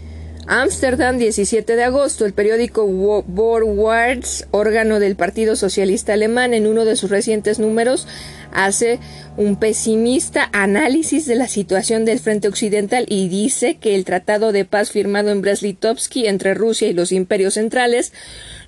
[0.48, 2.24] Ámsterdam, 17 de agosto.
[2.24, 8.08] El periódico Words, órgano del Partido Socialista Alemán, en uno de sus recientes números,
[8.50, 8.98] hace
[9.36, 14.64] un pesimista análisis de la situación del frente occidental y dice que el tratado de
[14.64, 18.14] paz firmado en Brest-Litovsky entre Rusia y los imperios centrales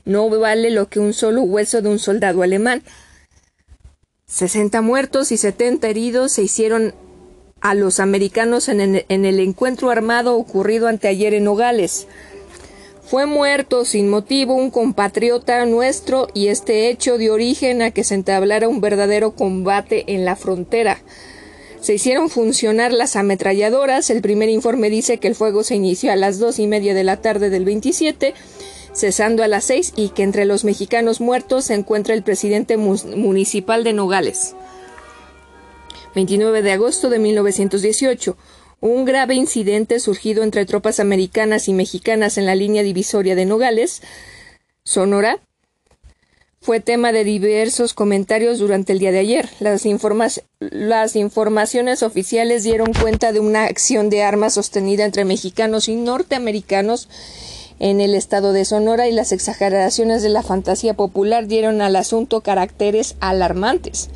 [0.04, 2.82] no vale lo que un solo hueso de un soldado alemán.
[4.26, 6.94] 60 muertos y 70 heridos se hicieron
[7.60, 12.06] a los americanos en, el encuentro armado ocurrido anteayer en Nogales.
[13.04, 18.14] Fue muerto sin motivo un compatriota nuestro y este hecho dio origen a que se
[18.14, 21.02] entablara un verdadero combate en la frontera.
[21.80, 24.10] Se hicieron funcionar las ametralladoras.
[24.10, 27.04] El primer informe dice que el fuego se inició a las dos y media de
[27.04, 28.34] la tarde del 27,
[28.92, 33.82] cesando a las seis, y que entre los mexicanos muertos se encuentra el presidente municipal
[33.82, 34.54] de Nogales.
[36.14, 38.36] 29 de agosto de 1918.
[38.80, 44.02] Un grave incidente surgido entre tropas americanas y mexicanas en la línea divisoria de Nogales,
[44.84, 45.40] Sonora,
[46.62, 49.48] fue tema de diversos comentarios durante el día de ayer.
[49.60, 49.82] Las,
[50.58, 57.08] las, informaciones oficiales dieron cuenta de una acción de armas sostenida entre mexicanos y norteamericanos
[57.80, 62.42] en el estado de Sonora y las exageraciones de la fantasía popular dieron al asunto
[62.42, 64.08] caracteres alarmantes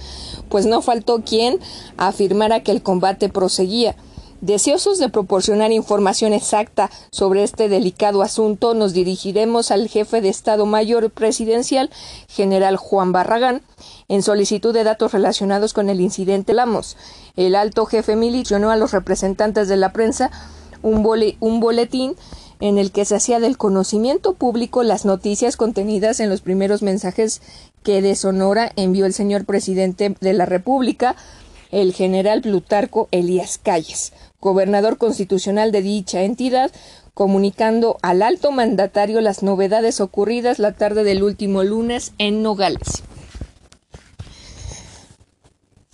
[0.49, 1.59] pues no faltó quien
[1.97, 3.97] afirmara que el combate proseguía.
[4.41, 10.65] Deseosos de proporcionar información exacta sobre este delicado asunto, nos dirigiremos al jefe de Estado
[10.65, 11.91] Mayor Presidencial,
[12.29, 13.63] general Juan Barragán,
[14.09, 16.97] en solicitud de datos relacionados con el incidente Lamos.
[17.37, 20.31] El alto jefe militar a los representantes de la prensa
[20.83, 21.05] un,
[21.41, 22.15] un boletín
[22.65, 27.43] en el que se hacía del conocimiento público las noticias contenidas en los primeros mensajes
[27.83, 31.15] que de Sonora envió el señor presidente de la República,
[31.73, 36.73] el general Plutarco Elías Calles, gobernador constitucional de dicha entidad,
[37.13, 43.03] comunicando al alto mandatario las novedades ocurridas la tarde del último lunes en Nogales.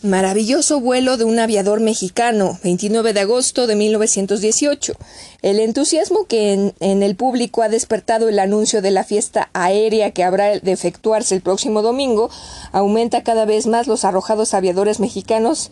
[0.03, 4.95] Maravilloso vuelo de un aviador mexicano, 29 de agosto de 1918.
[5.43, 10.25] El entusiasmo que en, el público ha despertado el anuncio de la fiesta aérea que
[10.25, 12.31] habrá de efectuarse el próximo domingo
[12.73, 15.71] aumenta cada vez más los arrojados aviadores mexicanos.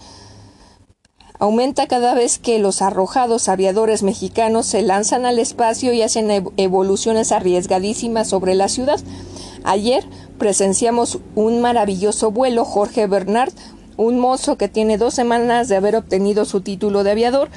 [1.39, 7.33] Aumenta cada vez que los arrojados aviadores mexicanos se lanzan al espacio y hacen evoluciones
[7.33, 9.01] arriesgadísimas sobre la ciudad.
[9.65, 10.05] Ayer
[10.39, 13.53] presenciamos un maravilloso vuelo Jorge Bernard,
[13.99, 17.51] un mozo que tiene dos semanas de haber obtenido su título de aviador,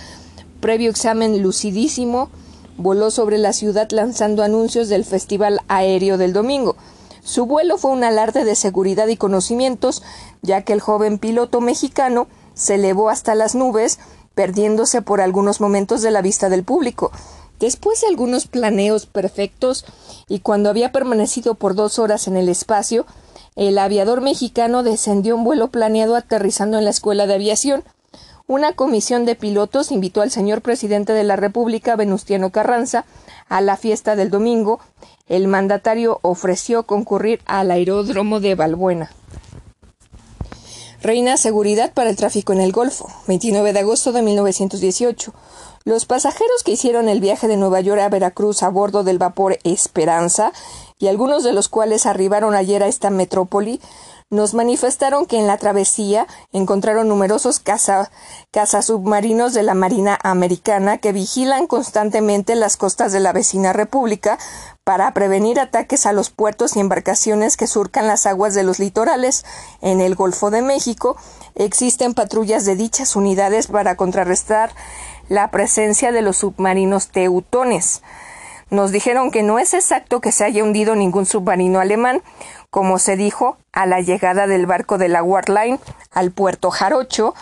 [0.59, 2.29] previo examen lucidísimo,
[2.77, 6.75] voló sobre la ciudad lanzando anuncios del Festival Aéreo del domingo.
[7.23, 10.01] Su vuelo fue un alarde de seguridad y conocimientos,
[10.41, 13.99] ya que el joven piloto mexicano se elevó hasta las nubes,
[14.33, 17.11] perdiéndose por algunos momentos de la vista del público.
[17.59, 19.85] Después de algunos planeos perfectos
[20.27, 23.05] y cuando había permanecido por dos horas en el espacio,
[23.55, 27.83] el aviador mexicano descendió un vuelo planeado aterrizando en la Escuela de Aviación.
[28.47, 33.05] Una comisión de pilotos invitó al señor presidente de la República, Venustiano Carranza,
[33.49, 34.79] a la fiesta del domingo.
[35.27, 39.11] El mandatario ofreció concurrir al aeródromo de Balbuena.
[41.01, 45.33] Reina seguridad para el tráfico en el Golfo, 29 de agosto de 1918.
[45.83, 49.57] Los pasajeros que hicieron el viaje de Nueva York a Veracruz a bordo del vapor
[49.63, 50.51] Esperanza
[50.99, 53.81] y algunos de los cuales arribaron ayer a esta metrópoli,
[54.29, 57.59] nos manifestaron que en la travesía encontraron numerosos
[58.51, 64.37] cazasubmarinos de la Marina Americana que vigilan constantemente las costas de la vecina República
[64.83, 69.43] para prevenir ataques a los puertos y embarcaciones que surcan las aguas de los litorales.
[69.81, 71.17] En el Golfo de México
[71.55, 74.73] existen patrullas de dichas unidades para contrarrestar
[75.31, 78.01] la presencia de los submarinos teutones.
[78.69, 82.21] Nos dijeron que no es exacto que se haya hundido ningún submarino alemán,
[82.69, 85.79] como se dijo a la llegada del barco de la Warline
[86.11, 87.33] al puerto Jarocho,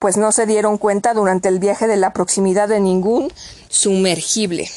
[0.00, 3.32] pues no se dieron cuenta durante el viaje de la proximidad de ningún
[3.68, 4.68] sumergible.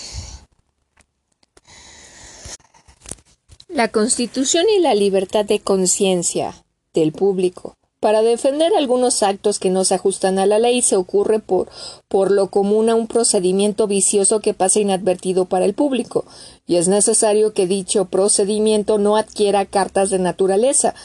[3.67, 6.53] La Constitución y la libertad de conciencia
[6.93, 11.39] del público para defender algunos actos que no se ajustan a la ley se ocurre
[11.39, 11.69] por,
[12.07, 16.25] por lo común a un procedimiento vicioso que pasa inadvertido para el público,
[16.65, 20.95] y es necesario que dicho procedimiento no adquiera cartas de naturaleza.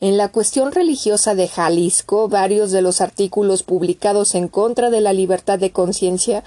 [0.00, 5.12] En la cuestión religiosa de Jalisco, varios de los artículos publicados en contra de la
[5.12, 6.42] libertad de conciencia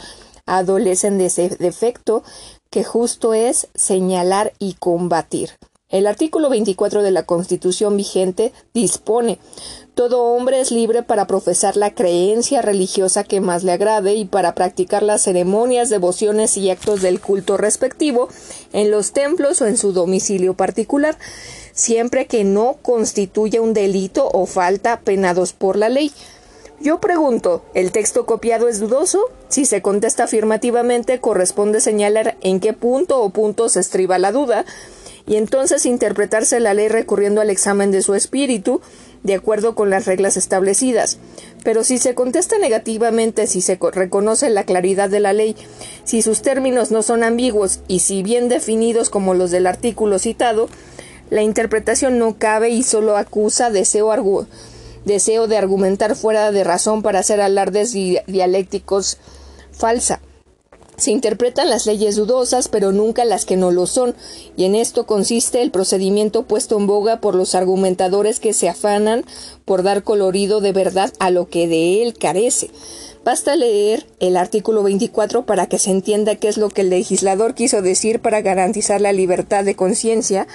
[0.45, 2.23] adolecen de ese defecto
[2.69, 5.51] que justo es señalar y combatir.
[5.89, 9.37] El artículo 24 de la Constitución vigente dispone
[9.93, 14.55] Todo hombre es libre para profesar la creencia religiosa que más le agrade y para
[14.55, 18.29] practicar las ceremonias, devociones y actos del culto respectivo
[18.73, 21.19] en los templos o en su domicilio particular,
[21.71, 26.11] siempre que no constituya un delito o falta penados por la ley.
[26.79, 29.19] Yo pregunto, ¿el texto copiado es dudoso?
[29.49, 34.65] Si se contesta afirmativamente, corresponde señalar en qué punto o puntos estriba la duda,
[35.27, 38.81] y entonces interpretarse la ley recurriendo al examen de su espíritu,
[39.23, 41.17] de acuerdo con las reglas establecidas.
[41.63, 45.55] Pero si se contesta negativamente, si se reconoce la claridad de la ley,
[46.03, 50.69] si sus términos no son ambiguos y si bien definidos como los del artículo citado,
[51.31, 54.47] la interpretación no cabe y solo acusa deseo,
[55.05, 59.17] deseo de argumentar fuera de razón para hacer alardes dialécticos
[59.71, 60.21] falsa.
[60.97, 64.15] Se interpretan las leyes dudosas, pero nunca las que no lo son,
[64.55, 69.25] y en esto consiste el procedimiento puesto en boga por los argumentadores que se afanan
[69.65, 72.69] por dar colorido de verdad a lo que de él carece.
[73.25, 77.55] Basta leer el artículo 24 para que se entienda qué es lo que el legislador
[77.55, 80.47] quiso decir para garantizar la libertad de conciencia,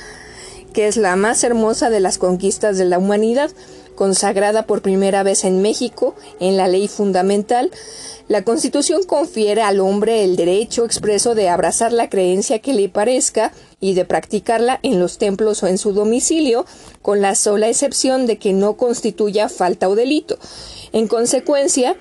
[0.73, 3.51] que es la más hermosa de las conquistas de la humanidad,
[4.01, 7.71] consagrada por primera vez en México en la ley fundamental,
[8.29, 13.53] la Constitución confiere al hombre el derecho expreso de abrazar la creencia que le parezca
[13.79, 16.65] y de practicarla en los templos o en su domicilio,
[17.03, 20.39] con la sola excepción de que no constituya falta o delito.
[20.93, 21.95] En consecuencia,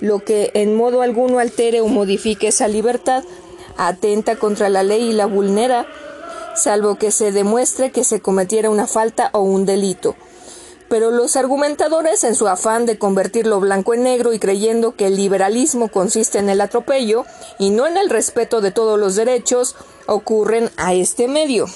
[0.00, 3.22] lo que en modo alguno altere o modifique esa libertad
[3.76, 5.86] atenta contra la ley y la vulnera,
[6.56, 10.16] salvo que se demuestre que se cometiera una falta o un delito
[10.88, 15.06] pero los argumentadores, en su afán de convertir lo blanco en negro y creyendo que
[15.06, 17.24] el liberalismo consiste en el atropello
[17.58, 21.66] y no en el respeto de todos los derechos, ocurren a este medio.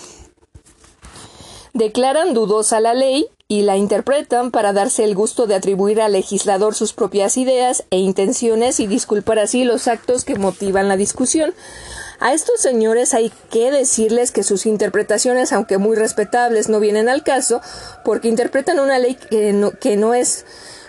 [1.75, 6.75] Declaran dudosa la ley y la interpretan para darse el gusto de atribuir al legislador
[6.75, 11.55] sus propias ideas e intenciones y disculpar así los actos que motivan la discusión.
[12.21, 17.23] A estos señores hay que decirles que sus interpretaciones, aunque muy respetables, no vienen al
[17.23, 17.61] caso,
[18.05, 20.45] porque interpretan una ley que no, que no es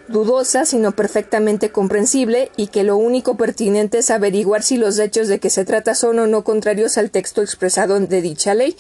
[0.08, 5.40] dudosa, sino perfectamente comprensible, y que lo único pertinente es averiguar si los hechos de
[5.40, 8.76] que se trata son o no contrarios al texto expresado de dicha ley.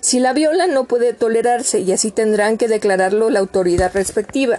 [0.00, 4.58] Si la violan no puede tolerarse, y así tendrán que declararlo la autoridad respectiva.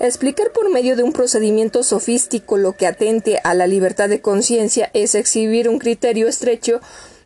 [0.00, 4.90] Explicar por medio de un procedimiento sofístico lo que atente a la libertad de conciencia
[4.94, 6.80] es exhibir un criterio estrecho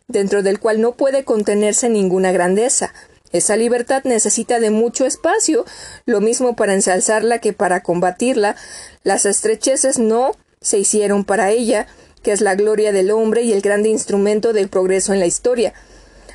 [0.09, 2.93] dentro del cual no puede contenerse ninguna grandeza.
[3.31, 5.63] Esa libertad necesita de mucho espacio,
[6.05, 8.57] lo mismo para ensalzarla que para combatirla.
[9.03, 11.87] Las estrecheces no se hicieron para ella,
[12.23, 15.73] que es la gloria del hombre y el grande instrumento del progreso en la historia.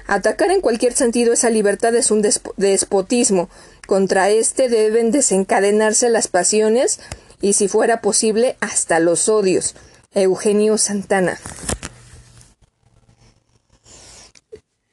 [0.07, 2.23] Atacar en cualquier sentido esa libertad es un
[2.57, 3.49] despotismo,
[3.91, 7.01] contra éste deben desencadenarse las pasiones
[7.41, 9.75] y, si fuera posible, hasta los odios.
[10.15, 11.41] Eugenio Santana.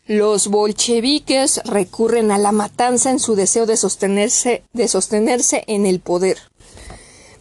[0.08, 6.00] Los bolcheviques recurren a la matanza en su deseo de sostenerse, de sostenerse en el
[6.00, 6.40] poder.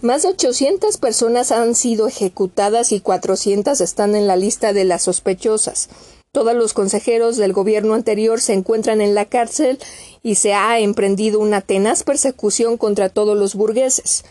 [0.02, 5.04] Más de 800 personas han sido ejecutadas y 400 están en la lista de las
[5.04, 5.88] sospechosas.
[6.36, 9.78] Todos los consejeros del gobierno anterior se encuentran en la cárcel
[10.22, 14.22] y se ha emprendido una tenaz persecución contra todos los burgueses.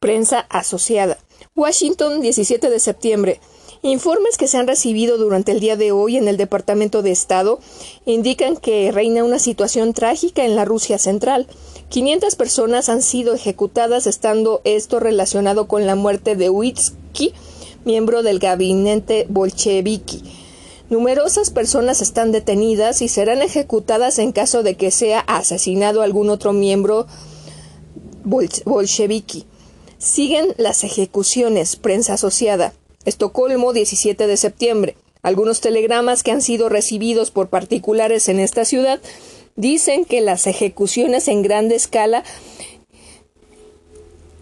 [0.00, 1.16] Prensa asociada.
[1.56, 3.40] Washington, 17 de septiembre.
[3.80, 7.58] Informes que se han recibido durante el día de hoy en el Departamento de Estado
[8.04, 11.46] indican que reina una situación trágica en la Rusia central.
[11.88, 17.32] 500 personas han sido ejecutadas, estando esto relacionado con la muerte de Witsky,
[17.86, 20.18] miembro del gabinete bolchevique.
[20.90, 26.52] Numerosas personas están detenidas y serán ejecutadas en caso de que sea asesinado algún otro
[26.52, 27.06] miembro
[28.24, 29.44] bolchevique.
[29.98, 31.76] Siguen las ejecuciones.
[31.76, 32.72] Prensa asociada.
[33.04, 34.96] Estocolmo, 17 de septiembre.
[35.22, 39.00] Algunos telegramas que han sido recibidos por particulares en esta ciudad
[39.54, 42.24] dicen que las ejecuciones en grande escala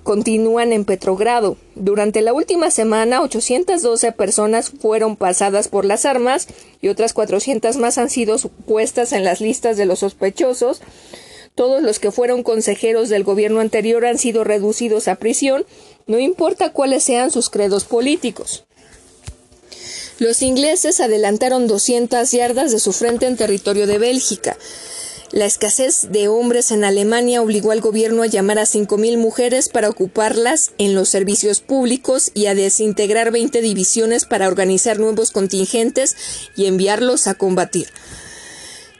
[0.09, 1.59] continúan en Petrogrado.
[1.75, 6.49] Durante la última semana, 812 personas fueron pasadas por las armas
[6.81, 10.81] y otras 400 más han sido puestas en las listas de los sospechosos.
[11.55, 15.67] Todos los que fueron consejeros del gobierno anterior han sido reducidos a prisión,
[16.07, 18.65] no importa cuáles sean sus credos políticos.
[20.19, 24.57] Los ingleses adelantaron 200 yardas de su frente en territorio de Bélgica.
[25.31, 29.91] La escasez de hombres en Alemania obligó al gobierno a llamar a 5.000 mujeres para
[29.91, 36.17] ocuparlas en los servicios públicos y a desintegrar 20 divisiones para organizar nuevos contingentes
[36.57, 37.89] y enviarlos a combatir.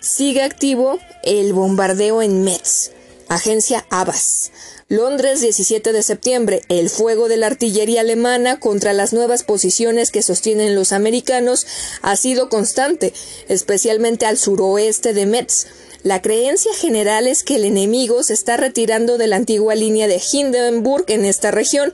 [0.01, 2.91] Sigue activo el bombardeo en Metz.
[3.29, 4.53] Agencia Abbas.
[4.89, 6.63] Londres, 17 de septiembre.
[6.69, 11.67] El fuego de la artillería alemana contra las nuevas posiciones que sostienen los americanos
[12.01, 13.13] ha sido constante,
[13.49, 15.67] especialmente al suroeste de Metz.
[16.03, 20.21] La creencia general es que el enemigo se está retirando de la antigua línea de
[20.33, 21.93] Hindenburg en esta región,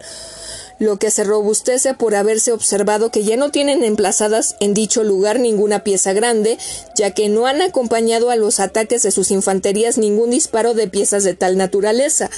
[0.78, 5.38] lo que se robustece por haberse observado que ya no tienen emplazadas en dicho lugar
[5.38, 6.58] ninguna pieza grande,
[6.96, 11.24] ya que no han acompañado a los ataques de sus infanterías ningún disparo de piezas
[11.24, 12.30] de tal naturaleza.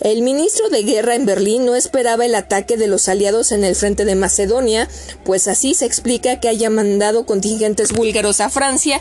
[0.00, 3.76] El ministro de Guerra en Berlín no esperaba el ataque de los aliados en el
[3.76, 4.88] frente de Macedonia,
[5.24, 9.00] pues así se explica que haya mandado contingentes búlgaros a Francia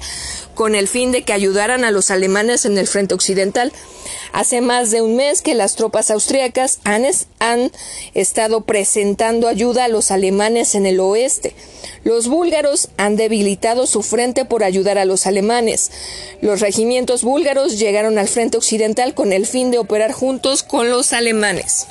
[0.53, 3.71] con el fin de que ayudaran a los alemanes en el frente occidental.
[4.31, 7.05] Hace más de un mes que las tropas austriacas han,
[7.39, 7.71] han
[8.13, 11.55] estado presentando ayuda a los alemanes en el oeste.
[12.03, 15.91] Los búlgaros han debilitado su frente por ayudar a los alemanes.
[16.41, 21.13] Los regimientos búlgaros llegaron al frente occidental con el fin de operar juntos con los
[21.13, 21.87] alemanes.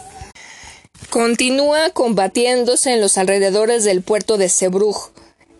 [1.09, 5.11] Continúa combatiéndose en los alrededores del puerto de Zeebrugge.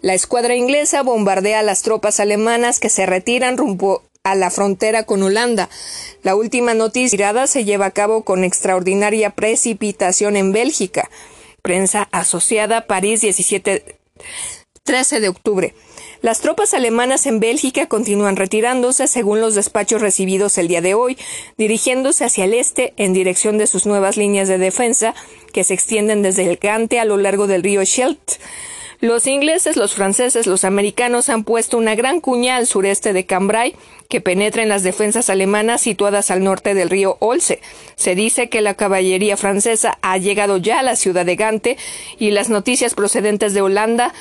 [0.03, 5.05] La escuadra inglesa bombardea a las tropas alemanas que se retiran rumbo a la frontera
[5.05, 5.69] con Holanda.
[6.23, 11.11] La última noticia se lleva a cabo con extraordinaria precipitación en Bélgica.
[11.61, 13.99] Prensa asociada París 17
[14.83, 15.75] 13 de octubre.
[16.23, 21.19] Las tropas alemanas en Bélgica continúan retirándose según los despachos recibidos el día de hoy,
[21.59, 25.15] dirigiéndose hacia el este en dirección de sus nuevas líneas de defensa
[25.53, 28.39] que se extienden desde el Gante a lo largo del río Scheldt.
[29.01, 33.75] Los ingleses, los franceses, los americanos han puesto una gran cuña al sureste de Cambrai
[34.09, 37.61] que penetra en las defensas alemanas situadas al norte del río Olse.
[37.97, 41.77] Se dice que la caballería francesa ha llegado ya a la ciudad de Gante
[42.19, 44.15] y las noticias procedentes de Holanda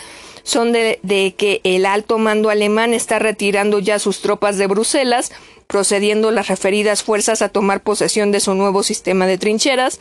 [0.44, 5.32] son de, de, que el alto mando alemán está retirando ya sus tropas de Bruselas,
[5.68, 10.00] procediendo las referidas fuerzas a tomar posesión de su nuevo sistema de trincheras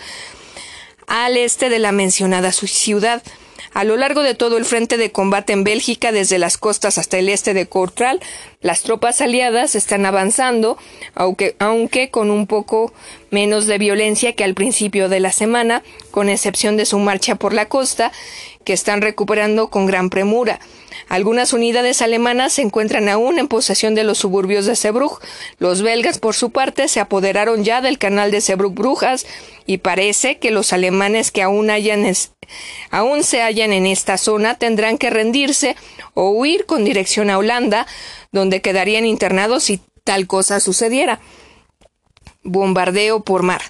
[1.06, 3.22] al este de la mencionada ciudad.
[3.74, 7.18] A lo largo de todo el frente de combate en Bélgica, desde las costas hasta
[7.18, 8.20] el este de Courtral,
[8.60, 10.76] las tropas aliadas están avanzando,
[11.14, 12.92] aunque, aunque con un poco
[13.30, 17.54] menos de violencia que al principio de la semana, con excepción de su marcha por
[17.54, 18.12] la costa,
[18.64, 20.60] que están recuperando con gran premura.
[21.08, 25.26] Algunas unidades alemanas se encuentran aún en posesión de los suburbios de Sebrugge.
[25.58, 29.26] Los belgas, por su parte, se apoderaron ya del canal de Sebrugge-Brujas
[29.66, 32.04] y parece que los alemanes que aún, hayan
[32.90, 35.76] aún se hallan en esta zona tendrán que rendirse
[36.14, 37.86] o huir con dirección a Holanda,
[38.30, 41.20] donde quedarían internados si tal cosa sucediera.
[42.44, 43.62] Bombardeo por mar.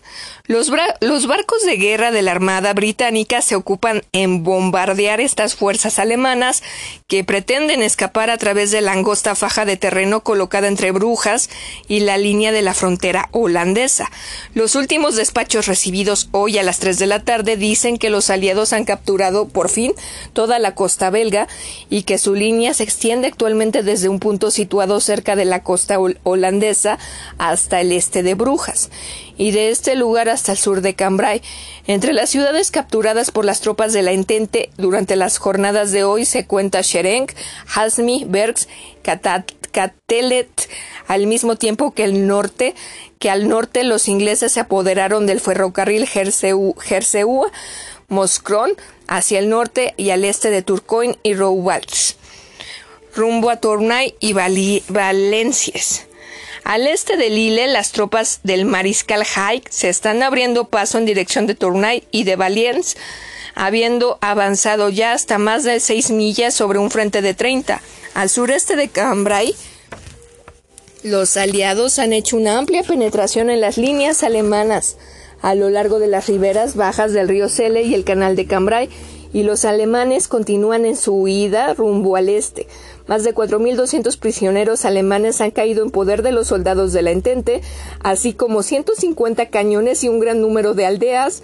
[0.52, 6.62] Los, barcos de guerra de la Armada británica se ocupan en bombardear estas fuerzas alemanas
[7.06, 11.48] que pretenden escapar a través de la angosta faja de terreno colocada entre Brujas
[11.88, 14.10] y la línea de la frontera holandesa.
[14.52, 18.74] Los últimos despachos recibidos hoy a las 3 de la tarde dicen que los aliados
[18.74, 19.94] han capturado por fin
[20.34, 21.48] toda la costa belga
[21.88, 25.96] y que su línea se extiende actualmente desde un punto situado cerca de la costa
[26.24, 26.98] holandesa
[27.38, 28.90] hasta el este de Brujas
[29.36, 31.42] y de este lugar hasta el sur de Cambrai.
[31.86, 36.24] Entre las ciudades capturadas por las tropas de la Entente durante las jornadas de hoy
[36.24, 37.32] se cuenta Sherenk,
[37.74, 38.68] Hasmi, Bergs,
[39.02, 40.68] Katelet,
[41.08, 42.74] al mismo tiempo que el norte,
[43.18, 46.74] que al norte los ingleses se apoderaron del ferrocarril Jerseu,
[48.08, 48.72] Moskron,
[49.08, 52.16] hacia el norte y al este de Turcoing y Roubalch,
[53.14, 56.06] rumbo a Tournai y Valenciennes.
[56.64, 61.46] Al este de Lille, las tropas del mariscal Haig se están abriendo paso en dirección
[61.46, 62.96] de Tournai y de Valiens,
[63.54, 67.80] habiendo avanzado ya hasta más de seis millas sobre un frente de 30.
[68.14, 69.54] Al sureste de Cambrai,
[71.02, 74.96] los aliados han hecho una amplia penetración en las líneas alemanas
[75.42, 78.88] a lo largo de las riberas bajas del río Sele y el canal de Cambrai,
[79.32, 82.68] y los alemanes continúan en su huida rumbo al este.
[83.06, 87.60] Más de 4.200 prisioneros alemanes han caído en poder de los soldados de la Entente,
[88.00, 91.42] así como 150 cañones y un gran número de aldeas,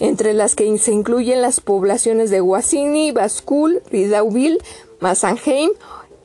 [0.00, 4.58] entre las que se incluyen las poblaciones de Wasini, Baskul, Ridauville,
[5.00, 5.70] Massenheim,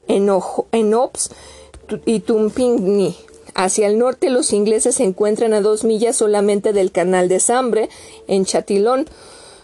[0.07, 1.31] Enops
[2.05, 3.15] y Tumpingni.
[3.55, 7.89] Hacia el norte los ingleses se encuentran a dos millas solamente del canal de Sambre,
[8.27, 9.05] en Chatillon,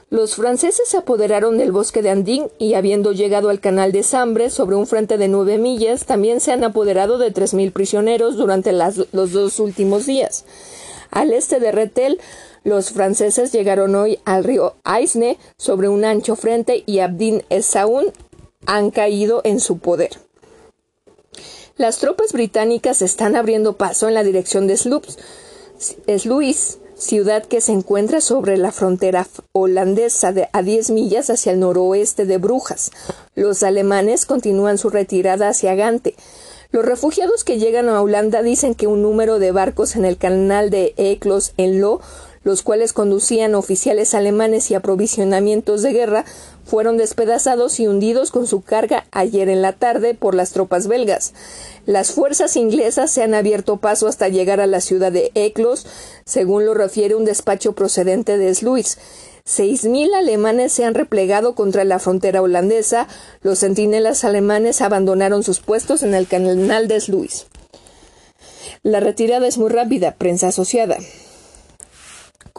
[0.10, 4.50] los franceses se apoderaron del bosque de Andín y, habiendo llegado al canal de Sambre
[4.50, 8.72] sobre un frente de nueve millas, también se han apoderado de tres mil prisioneros durante
[8.72, 10.46] los dos últimos días.
[11.12, 12.20] Al este de Retel,
[12.64, 18.12] los franceses llegaron hoy al río Aisne sobre un ancho frente y Abdin Essaoun
[18.66, 20.12] han caído en su poder.
[21.78, 28.22] Las tropas británicas están abriendo paso en la dirección de Sluis, ciudad que se encuentra
[28.22, 32.92] sobre la frontera holandesa de a 10 millas hacia el noroeste de Brujas.
[33.36, 36.16] Los alemanes continúan su retirada hacia Gante.
[36.72, 40.70] Los refugiados que llegan a Holanda dicen que un número de barcos en el canal
[40.70, 42.00] de Eclos en Lo
[42.44, 46.26] los cuales conducían oficiales alemanes y aprovisionamientos de guerra,
[46.66, 51.34] fueron despedazados y hundidos con su carga ayer en la tarde por las tropas belgas.
[51.86, 55.86] Las fuerzas inglesas se han abierto paso hasta llegar a la ciudad de Eclos,
[56.26, 58.98] según lo refiere un despacho procedente de Sluis.
[59.46, 63.08] Seis mil alemanes se han replegado contra la frontera holandesa.
[63.42, 67.48] Los centinelas alemanes abandonaron sus puestos en el canal de Sluis.
[68.84, 70.98] La retirada es muy rápida, prensa asociada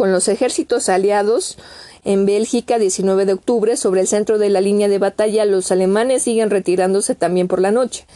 [0.01, 1.59] con los ejércitos aliados
[2.07, 6.23] en Bélgica 19 de octubre sobre el centro de la línea de batalla los alemanes
[6.23, 8.07] siguen retirándose también por la noche.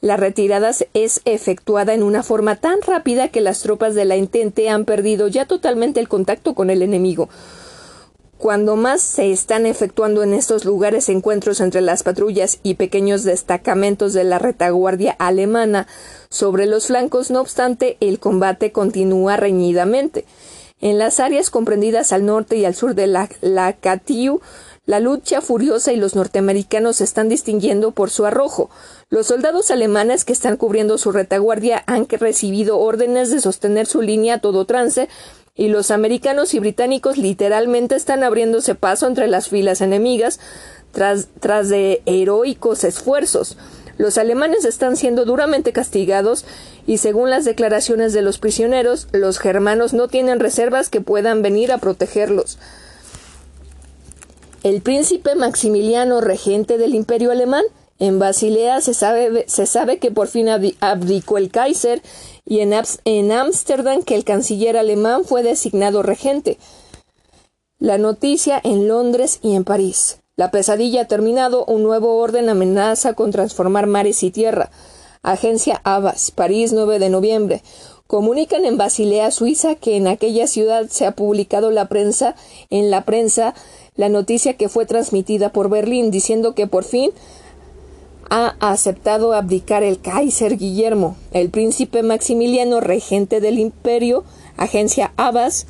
[0.00, 4.70] La retirada es efectuada en una forma tan rápida que las tropas de la Entente
[4.70, 7.28] han perdido ya totalmente el contacto con el enemigo.
[8.38, 14.14] Cuando más se están efectuando en estos lugares encuentros entre las patrullas y pequeños destacamentos
[14.14, 15.88] de la retaguardia alemana
[16.30, 20.24] sobre los flancos, no obstante, el combate continúa reñidamente.
[20.80, 23.76] En las áreas comprendidas al norte y al sur de la, la
[24.86, 28.70] la lucha furiosa y los norteamericanos se están distinguiendo por su arrojo.
[29.10, 34.36] Los soldados alemanes que están cubriendo su retaguardia han recibido órdenes de sostener su línea
[34.36, 35.10] a todo trance,
[35.54, 40.40] y los americanos y británicos literalmente están abriéndose paso entre las filas enemigas
[40.92, 43.58] tras, tras de heroicos esfuerzos.
[43.98, 46.44] Los alemanes están siendo duramente castigados
[46.86, 51.72] y según las declaraciones de los prisioneros, los germanos no tienen reservas que puedan venir
[51.72, 52.58] a protegerlos.
[54.62, 57.64] El príncipe Maximiliano, regente del imperio alemán,
[57.98, 62.00] en Basilea se sabe, se sabe que por fin abdicó el Kaiser
[62.44, 66.58] y en Ámsterdam que el canciller alemán fue designado regente.
[67.80, 70.20] La noticia en Londres y en París.
[70.38, 74.70] La pesadilla ha terminado, un nuevo orden amenaza con transformar mares y tierra.
[75.24, 77.62] Agencia Abbas, París, 9 de noviembre.
[78.06, 82.36] Comunican en Basilea, Suiza, que en aquella ciudad se ha publicado la prensa,
[82.70, 83.52] en la prensa,
[83.96, 87.10] la noticia que fue transmitida por Berlín, diciendo que por fin
[88.30, 94.22] ha aceptado abdicar el Kaiser Guillermo, el príncipe Maximiliano, regente del imperio,
[94.56, 95.66] agencia Abbas,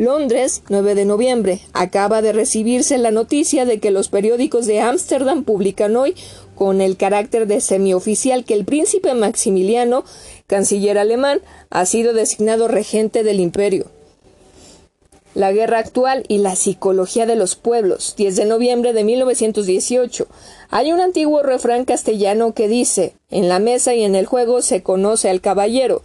[0.00, 1.60] Londres, 9 de noviembre.
[1.74, 6.14] Acaba de recibirse la noticia de que los periódicos de Ámsterdam publican hoy,
[6.54, 10.04] con el carácter de semioficial, que el príncipe Maximiliano,
[10.46, 13.88] canciller alemán, ha sido designado regente del imperio.
[15.34, 20.26] La guerra actual y la psicología de los pueblos, 10 de noviembre de 1918.
[20.70, 24.82] Hay un antiguo refrán castellano que dice: En la mesa y en el juego se
[24.82, 26.00] conoce al caballero.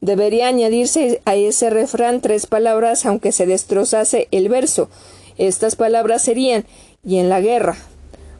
[0.00, 4.88] Debería añadirse a ese refrán tres palabras aunque se destrozase el verso.
[5.36, 6.64] Estas palabras serían
[7.04, 7.76] y en la guerra.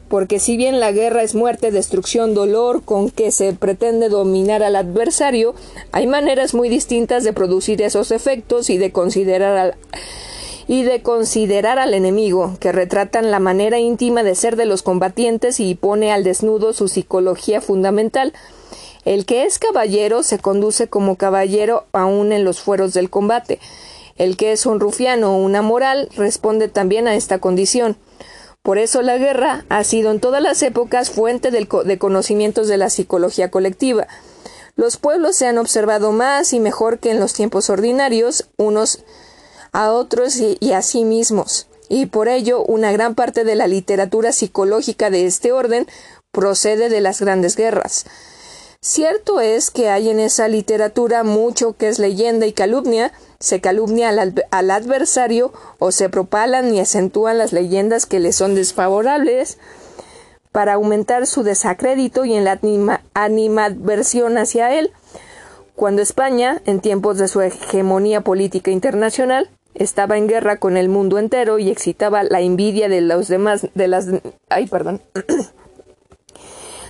[0.09, 4.75] Porque si bien la guerra es muerte, destrucción, dolor con que se pretende dominar al
[4.75, 5.53] adversario,
[5.91, 9.75] hay maneras muy distintas de producir esos efectos y de considerar al
[10.67, 15.59] y de considerar al enemigo, que retratan la manera íntima de ser de los combatientes
[15.59, 18.33] y pone al desnudo su psicología fundamental.
[19.09, 23.59] El que es caballero se conduce como caballero aún en los fueros del combate.
[24.17, 27.97] El que es un rufiano o una moral responde también a esta condición.
[28.61, 32.91] Por eso la guerra ha sido en todas las épocas fuente de conocimientos de la
[32.91, 34.05] psicología colectiva.
[34.75, 38.99] Los pueblos se han observado más y mejor que en los tiempos ordinarios, unos
[39.71, 41.65] a otros y, a sí mismos.
[41.89, 45.87] Y por ello una gran parte de la literatura psicológica de este orden
[46.31, 48.05] procede de las grandes guerras.
[48.81, 54.07] Cierto es que hay en esa literatura mucho que es leyenda y calumnia, se calumnia
[54.07, 59.57] al, adversario o se propalan y acentúan las leyendas que le son desfavorables
[60.53, 62.57] para aumentar su desacrédito y en la
[63.13, 64.91] animadversión hacia él.
[65.75, 71.19] Cuando España, en tiempos de su hegemonía política internacional, estaba en guerra con el mundo
[71.19, 74.07] entero y excitaba la envidia de los demás de las
[74.49, 75.01] ay perdón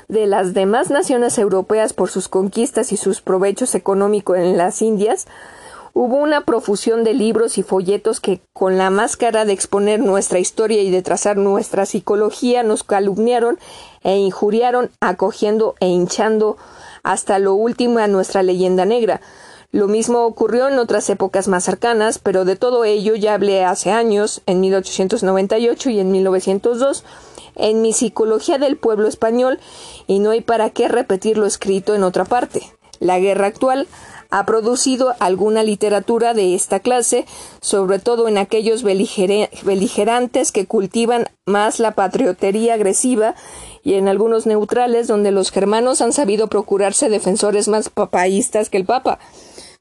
[0.09, 5.27] de las demás naciones europeas por sus conquistas y sus provechos económicos en las Indias,
[5.93, 10.81] hubo una profusión de libros y folletos que, con la máscara de exponer nuestra historia
[10.81, 13.59] y de trazar nuestra psicología, nos calumniaron
[14.03, 16.57] e injuriaron, acogiendo e hinchando
[17.03, 19.21] hasta lo último a nuestra leyenda negra.
[19.71, 23.91] Lo mismo ocurrió en otras épocas más cercanas, pero de todo ello ya hablé hace
[23.91, 27.03] años, en 1898 y en 1902,
[27.59, 29.59] en mi Psicología del Pueblo Español
[30.07, 32.63] y no hay para qué repetir lo escrito en otra parte.
[32.99, 33.87] La guerra actual
[34.29, 37.25] ha producido alguna literatura de esta clase,
[37.61, 43.35] sobre todo en aquellos beligerantes que cultivan más la patriotería agresiva
[43.83, 48.85] y en algunos neutrales donde los germanos han sabido procurarse defensores más papaístas que el
[48.85, 49.19] Papa.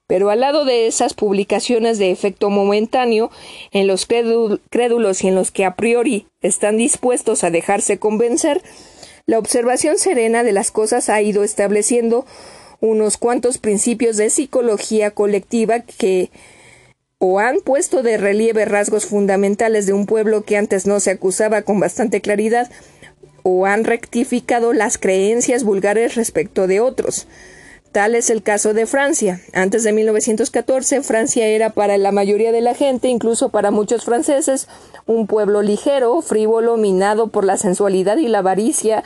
[0.09, 3.31] Pero al lado de esas publicaciones de efecto momentáneo,
[3.71, 8.63] en los crédulos y en los que a priori están dispuestos a dejarse convencer,
[9.27, 12.25] la observación serena de las cosas ha ido estableciendo
[12.81, 16.31] unos cuantos principios de psicología colectiva que
[17.19, 21.63] o han puesto de relieve rasgos fundamentales de un pueblo que antes no se acusaba
[21.63, 22.71] con bastante claridad,
[23.43, 27.27] o han rectificado las creencias vulgares respecto de otros.
[27.93, 29.41] Tal es el caso de Francia.
[29.55, 34.69] Antes de 1914, Francia era para la mayoría de la gente, incluso para muchos franceses,
[35.07, 39.05] un pueblo ligero, frívolo, minado por la sensualidad y la avaricia,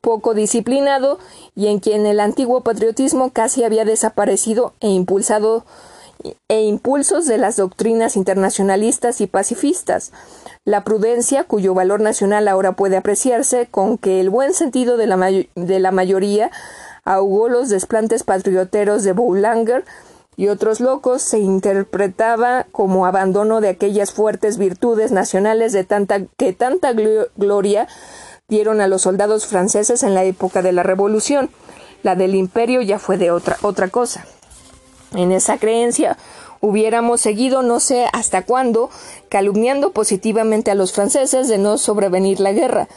[0.00, 1.18] poco disciplinado
[1.54, 5.64] y en quien el antiguo patriotismo casi había desaparecido e impulsado
[6.48, 10.12] e impulsos de las doctrinas internacionalistas y pacifistas.
[10.64, 15.16] La prudencia, cuyo valor nacional ahora puede apreciarse, con que el buen sentido de la,
[15.16, 16.50] de la mayoría
[17.06, 19.84] ahogó los desplantes patrioteros de Boulanger
[20.36, 26.52] y otros locos, se interpretaba como abandono de aquellas fuertes virtudes nacionales de tanta, que
[26.52, 27.88] tanta gloria
[28.48, 31.48] dieron a los soldados franceses en la época de la Revolución.
[32.02, 34.26] La del imperio ya fue de otra, otra cosa.
[35.14, 36.18] En esa creencia
[36.60, 38.90] hubiéramos seguido no sé hasta cuándo
[39.28, 42.88] calumniando positivamente a los franceses de no sobrevenir la guerra.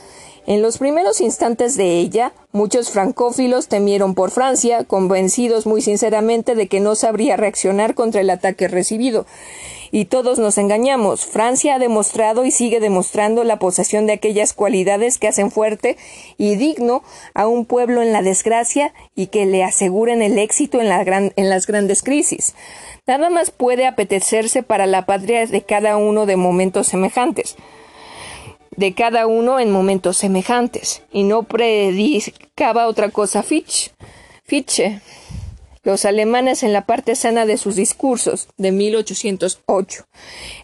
[0.48, 6.68] En los primeros instantes de ella, muchos francófilos temieron por Francia, convencidos muy sinceramente de
[6.68, 9.26] que no sabría reaccionar contra el ataque recibido.
[9.92, 11.26] Y todos nos engañamos.
[11.26, 15.98] Francia ha demostrado y sigue demostrando la posesión de aquellas cualidades que hacen fuerte
[16.38, 17.04] y digno
[17.34, 21.68] a un pueblo en la desgracia y que le aseguren el éxito en, en las
[21.68, 22.56] grandes crisis.
[23.08, 27.56] Nada más puede apetecerse para la patria de cada uno de momentos semejantes
[28.80, 33.92] de cada uno en momentos semejantes, y no predicaba otra cosa Fitch.
[34.46, 35.02] Fichte.
[35.84, 40.06] Los alemanes en la parte sana de sus discursos, de 1808.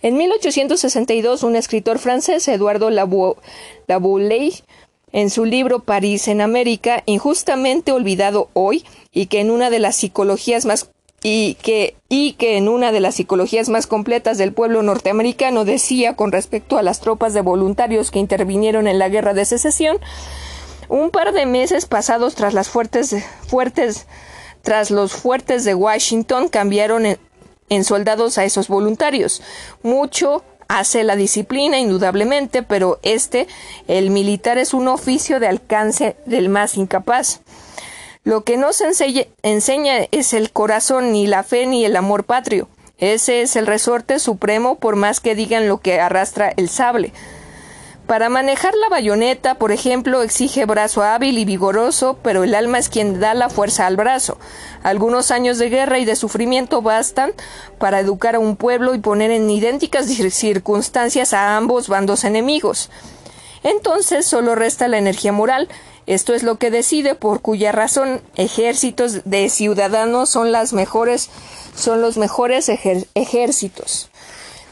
[0.01, 4.63] En 1862, un escritor francés, Eduardo Laboulaye,
[5.11, 9.97] en su libro París en América, injustamente olvidado hoy, y que en una de las
[9.97, 10.89] psicologías más
[11.27, 16.15] y que, y que en una de las psicologías más completas del pueblo norteamericano decía
[16.15, 19.97] con respecto a las tropas de voluntarios que intervinieron en la guerra de secesión,
[20.88, 23.15] un par de meses pasados tras las fuertes,
[23.47, 24.06] fuertes
[24.61, 27.18] tras los fuertes de Washington cambiaron en,
[27.69, 29.41] en soldados a esos voluntarios.
[29.81, 33.47] Mucho hace la disciplina, indudablemente, pero este,
[33.88, 37.41] el militar, es un oficio de alcance del más incapaz.
[38.26, 38.85] Lo que no se
[39.43, 42.68] enseña es el corazón, ni la fe, ni el amor patrio.
[42.97, 47.14] Ese es el resorte supremo por más que digan lo que arrastra el sable.
[48.07, 52.89] Para manejar la bayoneta, por ejemplo, exige brazo hábil y vigoroso, pero el alma es
[52.89, 54.39] quien da la fuerza al brazo.
[54.81, 57.31] Algunos años de guerra y de sufrimiento bastan
[57.77, 62.89] para educar a un pueblo y poner en idénticas circunstancias a ambos bandos enemigos.
[63.65, 65.67] Entonces solo resta la energía moral,
[66.05, 71.31] esto es lo que decide por cuya razón ejércitos de ciudadanos son las mejores
[71.75, 74.09] son los mejores ejércitos.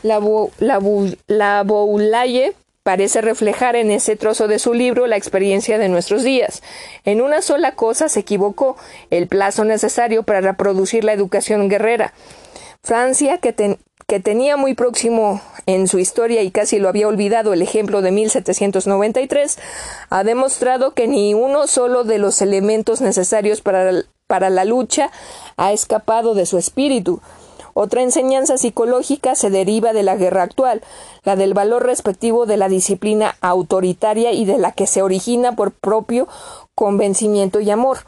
[0.04, 0.22] La,
[0.60, 0.80] la,
[1.26, 2.54] la Boulaye
[2.84, 6.62] parece reflejar en ese trozo de su libro la experiencia de nuestros días.
[7.04, 8.78] En una sola cosa se equivocó,
[9.10, 12.14] el plazo necesario para reproducir la educación guerrera.
[12.84, 13.54] Francia, que,
[14.08, 18.12] que tenía muy próximo en su historia y casi lo había olvidado el ejemplo de
[18.12, 19.58] 1793,
[20.10, 25.12] ha demostrado que ni uno solo de los elementos necesarios para, para la lucha
[25.58, 27.22] ha escapado de su espíritu.
[27.74, 30.82] Otra enseñanza psicológica se deriva de la guerra actual,
[31.24, 35.72] la del valor respectivo de la disciplina autoritaria y de la que se origina por
[35.72, 36.28] propio
[36.76, 38.00] convencimiento y amor,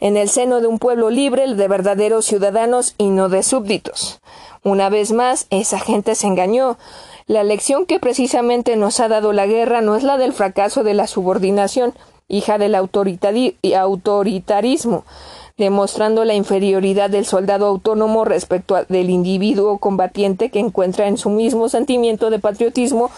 [0.00, 4.20] en el seno de un pueblo libre de verdaderos ciudadanos y no de súbditos.
[4.64, 6.78] Una vez más, esa gente se engañó.
[7.26, 10.94] La lección que precisamente nos ha dado la guerra no es la del fracaso de
[10.94, 11.94] la subordinación,
[12.28, 15.04] hija del autoritarismo,
[15.58, 21.68] demostrando la inferioridad del soldado autónomo respecto del individuo combatiente que encuentra en su mismo
[21.68, 23.10] sentimiento de patriotismo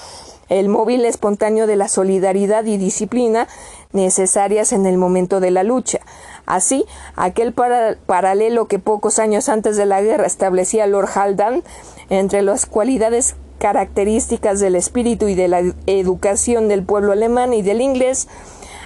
[0.49, 3.47] el móvil espontáneo de la solidaridad y disciplina
[3.93, 6.01] necesarias en el momento de la lucha.
[6.45, 6.85] Así,
[7.15, 11.63] aquel paralelo que pocos años antes de la guerra establecía Lord Haldane
[12.09, 17.81] entre las cualidades características del espíritu y de la educación del pueblo alemán y del
[17.81, 18.27] inglés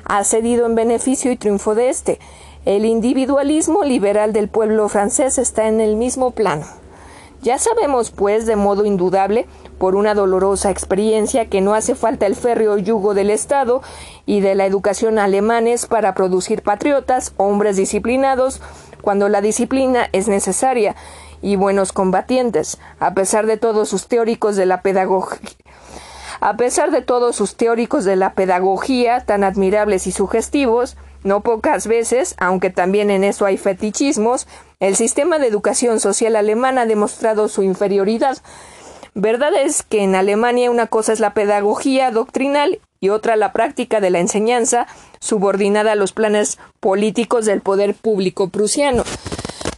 [0.04, 2.18] ha cedido en beneficio y triunfo de éste.
[2.64, 6.64] El individualismo liberal del pueblo francés está en el mismo plano.
[7.42, 9.46] Ya sabemos, pues, de modo indudable,
[9.76, 13.82] por una dolorosa experiencia, que no hace falta el férreo yugo del Estado
[14.24, 18.62] y de la educación alemanes para producir patriotas, hombres disciplinados,
[19.02, 20.96] cuando la disciplina es necesaria,
[21.42, 25.50] y buenos combatientes, a pesar de todos sus teóricos de la pedagogía.
[26.40, 31.86] A pesar de todos sus teóricos de la pedagogía tan admirables y sugestivos, no pocas
[31.86, 34.46] veces, aunque también en eso hay fetichismos,
[34.78, 38.38] el sistema de educación social alemán ha demostrado su inferioridad.
[39.14, 44.00] Verdad es que en Alemania una cosa es la pedagogía doctrinal y otra la práctica
[44.00, 44.86] de la enseñanza,
[45.20, 49.04] subordinada a los planes políticos del poder público prusiano.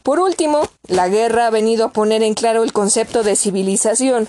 [0.03, 4.29] Por último, la guerra ha venido a poner en claro el concepto de civilización.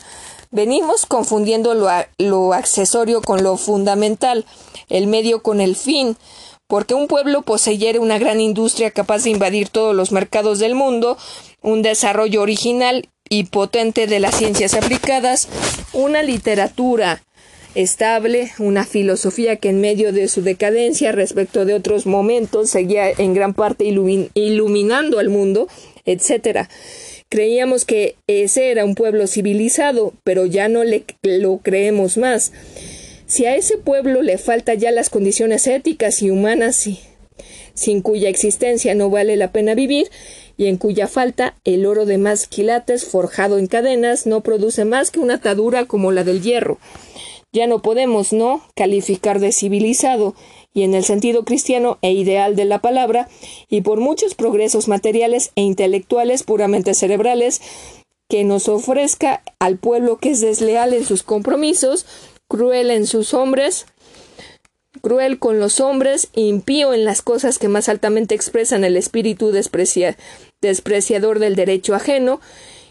[0.50, 4.46] Venimos confundiendo lo, lo accesorio con lo fundamental,
[4.90, 6.18] el medio con el fin,
[6.68, 11.18] porque un pueblo poseyere una gran industria capaz de invadir todos los mercados del mundo,
[11.62, 15.48] un desarrollo original y potente de las ciencias aplicadas,
[15.94, 17.24] una literatura
[17.76, 23.34] estable, una filosofía que en medio de su decadencia respecto de otros momentos seguía en
[23.34, 25.68] gran parte iluminando al mundo,
[26.06, 26.68] etc.
[27.30, 32.52] Creíamos que ese era un pueblo civilizado, pero ya no le, lo creemos más.
[33.28, 36.88] Si a ese pueblo le falta ya las condiciones éticas y humanas
[37.74, 40.10] sin cuya existencia no vale la pena vivir,
[40.58, 45.12] y en cuya falta el oro de más quilates forjado en cadenas no produce más
[45.12, 46.80] que una atadura como la del hierro.
[47.54, 50.34] Ya no podemos no calificar de civilizado,
[50.74, 53.30] y en el sentido cristiano e ideal de la palabra,
[53.70, 57.62] y por muchos progresos materiales e intelectuales puramente cerebrales,
[58.30, 62.06] que nos ofrezca al pueblo que es desleal en sus compromisos,
[62.48, 63.86] cruel en sus hombres,
[65.02, 71.40] cruel con los hombres, impío en las cosas que más altamente expresan el espíritu despreciador
[71.40, 72.40] del derecho ajeno,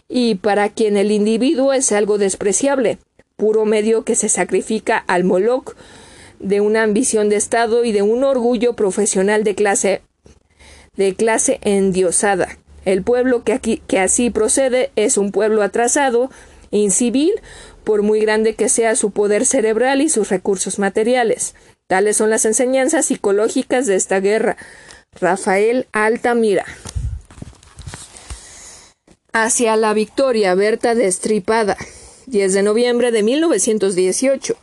[0.08, 2.98] y para quien el individuo es algo despreciable,
[3.36, 5.74] puro medio que se sacrifica al Moloch
[6.38, 10.02] de una ambición de Estado y de un orgullo profesional de clase
[10.96, 12.56] de clase endiosada.
[12.84, 16.30] El pueblo que aquí que así procede es un pueblo atrasado,
[16.70, 17.32] incivil,
[17.86, 21.54] por muy grande que sea su poder cerebral y sus recursos materiales.
[21.86, 24.56] Tales son las enseñanzas psicológicas de esta guerra.
[25.20, 26.64] Rafael Altamira.
[29.32, 31.76] Hacia la victoria, Berta destripada.
[32.26, 34.56] 10 de noviembre de 1918.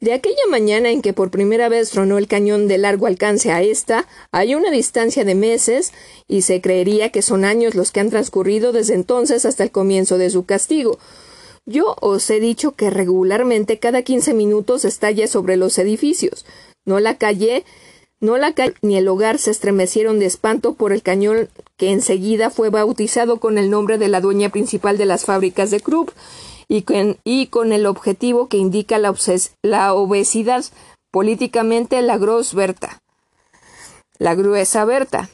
[0.00, 3.62] De aquella mañana en que por primera vez tronó el cañón de largo alcance a
[3.62, 5.92] esta, hay una distancia de meses,
[6.26, 10.18] y se creería que son años los que han transcurrido desde entonces hasta el comienzo
[10.18, 10.98] de su castigo.
[11.68, 16.46] Yo os he dicho que regularmente cada quince minutos estalla sobre los edificios.
[16.86, 17.62] No la calle,
[18.20, 22.48] no la calle ni el hogar se estremecieron de espanto por el cañón que enseguida
[22.48, 26.08] fue bautizado con el nombre de la dueña principal de las fábricas de Krupp
[26.68, 29.14] y con, el objetivo que indica la,
[29.60, 30.64] la obesidad,
[31.10, 33.02] políticamente la Gross Berta.
[34.18, 35.28] La gruesa Berta.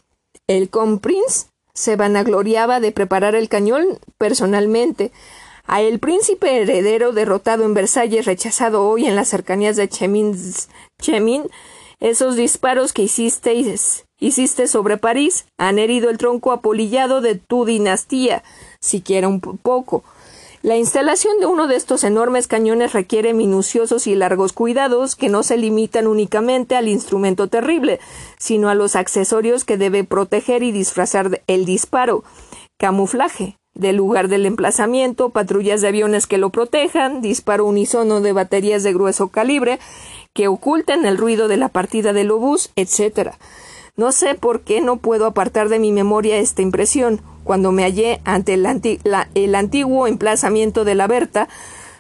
[0.49, 5.13] El Comprince se vanagloriaba de preparar el cañón personalmente,
[5.67, 10.37] a el príncipe heredero derrotado en Versalles, rechazado hoy en las cercanías de Chemin,
[11.01, 11.45] Chemin
[12.01, 18.43] esos disparos que hicisteis, hiciste sobre París han herido el tronco apolillado de tu dinastía,
[18.81, 20.05] siquiera un poco.
[20.63, 25.43] La instalación de uno de estos enormes cañones requiere minuciosos y largos cuidados que no
[25.43, 28.01] se limitan únicamente al instrumento terrible,
[28.39, 32.25] sino a los accesorios que debe proteger y disfrazar el disparo.
[32.79, 38.83] Camuflaje, del lugar del emplazamiento, patrullas de aviones que lo protejan, disparo unisono de baterías
[38.83, 39.79] de grueso calibre
[40.33, 43.33] que oculten el ruido de la partida del obús, etc.
[43.97, 47.21] No sé por qué no puedo apartar de mi memoria esta impresión.
[47.45, 51.49] Cuando me hallé ante el, antiguo emplazamiento de la Berta,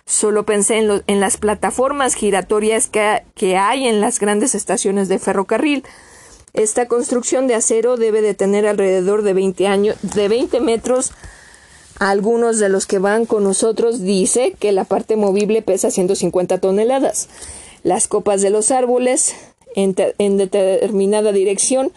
[0.06, 5.18] solo pensé en, en las plataformas giratorias que, que hay en las grandes estaciones de
[5.18, 5.84] ferrocarril.
[6.52, 11.12] Esta construcción de acero debe de tener alrededor de 20 años, de 20 metros
[11.98, 17.28] algunos de los que van con nosotros dice que la parte movible pesa 150 toneladas.
[17.82, 19.34] Las copas de los árboles
[19.76, 21.92] en, en determinada dirección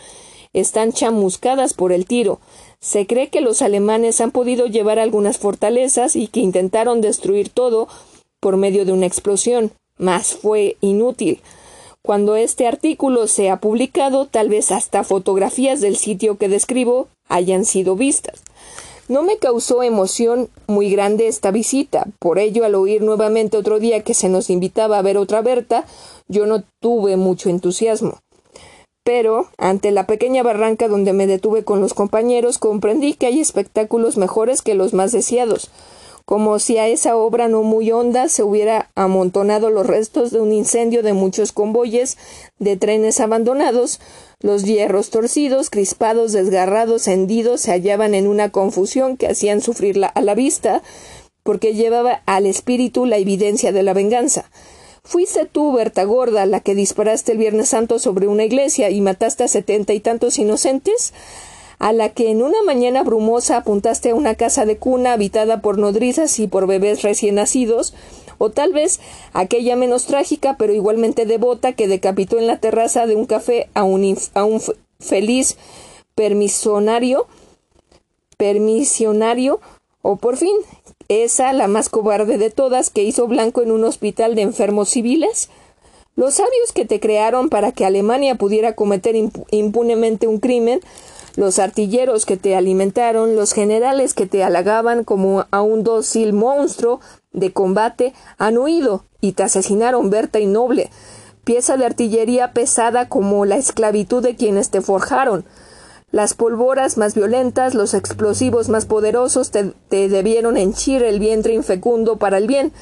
[0.53, 2.39] están chamuscadas por el tiro.
[2.79, 7.87] Se cree que los alemanes han podido llevar algunas fortalezas y que intentaron destruir todo
[8.39, 11.41] por medio de una explosión, mas fue inútil.
[12.03, 17.95] Cuando este artículo sea publicado, tal vez hasta fotografías del sitio que describo hayan sido
[17.95, 18.43] vistas.
[19.07, 24.03] No me causó emoción muy grande esta visita, por ello al oír nuevamente otro día
[24.03, 25.85] que se nos invitaba a ver otra Berta,
[26.27, 28.19] yo no tuve mucho entusiasmo.
[29.05, 34.17] pero, ante la pequeña barranca donde me detuve con los compañeros, comprendí que hay espectáculos
[34.17, 35.71] mejores que los más deseados,
[36.27, 40.51] como si a esa obra no muy honda se hubiera amontonado los restos de un
[40.51, 42.17] incendio de muchos convoyes
[42.59, 44.01] de trenes abandonados,
[44.41, 50.21] los hierros torcidos, crispados, desgarrados, hendidos, se hallaban en una confusión que hacían sufrir a
[50.21, 50.83] la vista,
[51.43, 54.51] porque llevaba al espíritu la evidencia de la venganza.
[55.05, 59.45] Fuiste tú, Berta Gorda, la que disparaste el Viernes Santo sobre una iglesia y mataste
[59.45, 61.13] a setenta y tantos inocentes,
[61.79, 65.77] a la que en una mañana brumosa apuntaste a una casa de cuna habitada por
[65.77, 67.93] nodrizas y por bebés recién nacidos,
[68.37, 68.99] o tal vez
[69.33, 73.83] aquella menos trágica pero igualmente devota que decapitó en la terraza de un café a
[73.83, 74.61] un, a un
[74.99, 75.57] feliz
[76.15, 77.27] permisionario,
[78.37, 79.59] permisionario,
[80.01, 80.55] o por fin
[81.09, 85.49] esa, la más cobarde de todas, que hizo blanco en un hospital de enfermos civiles?
[86.15, 89.15] Los sabios que te crearon para que Alemania pudiera cometer
[89.51, 90.81] impunemente un crimen,
[91.37, 96.99] los artilleros que te alimentaron, los generales que te halagaban como a un dócil monstruo
[97.31, 100.89] de combate, han huido y te asesinaron Berta y Noble,
[101.43, 105.45] pieza de artillería pesada como la esclavitud de quienes te forjaron.
[106.09, 112.39] Las polvoras más violentas, los explosivos más poderosos te, debieron henchir el vientre infecundo para
[112.39, 112.73] el bien,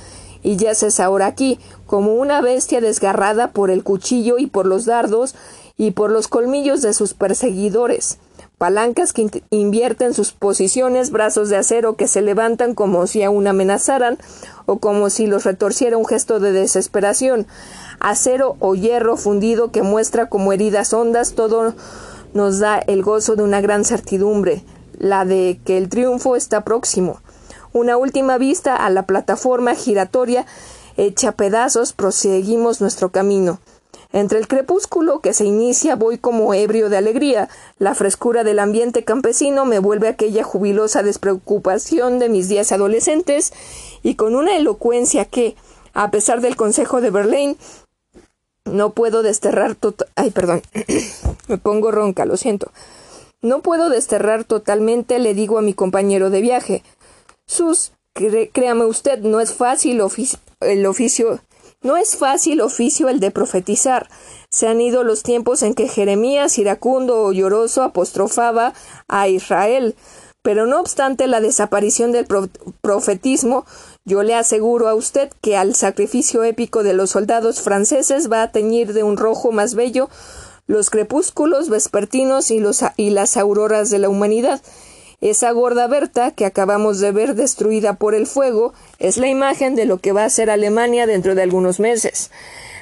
[0.43, 5.35] y yaces ahora aquí, como una bestia desgarrada por el cuchillo y por los dardos
[5.75, 8.19] y por los colmillos de sus perseguidores,
[8.57, 14.17] palancas que invierten sus posiciones, brazos de acero que se levantan como si aún amenazaran,
[14.65, 17.47] o como si los retorciera un gesto de desesperación,
[17.99, 21.73] acero o hierro fundido que muestra como heridas hondas todo
[22.33, 24.63] nos da el gozo de una gran certidumbre,
[24.97, 27.21] la de que el triunfo está próximo.
[27.73, 30.45] Una última vista a la plataforma giratoria
[30.97, 33.59] hecha pedazos, proseguimos nuestro camino.
[34.15, 37.49] Entre el crepúsculo que se inicia voy como ebrio de alegría.
[37.79, 43.51] La frescura del ambiente campesino me vuelve aquella jubilosa despreocupación de mis días adolescentes
[44.03, 45.57] y con una elocuencia que,
[45.93, 47.57] a pesar del consejo de Berlín,
[48.63, 49.75] no puedo desterrar.
[50.15, 50.61] Ay, perdón.
[51.49, 52.71] Me pongo ronca, lo siento.
[53.41, 56.83] No puedo desterrar totalmente, le digo a mi compañero de viaje.
[57.47, 60.01] Sus, créame usted, no es fácil
[60.61, 61.41] el oficio.
[61.85, 64.09] No es fácil oficio el de profetizar.
[64.49, 68.73] Se han ido los tiempos en que Jeremías, iracundo o lloroso, apostrofaba
[69.07, 69.95] a Israel.
[70.41, 72.25] Pero no obstante la desaparición del
[72.81, 73.67] profetismo,
[74.03, 78.51] yo le aseguro a usted que al sacrificio épico de los soldados franceses va a
[78.51, 80.09] teñir de un rojo más bello
[80.65, 84.59] los crepúsculos vespertinos y, los, y las auroras de la humanidad.
[85.21, 89.85] Esa gorda Berta que acabamos de ver destruida por el fuego es la imagen de
[89.85, 92.31] lo que va a ser Alemania dentro de algunos meses.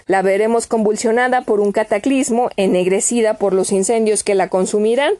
[0.05, 5.13] La veremos convulsionada por un cataclismo, ennegrecida por los incendios que la consumirán,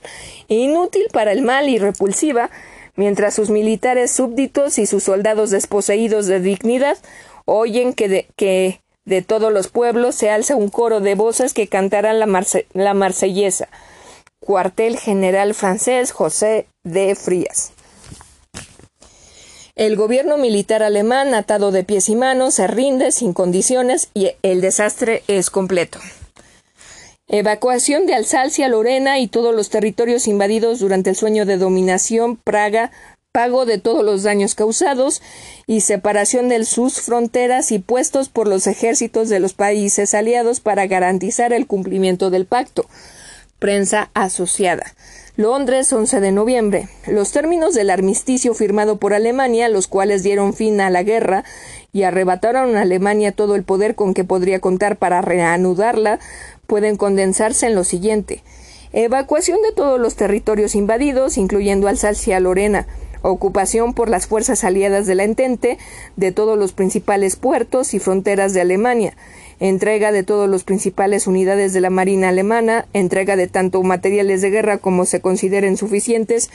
[0.48, 2.50] inútil para el mal y repulsiva,
[2.96, 6.98] mientras sus militares súbditos y sus soldados desposeídos de dignidad
[7.46, 11.68] oyen que de, que de todos los pueblos se alza un coro de voces que
[11.68, 13.70] cantarán la, la marsellesa.
[14.44, 17.72] Cuartel General francés José de Frías.
[19.76, 24.60] El gobierno militar alemán, atado de pies y manos, se rinde sin condiciones y el
[24.60, 26.00] desastre es completo.
[27.30, 32.92] Evacuación de Alsacia, Lorena y todos los territorios invadidos durante el sueño de dominación, Praga,
[33.32, 35.22] pago de todos los daños causados
[35.66, 40.86] y separación de sus fronteras y puestos por los ejércitos de los países aliados para
[40.86, 42.86] garantizar el cumplimiento del pacto.
[43.60, 44.94] Prensa asociada.
[45.36, 46.90] Londres, 11 de noviembre.
[47.08, 51.44] Los términos del armisticio firmado por Alemania, los cuales dieron fin a la guerra
[51.92, 56.20] y arrebataron a Alemania todo el poder con que podría contar para reanudarla,
[56.68, 58.44] pueden condensarse en lo siguiente.
[58.92, 62.86] Evacuación de todos los territorios invadidos, incluyendo Alsacia-Lorena,
[63.24, 65.80] ocupación por las fuerzas aliadas de la Entente
[66.16, 69.16] de todos los principales puertos y fronteras de Alemania,
[69.70, 74.50] entrega de todas las principales unidades de la Marina alemana, entrega de tanto materiales de
[74.50, 76.50] guerra como se consideren suficientes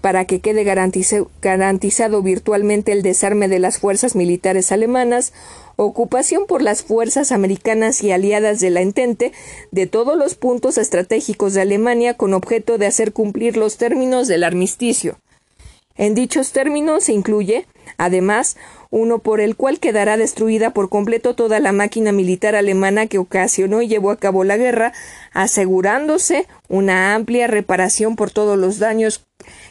[0.00, 5.32] para que quede garantizado virtualmente el desarme de las fuerzas militares alemanas,
[5.76, 9.30] ocupación por las fuerzas americanas y aliadas de la Entente
[9.70, 14.42] de todos los puntos estratégicos de Alemania con objeto de hacer cumplir los términos del
[14.42, 15.16] armisticio.
[15.96, 17.66] En dichos términos se incluye,
[17.98, 18.56] además,
[18.92, 23.80] uno por el cual quedará destruida por completo toda la máquina militar alemana que ocasionó
[23.80, 24.92] y llevó a cabo la guerra,
[25.32, 29.24] asegurándose una amplia reparación por todos los daños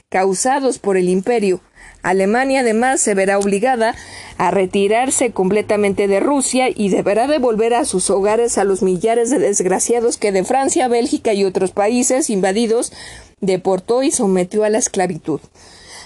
[0.09, 1.61] causados por el imperio.
[2.01, 3.93] Alemania además se verá obligada
[4.39, 9.37] a retirarse completamente de Rusia y deberá devolver a sus hogares a los millares de
[9.37, 12.91] desgraciados que de Francia, Bélgica y otros países invadidos
[13.39, 15.41] deportó y sometió a la esclavitud.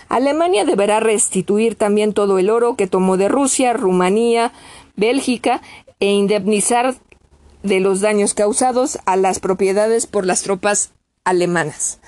[0.09, 4.51] Alemania deberá restituir también todo el oro que tomó de Rusia, Rumanía,
[4.95, 5.61] Bélgica
[5.99, 6.95] e indemnizar
[7.63, 10.91] de los daños causados a las propiedades por las tropas
[11.23, 11.99] alemanas.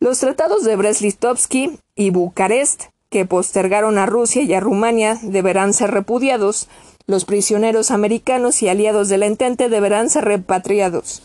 [0.00, 5.90] Los tratados de Brest-Litovsky y Bucarest que postergaron a Rusia y a Rumania deberán ser
[5.90, 6.68] repudiados,
[7.06, 11.22] los prisioneros americanos y aliados de la Entente deberán ser repatriados,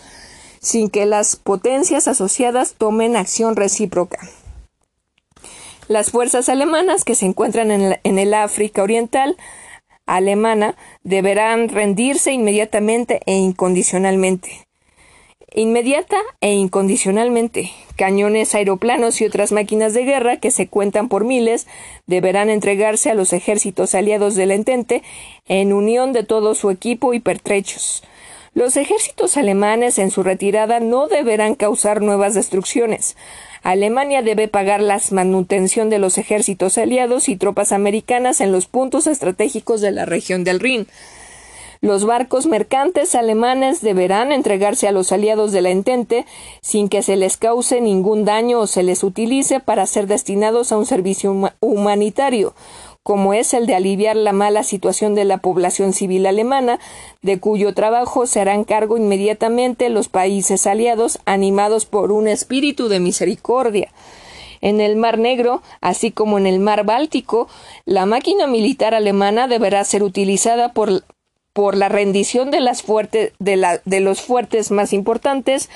[0.60, 4.18] sin que las potencias asociadas tomen acción recíproca.
[5.88, 9.38] Las fuerzas alemanas que se encuentran en, el África Oriental
[10.08, 14.66] alemana deberán rendirse inmediatamente e incondicionalmente
[15.56, 17.72] inmediata e incondicionalmente.
[17.96, 21.66] Cañones, aeroplanos y otras máquinas de guerra, que se cuentan por miles,
[22.08, 25.02] deberán entregarse a los ejércitos aliados del Entente
[25.48, 28.04] en unión de todo su equipo y pertrechos.
[28.56, 33.18] Los ejércitos alemanes en su retirada no deberán causar nuevas destrucciones.
[33.64, 39.08] Alemania debe pagar la manutención de los ejércitos aliados y tropas americanas en los puntos
[39.08, 40.88] estratégicos de la región del Rin.
[41.82, 46.26] Los barcos mercantes alemanes deberán entregarse a los aliados de la Entente
[46.62, 50.78] sin que se les cause ningún daño o se les utilice para ser destinados a
[50.78, 52.56] un servicio humanitario,
[53.06, 56.80] como es el de aliviar la mala situación de la población civil alemana,
[57.22, 63.00] de cuyo trabajo se harán cargo inmediatamente los países aliados, animados por un espíritu de
[63.00, 63.92] misericordia.
[64.60, 67.48] En el Mar Negro, así como en el Mar Báltico,
[67.86, 71.04] la máquina militar alemana deberá ser utilizada por,
[71.54, 72.84] por la rendición de, las
[73.86, 75.70] de los fuertes más importantes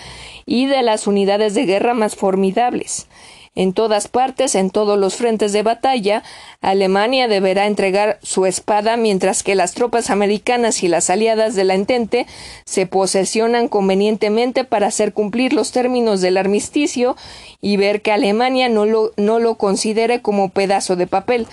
[0.48, 3.08] y de las unidades de guerra más formidables.
[3.56, 6.24] En todas partes, en todos los frentes de batalla,
[6.62, 11.74] Alemania deberá entregar su espada mientras que las tropas americanas y las aliadas de la
[11.74, 12.28] Entente
[12.66, 17.16] se posesionan convenientemente para hacer cumplir los términos del armisticio
[17.62, 21.48] y ver que Alemania no lo, no lo considere como pedazo de papel,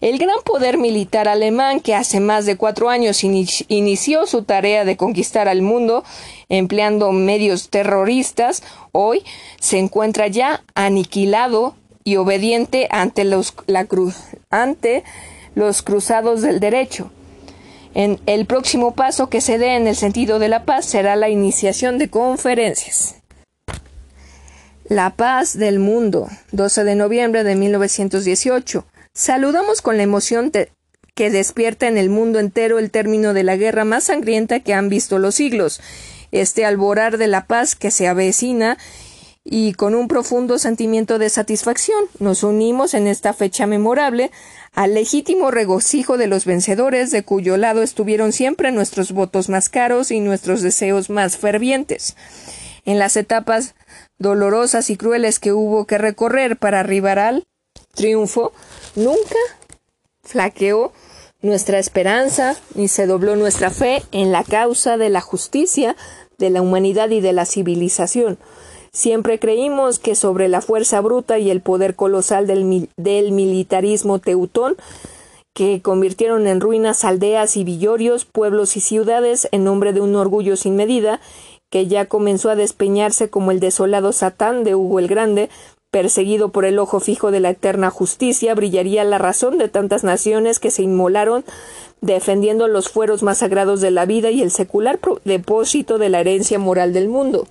[0.00, 4.96] el gran poder militar alemán, que hace más de cuatro años inició su tarea de
[4.96, 6.04] conquistar al mundo
[6.48, 9.24] empleando medios terroristas, hoy
[9.60, 13.54] se encuentra ya aniquilado y obediente ante los,
[14.50, 15.02] ante
[15.54, 17.10] los cruzados del derecho.
[17.94, 21.30] En el próximo paso que se dé en el sentido de la paz será la
[21.30, 23.16] iniciación de conferencias.
[24.84, 28.84] La paz del mundo, 12 de noviembre de 1918.
[29.16, 30.52] Saludamos con la emoción
[31.14, 34.90] que despierta en el mundo entero el término de la guerra más sangrienta que han
[34.90, 35.80] visto los siglos,
[36.32, 38.76] este alborar de la paz que se avecina
[39.42, 44.30] y con un profundo sentimiento de satisfacción nos unimos en esta fecha memorable
[44.74, 50.10] al legítimo regocijo de los vencedores, de cuyo lado estuvieron siempre nuestros votos más caros
[50.10, 52.16] y nuestros deseos más fervientes.
[52.84, 53.76] En las etapas
[54.18, 57.46] dolorosas y crueles que hubo que recorrer para arribar al
[57.94, 58.52] triunfo,
[58.96, 59.38] nunca
[60.22, 60.92] flaqueó
[61.42, 65.96] nuestra esperanza ni se dobló nuestra fe en la causa de la justicia,
[66.38, 68.38] de la humanidad y de la civilización.
[68.92, 74.76] Siempre creímos que sobre la fuerza bruta y el poder colosal del, militarismo teutón,
[75.52, 80.56] que convirtieron en ruinas aldeas y villorios, pueblos y ciudades en nombre de un orgullo
[80.56, 81.20] sin medida,
[81.70, 85.50] que ya comenzó a despeñarse como el desolado Satán de Hugo el Grande,
[85.90, 90.58] perseguido por el ojo fijo de la eterna justicia, brillaría la razón de tantas naciones
[90.58, 91.44] que se inmolaron
[92.00, 96.58] defendiendo los fueros más sagrados de la vida y el secular depósito de la herencia
[96.58, 97.46] moral del mundo.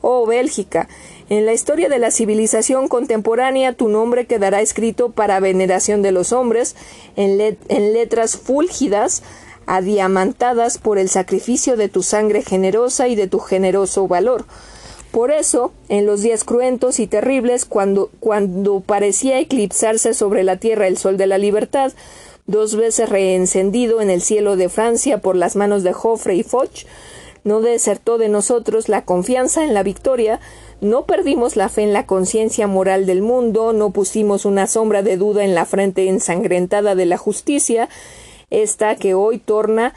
[0.00, 0.88] Oh Bélgica,
[1.28, 6.32] en la historia de la civilización contemporánea tu nombre quedará escrito para veneración de los
[6.32, 6.74] hombres,
[7.16, 7.38] en,
[7.92, 9.22] letras fúlgidas,
[9.66, 14.44] adiamantadas por el sacrificio de tu sangre generosa y de tu generoso valor.
[15.12, 20.88] Por eso, en los días cruentos y terribles, cuando, cuando parecía eclipsarse sobre la tierra
[20.88, 21.92] el sol de la libertad,
[22.46, 26.86] dos veces reencendido en el cielo de Francia por las manos de Joffre y Foch,
[27.44, 30.40] no desertó de nosotros la confianza en la victoria,
[30.80, 35.18] no perdimos la fe en la conciencia moral del mundo, no pusimos una sombra de
[35.18, 37.90] duda en la frente ensangrentada de la justicia,
[38.48, 39.92] esta que hoy torna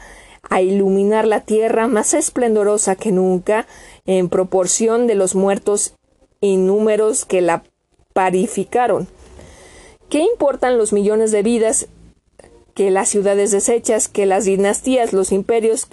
[0.48, 3.66] a iluminar la tierra más esplendorosa que nunca,
[4.06, 5.94] en proporción de los muertos
[6.40, 7.64] innúmeros que la
[8.12, 9.08] parificaron.
[10.08, 11.88] ¿Qué importan los millones de vidas
[12.74, 15.86] que las ciudades deshechas, que las dinastías, los imperios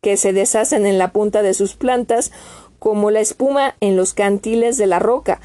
[0.00, 2.30] que se, deshacen en la punta de sus plantas,
[2.78, 5.40] como la espuma en los cantiles de la roca?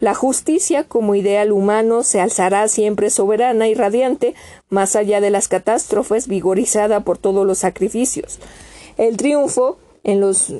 [0.00, 4.34] La justicia como ideal humano se alzará siempre soberana y radiante,
[4.68, 8.38] más allá de las catástrofes, vigorizada por todos los sacrificios.
[8.98, 10.52] El triunfo en los,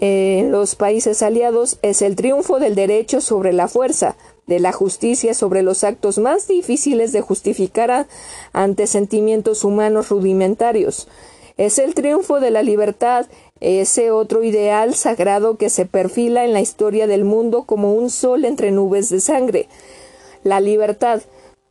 [0.00, 5.34] en los países aliados es el triunfo del derecho sobre la fuerza, de la justicia
[5.34, 8.06] sobre los actos más difíciles de justificar
[8.52, 11.08] ante sentimientos humanos rudimentarios.
[11.56, 13.26] Es el triunfo de la libertad,
[13.58, 18.44] ese otro ideal sagrado que se perfila en la historia del mundo como un sol
[18.44, 19.68] entre nubes de sangre.
[20.44, 21.22] La libertad,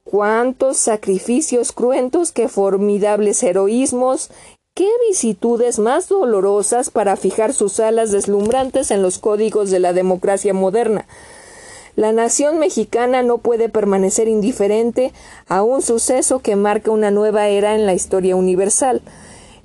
[0.04, 4.32] cuántos sacrificios cruentos, qué formidables heroísmos,
[4.78, 10.54] qué vicitudes más dolorosas para fijar sus alas deslumbrantes en los códigos de la democracia
[10.54, 11.08] moderna.
[11.96, 15.14] La nación mexicana no puede permanecer indiferente
[15.48, 19.02] a un suceso que marca una nueva era en la historia universal.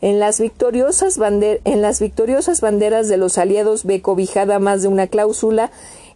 [0.01, 5.09] En las, victoriosas en las victoriosas banderas de los aliados ve cobijada más de una
[5.09, 5.71] cláusula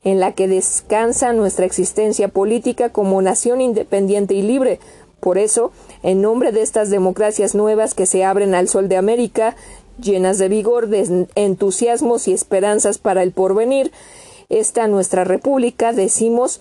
[0.05, 4.81] en la que descansa nuestra existencia política como nación independiente y libre.
[5.21, 5.73] Por eso,
[6.03, 9.57] en nombre de estas democracias nuevas que se abren al sol de América,
[10.01, 13.93] llenas de vigor, de entusiasmos y esperanzas para el porvenir,
[14.49, 16.61] esta nuestra república, decimos,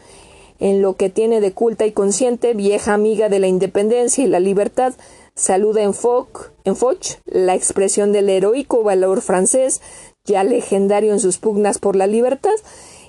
[0.59, 4.39] en lo que tiene de culta y consciente, vieja amiga de la independencia y la
[4.39, 4.93] libertad,
[5.35, 9.81] saluda en Foch, en Foch la expresión del heroico valor francés,
[10.23, 12.55] ya legendario en sus pugnas por la libertad,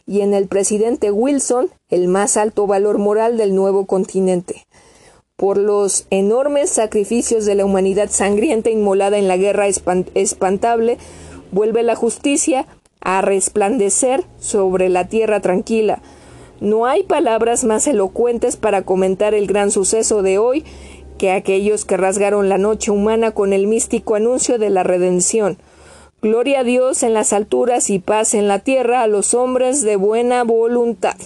[0.07, 4.67] y en el presidente Wilson el más alto valor moral del nuevo continente.
[5.37, 10.97] Por los enormes sacrificios de la humanidad sangrienta inmolada en la guerra espantable,
[11.53, 12.67] vuelve la justicia
[13.03, 16.01] a resplandecer sobre la tierra tranquila.
[16.61, 20.65] No hay palabras más elocuentes para comentar el gran suceso de hoy
[21.19, 25.59] que aquellos que rasgaron la noche humana con el místico anuncio de la redención.
[26.23, 29.97] Gloria a Dios en las alturas y paz en la tierra a los hombres de
[29.97, 31.17] buena voluntad.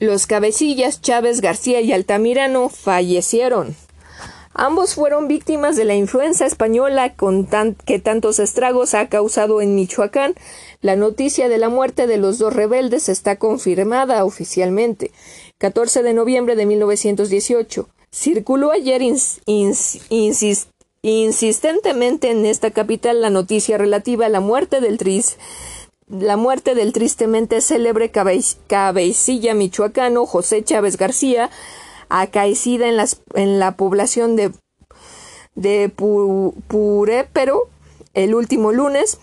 [0.00, 3.74] Los cabecillas Chávez García y Altamirano fallecieron.
[4.54, 7.48] Ambos fueron víctimas de la influenza española con
[7.84, 10.34] que tantos estragos ha causado en Michoacán.
[10.82, 15.10] La noticia de la muerte de los dos rebeldes está confirmada oficialmente.
[15.58, 17.88] 14 de noviembre de 1918.
[18.12, 19.02] Circuló ayer
[21.02, 24.98] insistentemente en esta capital la noticia relativa a la muerte del
[26.08, 31.50] la muerte del tristemente célebre cabecilla michoacano José Chávez García,
[32.08, 34.52] acaecida en, las, en la población de,
[35.54, 37.68] de Purépero
[38.14, 39.18] el último lunes,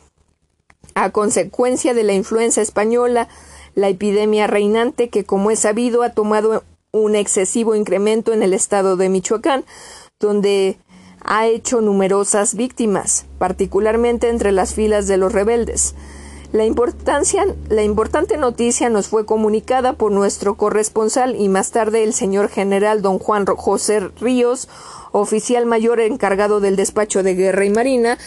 [0.93, 3.27] a consecuencia de la influenza española,
[3.73, 8.95] la epidemia reinante que, como es sabido, ha tomado un excesivo incremento en el estado
[8.95, 9.65] de Michoacán,
[10.19, 10.77] donde
[11.19, 15.95] ha hecho numerosas víctimas, particularmente entre las filas de los rebeldes.
[16.51, 22.13] La, importancia, la importante noticia nos fue comunicada por nuestro corresponsal y más tarde el
[22.13, 24.69] señor general don Juan José Ríos,
[25.11, 28.17] oficial mayor encargado del despacho de guerra y marina,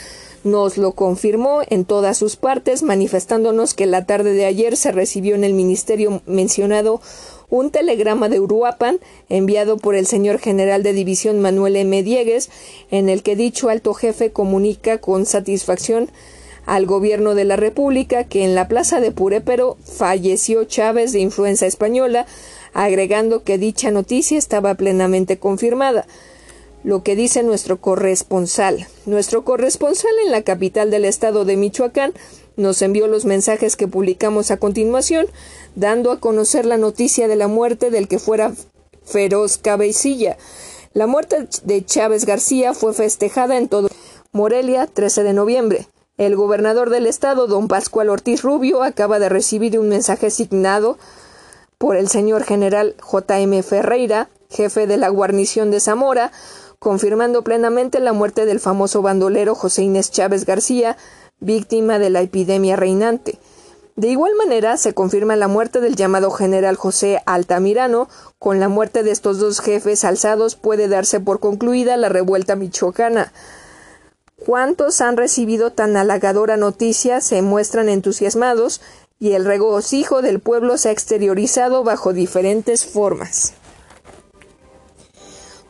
[0.44, 5.34] nos lo confirmó en todas sus partes, manifestándonos que la tarde de ayer se recibió
[5.34, 7.00] en el ministerio mencionado
[7.50, 8.98] un telegrama de Uruapan
[9.28, 12.02] enviado por el señor general de división Manuel M.
[12.02, 12.50] Diegues,
[12.90, 16.10] en el que dicho alto jefe comunica con satisfacción
[16.68, 21.64] al gobierno de la República que en la plaza de Purépero falleció Chávez de influenza
[21.64, 22.26] española,
[22.74, 26.06] agregando que dicha noticia estaba plenamente confirmada.
[26.84, 28.86] Lo que dice nuestro corresponsal.
[29.06, 32.12] Nuestro corresponsal en la capital del estado de Michoacán
[32.56, 35.26] nos envió los mensajes que publicamos a continuación,
[35.74, 38.52] dando a conocer la noticia de la muerte del que fuera
[39.05, 40.36] feroz cabecilla.
[40.92, 43.88] La muerte de Chávez García fue festejada en todo
[44.32, 45.88] Morelia 13 de noviembre.
[46.18, 50.98] El gobernador del estado, don Pascual Ortiz Rubio, acaba de recibir un mensaje signado
[51.78, 53.38] por el señor general J.
[53.38, 53.62] M.
[53.62, 56.32] Ferreira, jefe de la guarnición de Zamora,
[56.80, 60.97] confirmando plenamente la muerte del famoso bandolero José Inés Chávez García,
[61.38, 63.38] víctima de la epidemia reinante.
[63.94, 68.08] De igual manera, se confirma la muerte del llamado general José Altamirano.
[68.40, 73.32] Con la muerte de estos dos jefes alzados puede darse por concluida la revuelta michoacana.
[74.44, 78.81] Cuantos han recibido tan halagadora noticia se muestran entusiasmados
[79.18, 83.52] y el regocijo del pueblo se ha exteriorizado bajo diferentes formas.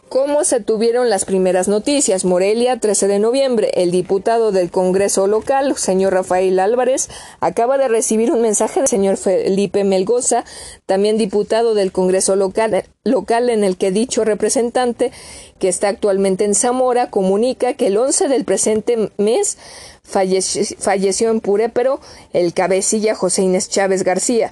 [0.08, 2.24] ¿Cómo se tuvieron las primeras noticias?
[2.24, 3.70] Morelia, 13 de noviembre.
[3.74, 9.18] El diputado del Congreso local, señor Rafael Álvarez, acaba de recibir un mensaje del señor
[9.18, 10.46] Felipe Melgoza,
[10.86, 15.12] también diputado del Congreso local, local en el que dicho representante,
[15.58, 19.58] que está actualmente en Zamora, comunica que el 11 del presente mes
[20.04, 22.00] falleció en Purépero
[22.32, 24.50] el cabecilla José Inés Chávez García.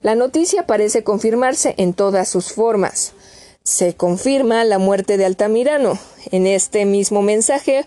[0.00, 3.14] La noticia parece confirmarse en todas sus formas
[3.64, 5.98] se confirma la muerte de Altamirano.
[6.30, 7.84] En este mismo mensaje,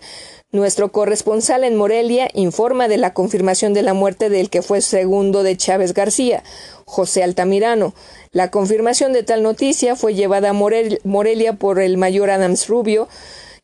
[0.52, 5.42] nuestro corresponsal en Morelia informa de la confirmación de la muerte del que fue segundo
[5.42, 6.42] de Chávez García,
[6.84, 7.94] José Altamirano.
[8.32, 13.08] La confirmación de tal noticia fue llevada a Morelia por el mayor Adams Rubio,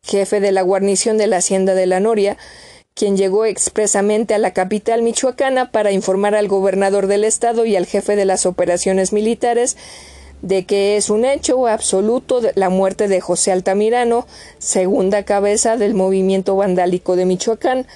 [0.02, 2.36] jefe de la guarnición de la Hacienda de la Noria,
[2.94, 7.86] quien llegó expresamente a la capital michoacana para informar al gobernador del estado y al
[7.86, 9.76] jefe de las operaciones militares
[10.42, 14.26] de que es un hecho absoluto la muerte de José Altamirano,
[14.58, 17.86] segunda cabeza del movimiento vandálico de Michoacán,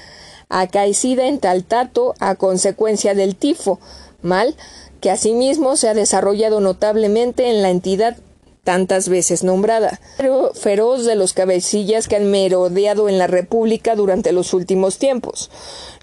[0.48, 3.80] acaecida en Taltato a consecuencia del tifo,
[4.22, 4.54] mal
[5.00, 8.16] que asimismo se ha desarrollado notablemente en la entidad
[8.66, 10.00] tantas veces nombrada,
[10.54, 15.52] feroz de los cabecillas que han merodeado en la República durante los últimos tiempos.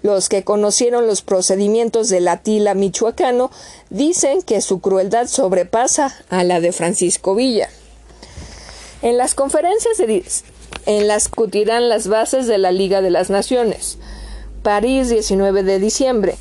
[0.00, 3.50] Los que conocieron los procedimientos del Atila michoacano
[3.90, 7.68] dicen que su crueldad sobrepasa a la de Francisco Villa.
[9.02, 9.98] En las conferencias
[10.86, 13.98] en las discutirán las bases de la Liga de las Naciones.
[14.62, 16.36] París, 19 de diciembre.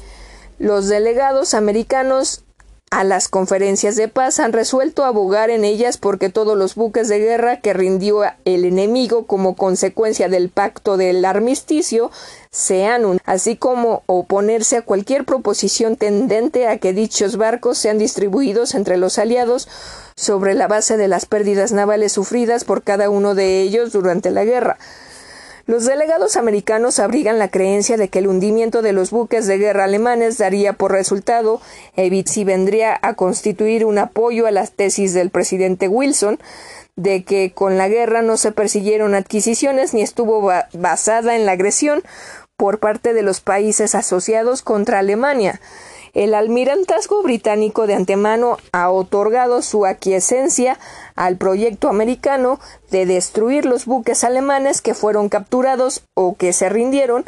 [0.58, 2.43] Los delegados americanos
[2.94, 7.18] a las conferencias de paz han resuelto abogar en ellas porque todos los buques de
[7.18, 12.12] guerra que rindió el enemigo como consecuencia del pacto del armisticio
[12.52, 18.76] sean un, así como oponerse a cualquier proposición tendente a que dichos barcos sean distribuidos
[18.76, 19.68] entre los aliados
[20.16, 24.46] sobre la base de las pérdidas navales sufridas por cada uno de ellos durante la
[24.46, 24.78] guerra.
[25.66, 29.86] Los delegados americanos abrigan la creencia de que el hundimiento de los buques de guerra
[29.86, 31.62] alemanes daría por resultado
[32.26, 36.38] si vendría a constituir un apoyo a las tesis del presidente Wilson
[36.98, 42.04] de que con la guerra no se persiguieron adquisiciones ni estuvo basada en la agresión
[42.58, 45.62] por parte de los países asociados contra Alemania.
[46.14, 50.78] El almirantazgo británico de antemano ha otorgado su aquiescencia
[51.16, 52.60] al proyecto americano
[52.92, 57.26] de destruir los buques alemanes que fueron capturados o que se rindieron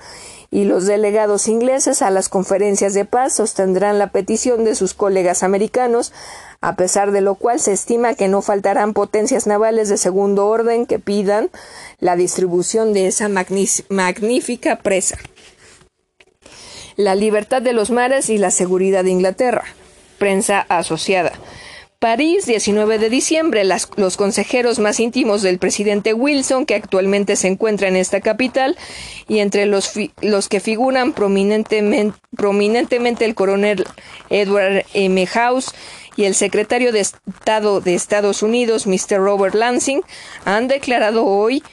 [0.51, 5.41] y los delegados ingleses a las conferencias de paz sostendrán la petición de sus colegas
[5.41, 6.13] americanos,
[6.61, 10.85] a pesar de lo cual se estima que no faltarán potencias navales de segundo orden
[10.85, 11.49] que pidan
[11.99, 15.17] la distribución de esa magnífica presa
[16.95, 19.63] la libertad de los mares y la seguridad de Inglaterra.
[20.17, 21.33] Prensa asociada.
[21.99, 27.87] París, 19 de diciembre, los consejeros más íntimos del presidente Wilson, que actualmente se encuentra
[27.87, 28.77] en esta capital,
[29.27, 29.91] y entre los,
[30.21, 33.85] los que figuran prominentemente, prominentemente el coronel
[34.29, 35.25] Edward M.
[35.25, 35.73] House
[36.15, 39.17] y el secretario de Estado de Estados Unidos, Mr.
[39.17, 40.01] Robert Lansing,
[40.43, 41.63] han declarado hoy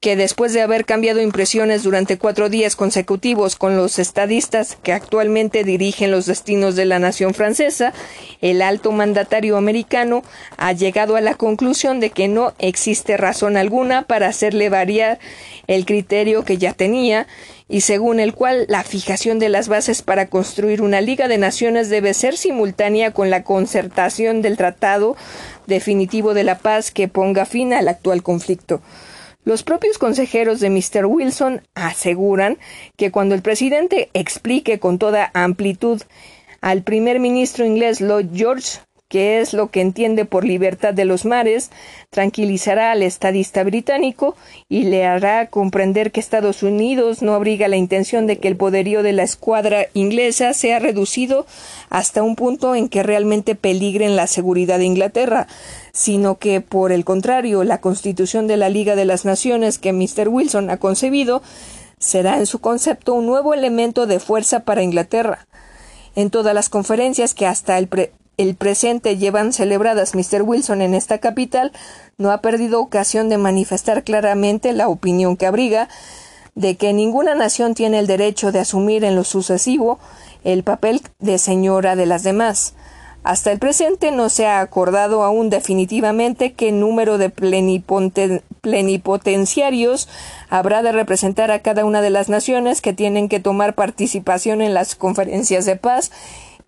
[0.00, 5.62] que después de haber cambiado impresiones durante cuatro días consecutivos con los estadistas que actualmente
[5.62, 7.92] dirigen los destinos de la nación francesa,
[8.40, 10.22] el alto mandatario americano
[10.56, 15.18] ha llegado a la conclusión de que no existe razón alguna para hacerle variar
[15.66, 17.26] el criterio que ya tenía
[17.68, 21.90] y según el cual la fijación de las bases para construir una Liga de Naciones
[21.90, 25.14] debe ser simultánea con la concertación del Tratado
[25.66, 28.80] definitivo de la paz que ponga fin al actual conflicto.
[29.44, 31.06] Los propios consejeros de Mr.
[31.06, 32.58] Wilson aseguran
[32.96, 36.02] que cuando el presidente explique con toda amplitud
[36.60, 41.24] al primer ministro inglés Lord George que es lo que entiende por libertad de los
[41.24, 41.72] mares,
[42.10, 44.36] tranquilizará al estadista británico
[44.68, 49.02] y le hará comprender que Estados Unidos no abriga la intención de que el poderío
[49.02, 51.44] de la escuadra inglesa sea reducido
[51.88, 55.48] hasta un punto en que realmente peligren la seguridad de Inglaterra,
[55.92, 60.28] sino que, por el contrario, la constitución de la Liga de las Naciones que Mr.
[60.28, 61.42] Wilson ha concebido
[61.98, 65.46] será en su concepto un nuevo elemento de fuerza para Inglaterra.
[66.16, 67.88] En todas las conferencias que hasta el,
[68.36, 70.42] el presente llevan celebradas Mr.
[70.42, 71.72] Wilson en esta capital,
[72.18, 75.88] no ha perdido ocasión de manifestar claramente la opinión que abriga
[76.54, 79.98] de que ninguna nación tiene el derecho de asumir en lo sucesivo
[80.42, 82.74] el papel de señora de las demás.
[83.22, 90.08] Hasta el presente no se ha acordado aún definitivamente qué número de plenipotenciarios
[90.48, 94.72] habrá de representar a cada una de las naciones que tienen que tomar participación en
[94.72, 96.10] las conferencias de paz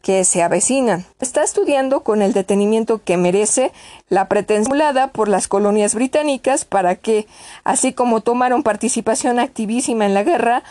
[0.03, 1.07] que se avecinan.
[1.21, 3.73] Está estudiando con el detenimiento que merece
[4.11, 4.79] la pretensión
[5.13, 7.27] por las colonias británicas para que,
[7.65, 10.63] así como tomaron participación activísima en la guerra,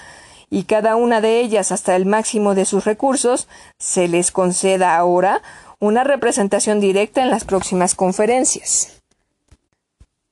[0.53, 5.42] y cada una de ellas hasta el máximo de sus recursos, se les conceda ahora
[5.82, 9.01] una representación directa en las próximas conferencias.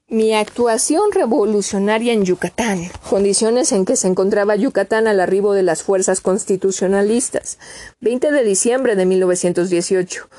[0.07, 5.83] Mi actuación revolucionaria en Yucatán, condiciones en que se encontraba Yucatán al arribo de las
[5.83, 7.57] fuerzas constitucionalistas,
[7.99, 10.29] 20 de diciembre de 1918,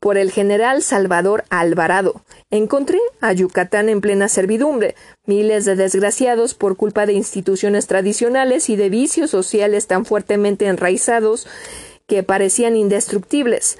[0.00, 2.22] por el general Salvador Alvarado.
[2.50, 8.76] Encontré a Yucatán en plena servidumbre, miles de desgraciados por culpa de instituciones tradicionales y
[8.76, 11.46] de vicios sociales tan fuertemente enraizados
[12.08, 13.78] que parecían indestructibles,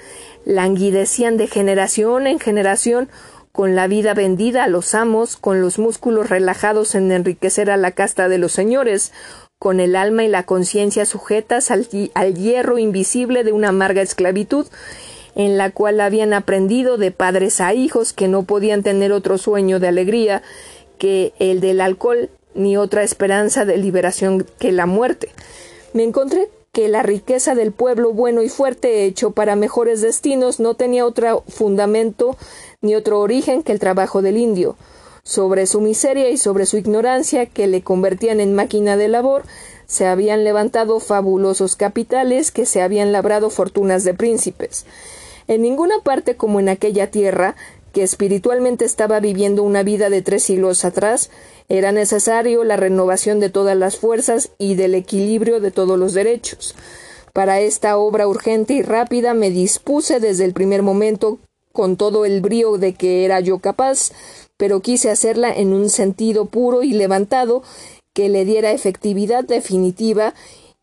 [0.49, 3.11] languidecían de generación en generación
[3.53, 7.91] con la vida vendida a los amos, con los músculos relajados en enriquecer a la
[7.91, 9.13] casta de los señores,
[9.59, 11.87] con el alma y la conciencia sujetas al,
[12.35, 14.67] hierro invisible de una amarga esclavitud,
[15.35, 19.81] en la cual habían aprendido de padres a hijos que no podían tener otro sueño
[19.81, 20.43] de alegría
[20.97, 25.29] que el del alcohol, ni otra esperanza de liberación que la muerte.
[25.93, 26.49] Me encontré
[26.79, 31.43] que la riqueza del pueblo bueno y fuerte hecho para mejores destinos no tenía otro
[31.49, 32.37] fundamento
[32.83, 34.77] ni otro origen que el trabajo del indio.
[35.25, 39.43] Sobre su miseria y sobre su ignorancia, que le convertían en máquina de labor,
[39.89, 44.87] se habían levantado fabulosos capitales que se habían labrado fortunas de príncipes.
[45.49, 47.57] En ninguna parte como en aquella tierra,
[47.93, 51.31] que espiritualmente estaba viviendo una vida de tres siglos atrás,
[51.69, 56.75] era necesario la renovación de todas las fuerzas y del equilibrio de todos los derechos.
[57.33, 61.39] Para esta obra urgente y rápida me dispuse desde el primer momento
[61.73, 64.11] con todo el brío de que era yo capaz,
[64.57, 67.63] pero quise hacerla en un sentido puro y levantado
[68.13, 70.35] que le diera efectividad definitiva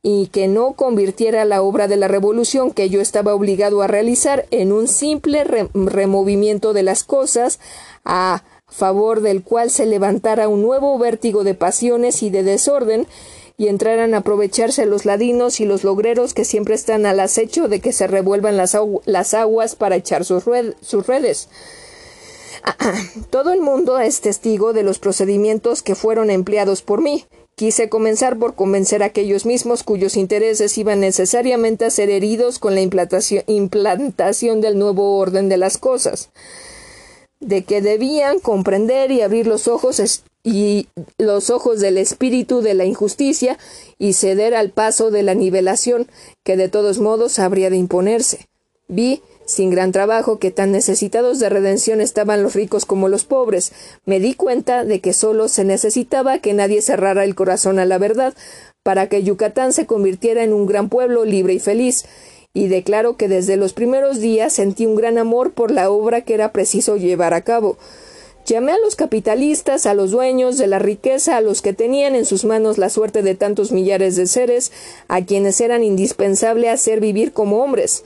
[0.08, 4.46] y que no convirtiera la obra de la revolución que yo estaba obligado a realizar
[4.52, 5.44] en un simple
[5.74, 7.60] removimiento de las cosas
[8.04, 13.08] a favor del cual se levantara un nuevo vértigo de pasiones y de desorden
[13.58, 17.80] y entraran a aprovecharse los ladinos y los logreros que siempre están al acecho de
[17.80, 18.76] que se revuelvan las,
[19.34, 20.44] aguas para echar sus,
[20.82, 21.50] sus redes.
[23.32, 27.26] Todo el mundo es testigo de los procedimientos que fueron empleados por mí.
[27.56, 32.76] Quise comenzar por convencer a aquellos mismos cuyos intereses iban necesariamente a ser heridos con
[32.76, 36.32] la implantación, del nuevo orden de las cosas,
[37.40, 42.84] de que debían comprender y abrir los ojos y los ojos del espíritu de la
[42.84, 43.58] injusticia
[43.98, 46.08] y ceder al paso de la nivelación
[46.44, 48.50] que de todos modos habría de imponerse.
[48.90, 53.72] Vi, sin gran trabajo, que tan necesitados de redención estaban los ricos como los pobres.
[54.06, 57.98] Me di cuenta de que solo se necesitaba que nadie cerrara el corazón a la
[57.98, 58.34] verdad
[58.84, 62.06] para que Yucatán se convirtiera en un gran pueblo libre y feliz.
[62.54, 66.34] Y declaro que desde los primeros días sentí un gran amor por la obra que
[66.34, 67.78] era preciso llevar a cabo.
[68.46, 72.26] Llamé a los capitalistas, a los dueños de la riqueza, a los que tenían en
[72.26, 74.72] sus manos la suerte de tantos millares de seres,
[75.08, 78.04] a quienes eran indispensable hacer vivir como hombres.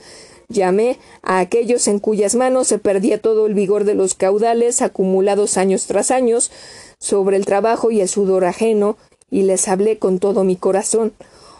[0.50, 5.56] Llamé a aquellos en cuyas manos se perdía todo el vigor de los caudales acumulados
[5.56, 6.50] años tras años
[6.98, 8.96] sobre el trabajo y el sudor ajeno,
[9.30, 11.12] y les hablé con todo mi corazón.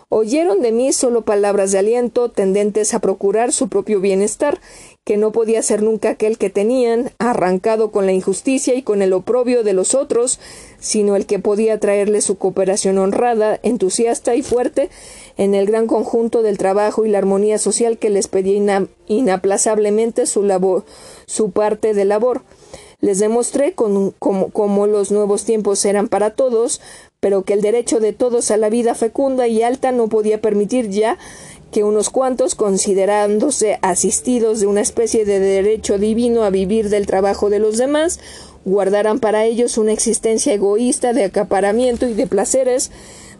[0.09, 4.61] Oyeron de mí solo palabras de aliento tendentes a procurar su propio bienestar,
[5.05, 9.13] que no podía ser nunca aquel que tenían, arrancado con la injusticia y con el
[9.13, 10.39] oprobio de los otros,
[10.79, 14.91] sino el que podía traerle su cooperación honrada, entusiasta y fuerte
[15.37, 20.43] en el gran conjunto del trabajo y la armonía social que les pedía inaplazablemente su,
[20.43, 20.85] labor,
[21.27, 22.43] su parte de labor.
[23.01, 26.83] Les demostré cómo los nuevos tiempos eran para todos,
[27.19, 30.91] pero que el derecho de todos a la vida fecunda y alta no podía permitir
[30.91, 31.19] ya
[31.71, 37.51] que unos cuantos, considerándose asistidos de una especie de derecho divino a vivir del trabajo
[37.51, 38.19] de los demás,
[38.65, 42.91] guardaran para ellos una existencia egoísta de acaparamiento y de placeres,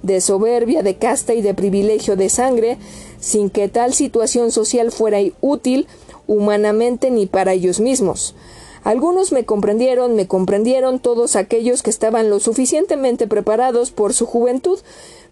[0.03, 2.79] de soberbia, de casta y de privilegio de sangre,
[3.19, 5.87] sin que tal situación social fuera útil
[6.27, 8.35] humanamente ni para ellos mismos.
[8.83, 14.79] Algunos me comprendieron, me comprendieron todos aquellos que estaban lo suficientemente preparados por su juventud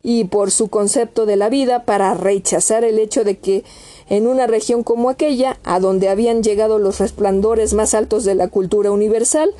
[0.02, 3.64] y por su concepto de la vida para rechazar el hecho de que
[4.08, 8.48] en una región como aquella, a donde habían llegado los resplandores más altos de la
[8.48, 9.50] cultura universal,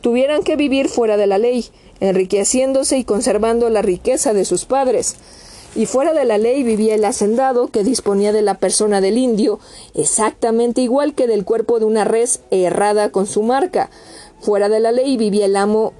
[0.00, 1.66] tuvieran que vivir fuera de la ley,
[2.00, 5.16] enriqueciéndose y conservando la riqueza de sus padres.
[5.74, 9.58] Y fuera de la ley vivía el hacendado que disponía de la persona del indio,
[9.94, 13.88] exactamente igual que del cuerpo de una res errada con su marca.
[14.40, 15.94] Fuera de la ley vivía el amo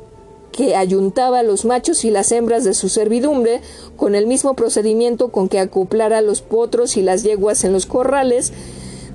[0.53, 3.61] que ayuntaba los machos y las hembras de su servidumbre
[3.97, 8.53] con el mismo procedimiento con que acoplara los potros y las yeguas en los corrales,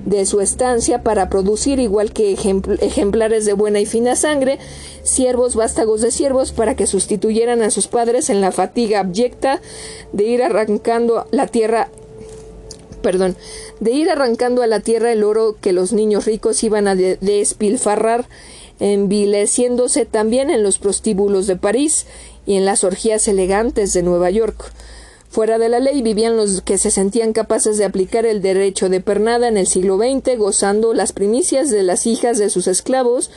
[0.04, 4.58] de su estancia para producir, igual que ejemplares de buena y fina sangre,
[5.02, 9.60] siervos vástagos de siervos para que sustituyeran a sus padres en la fatiga abyecta
[10.12, 11.90] de ir arrancando la tierra
[13.02, 13.36] perdón,
[13.80, 18.26] de ir arrancando a la tierra el oro que los niños ricos iban a despilfarrar,
[18.80, 22.06] envileciéndose también en los prostíbulos de París
[22.46, 24.72] y en las orgías elegantes de Nueva York.
[25.30, 29.02] Fuera de la ley vivían los que se sentían capaces de aplicar el derecho de
[29.02, 33.30] pernada en el siglo XX, gozando las primicias de las hijas de sus esclavos,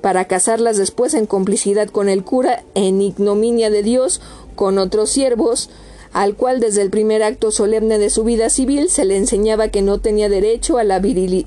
[0.00, 4.20] para casarlas después en complicidad con el cura, en ignominia de Dios,
[4.56, 5.70] con otros siervos,
[6.12, 9.82] al cual desde el primer acto solemne de su vida civil se le enseñaba que
[9.82, 11.46] no tenía derecho a la virilidad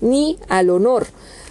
[0.00, 1.06] ni al honor.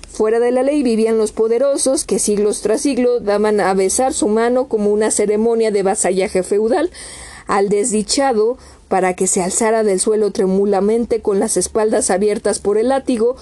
[0.08, 4.28] Fuera de la ley vivían los poderosos que siglos tras siglos daban a besar su
[4.28, 6.90] mano como una ceremonia de vasallaje feudal
[7.46, 12.90] al desdichado para que se alzara del suelo tremulamente con las espaldas abiertas por el
[12.90, 13.36] látigo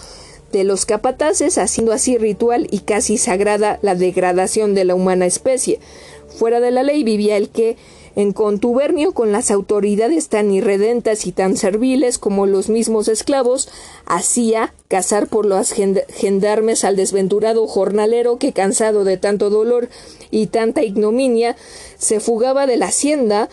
[0.52, 5.80] de los capataces, haciendo así ritual y casi sagrada la degradación de la humana especie.
[6.28, 7.78] Fuera de la ley vivía el que,
[8.16, 13.70] en contubernio con las autoridades tan irredentas y tan serviles como los mismos esclavos,
[14.06, 19.90] hacía cazar por los gendarmes al desventurado jornalero que, cansado de tanto dolor
[20.32, 21.56] y tanta ignominia,
[21.98, 23.50] se fugaba de la hacienda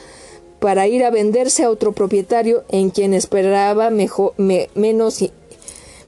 [0.61, 5.25] para ir a venderse a otro propietario en quien esperaba mejor, menos,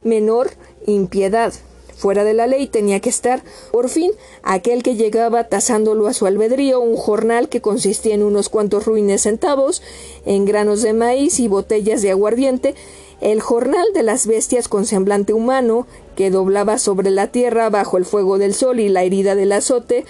[0.02, 0.50] menor
[0.86, 1.52] impiedad
[1.96, 3.42] fuera de la ley tenía que estar,
[3.72, 8.48] por fin, aquel que llegaba tasándolo a su albedrío, un jornal que consistía en unos
[8.48, 9.82] cuantos ruines centavos,
[10.26, 12.74] en granos de maíz y botellas de aguardiente,
[13.20, 18.04] el jornal de las bestias con semblante humano, que doblaba sobre la tierra bajo el
[18.04, 20.04] fuego del sol y la herida del azote,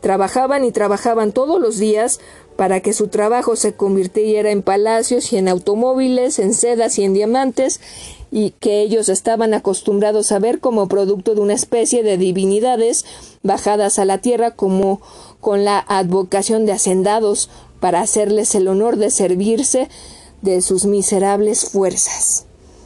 [0.00, 2.20] trabajaban y trabajaban todos los días
[2.56, 7.14] para que su trabajo se convirtiera en palacios y en automóviles, en sedas y en
[7.14, 7.80] diamantes,
[8.30, 13.04] y que ellos estaban acostumbrados a ver como producto de una especie de divinidades
[13.42, 15.00] bajadas a la tierra como
[15.40, 17.48] con la advocación de hacendados
[17.80, 19.88] para hacerles el honor de servirse
[20.42, 22.47] de sus miserables fuerzas.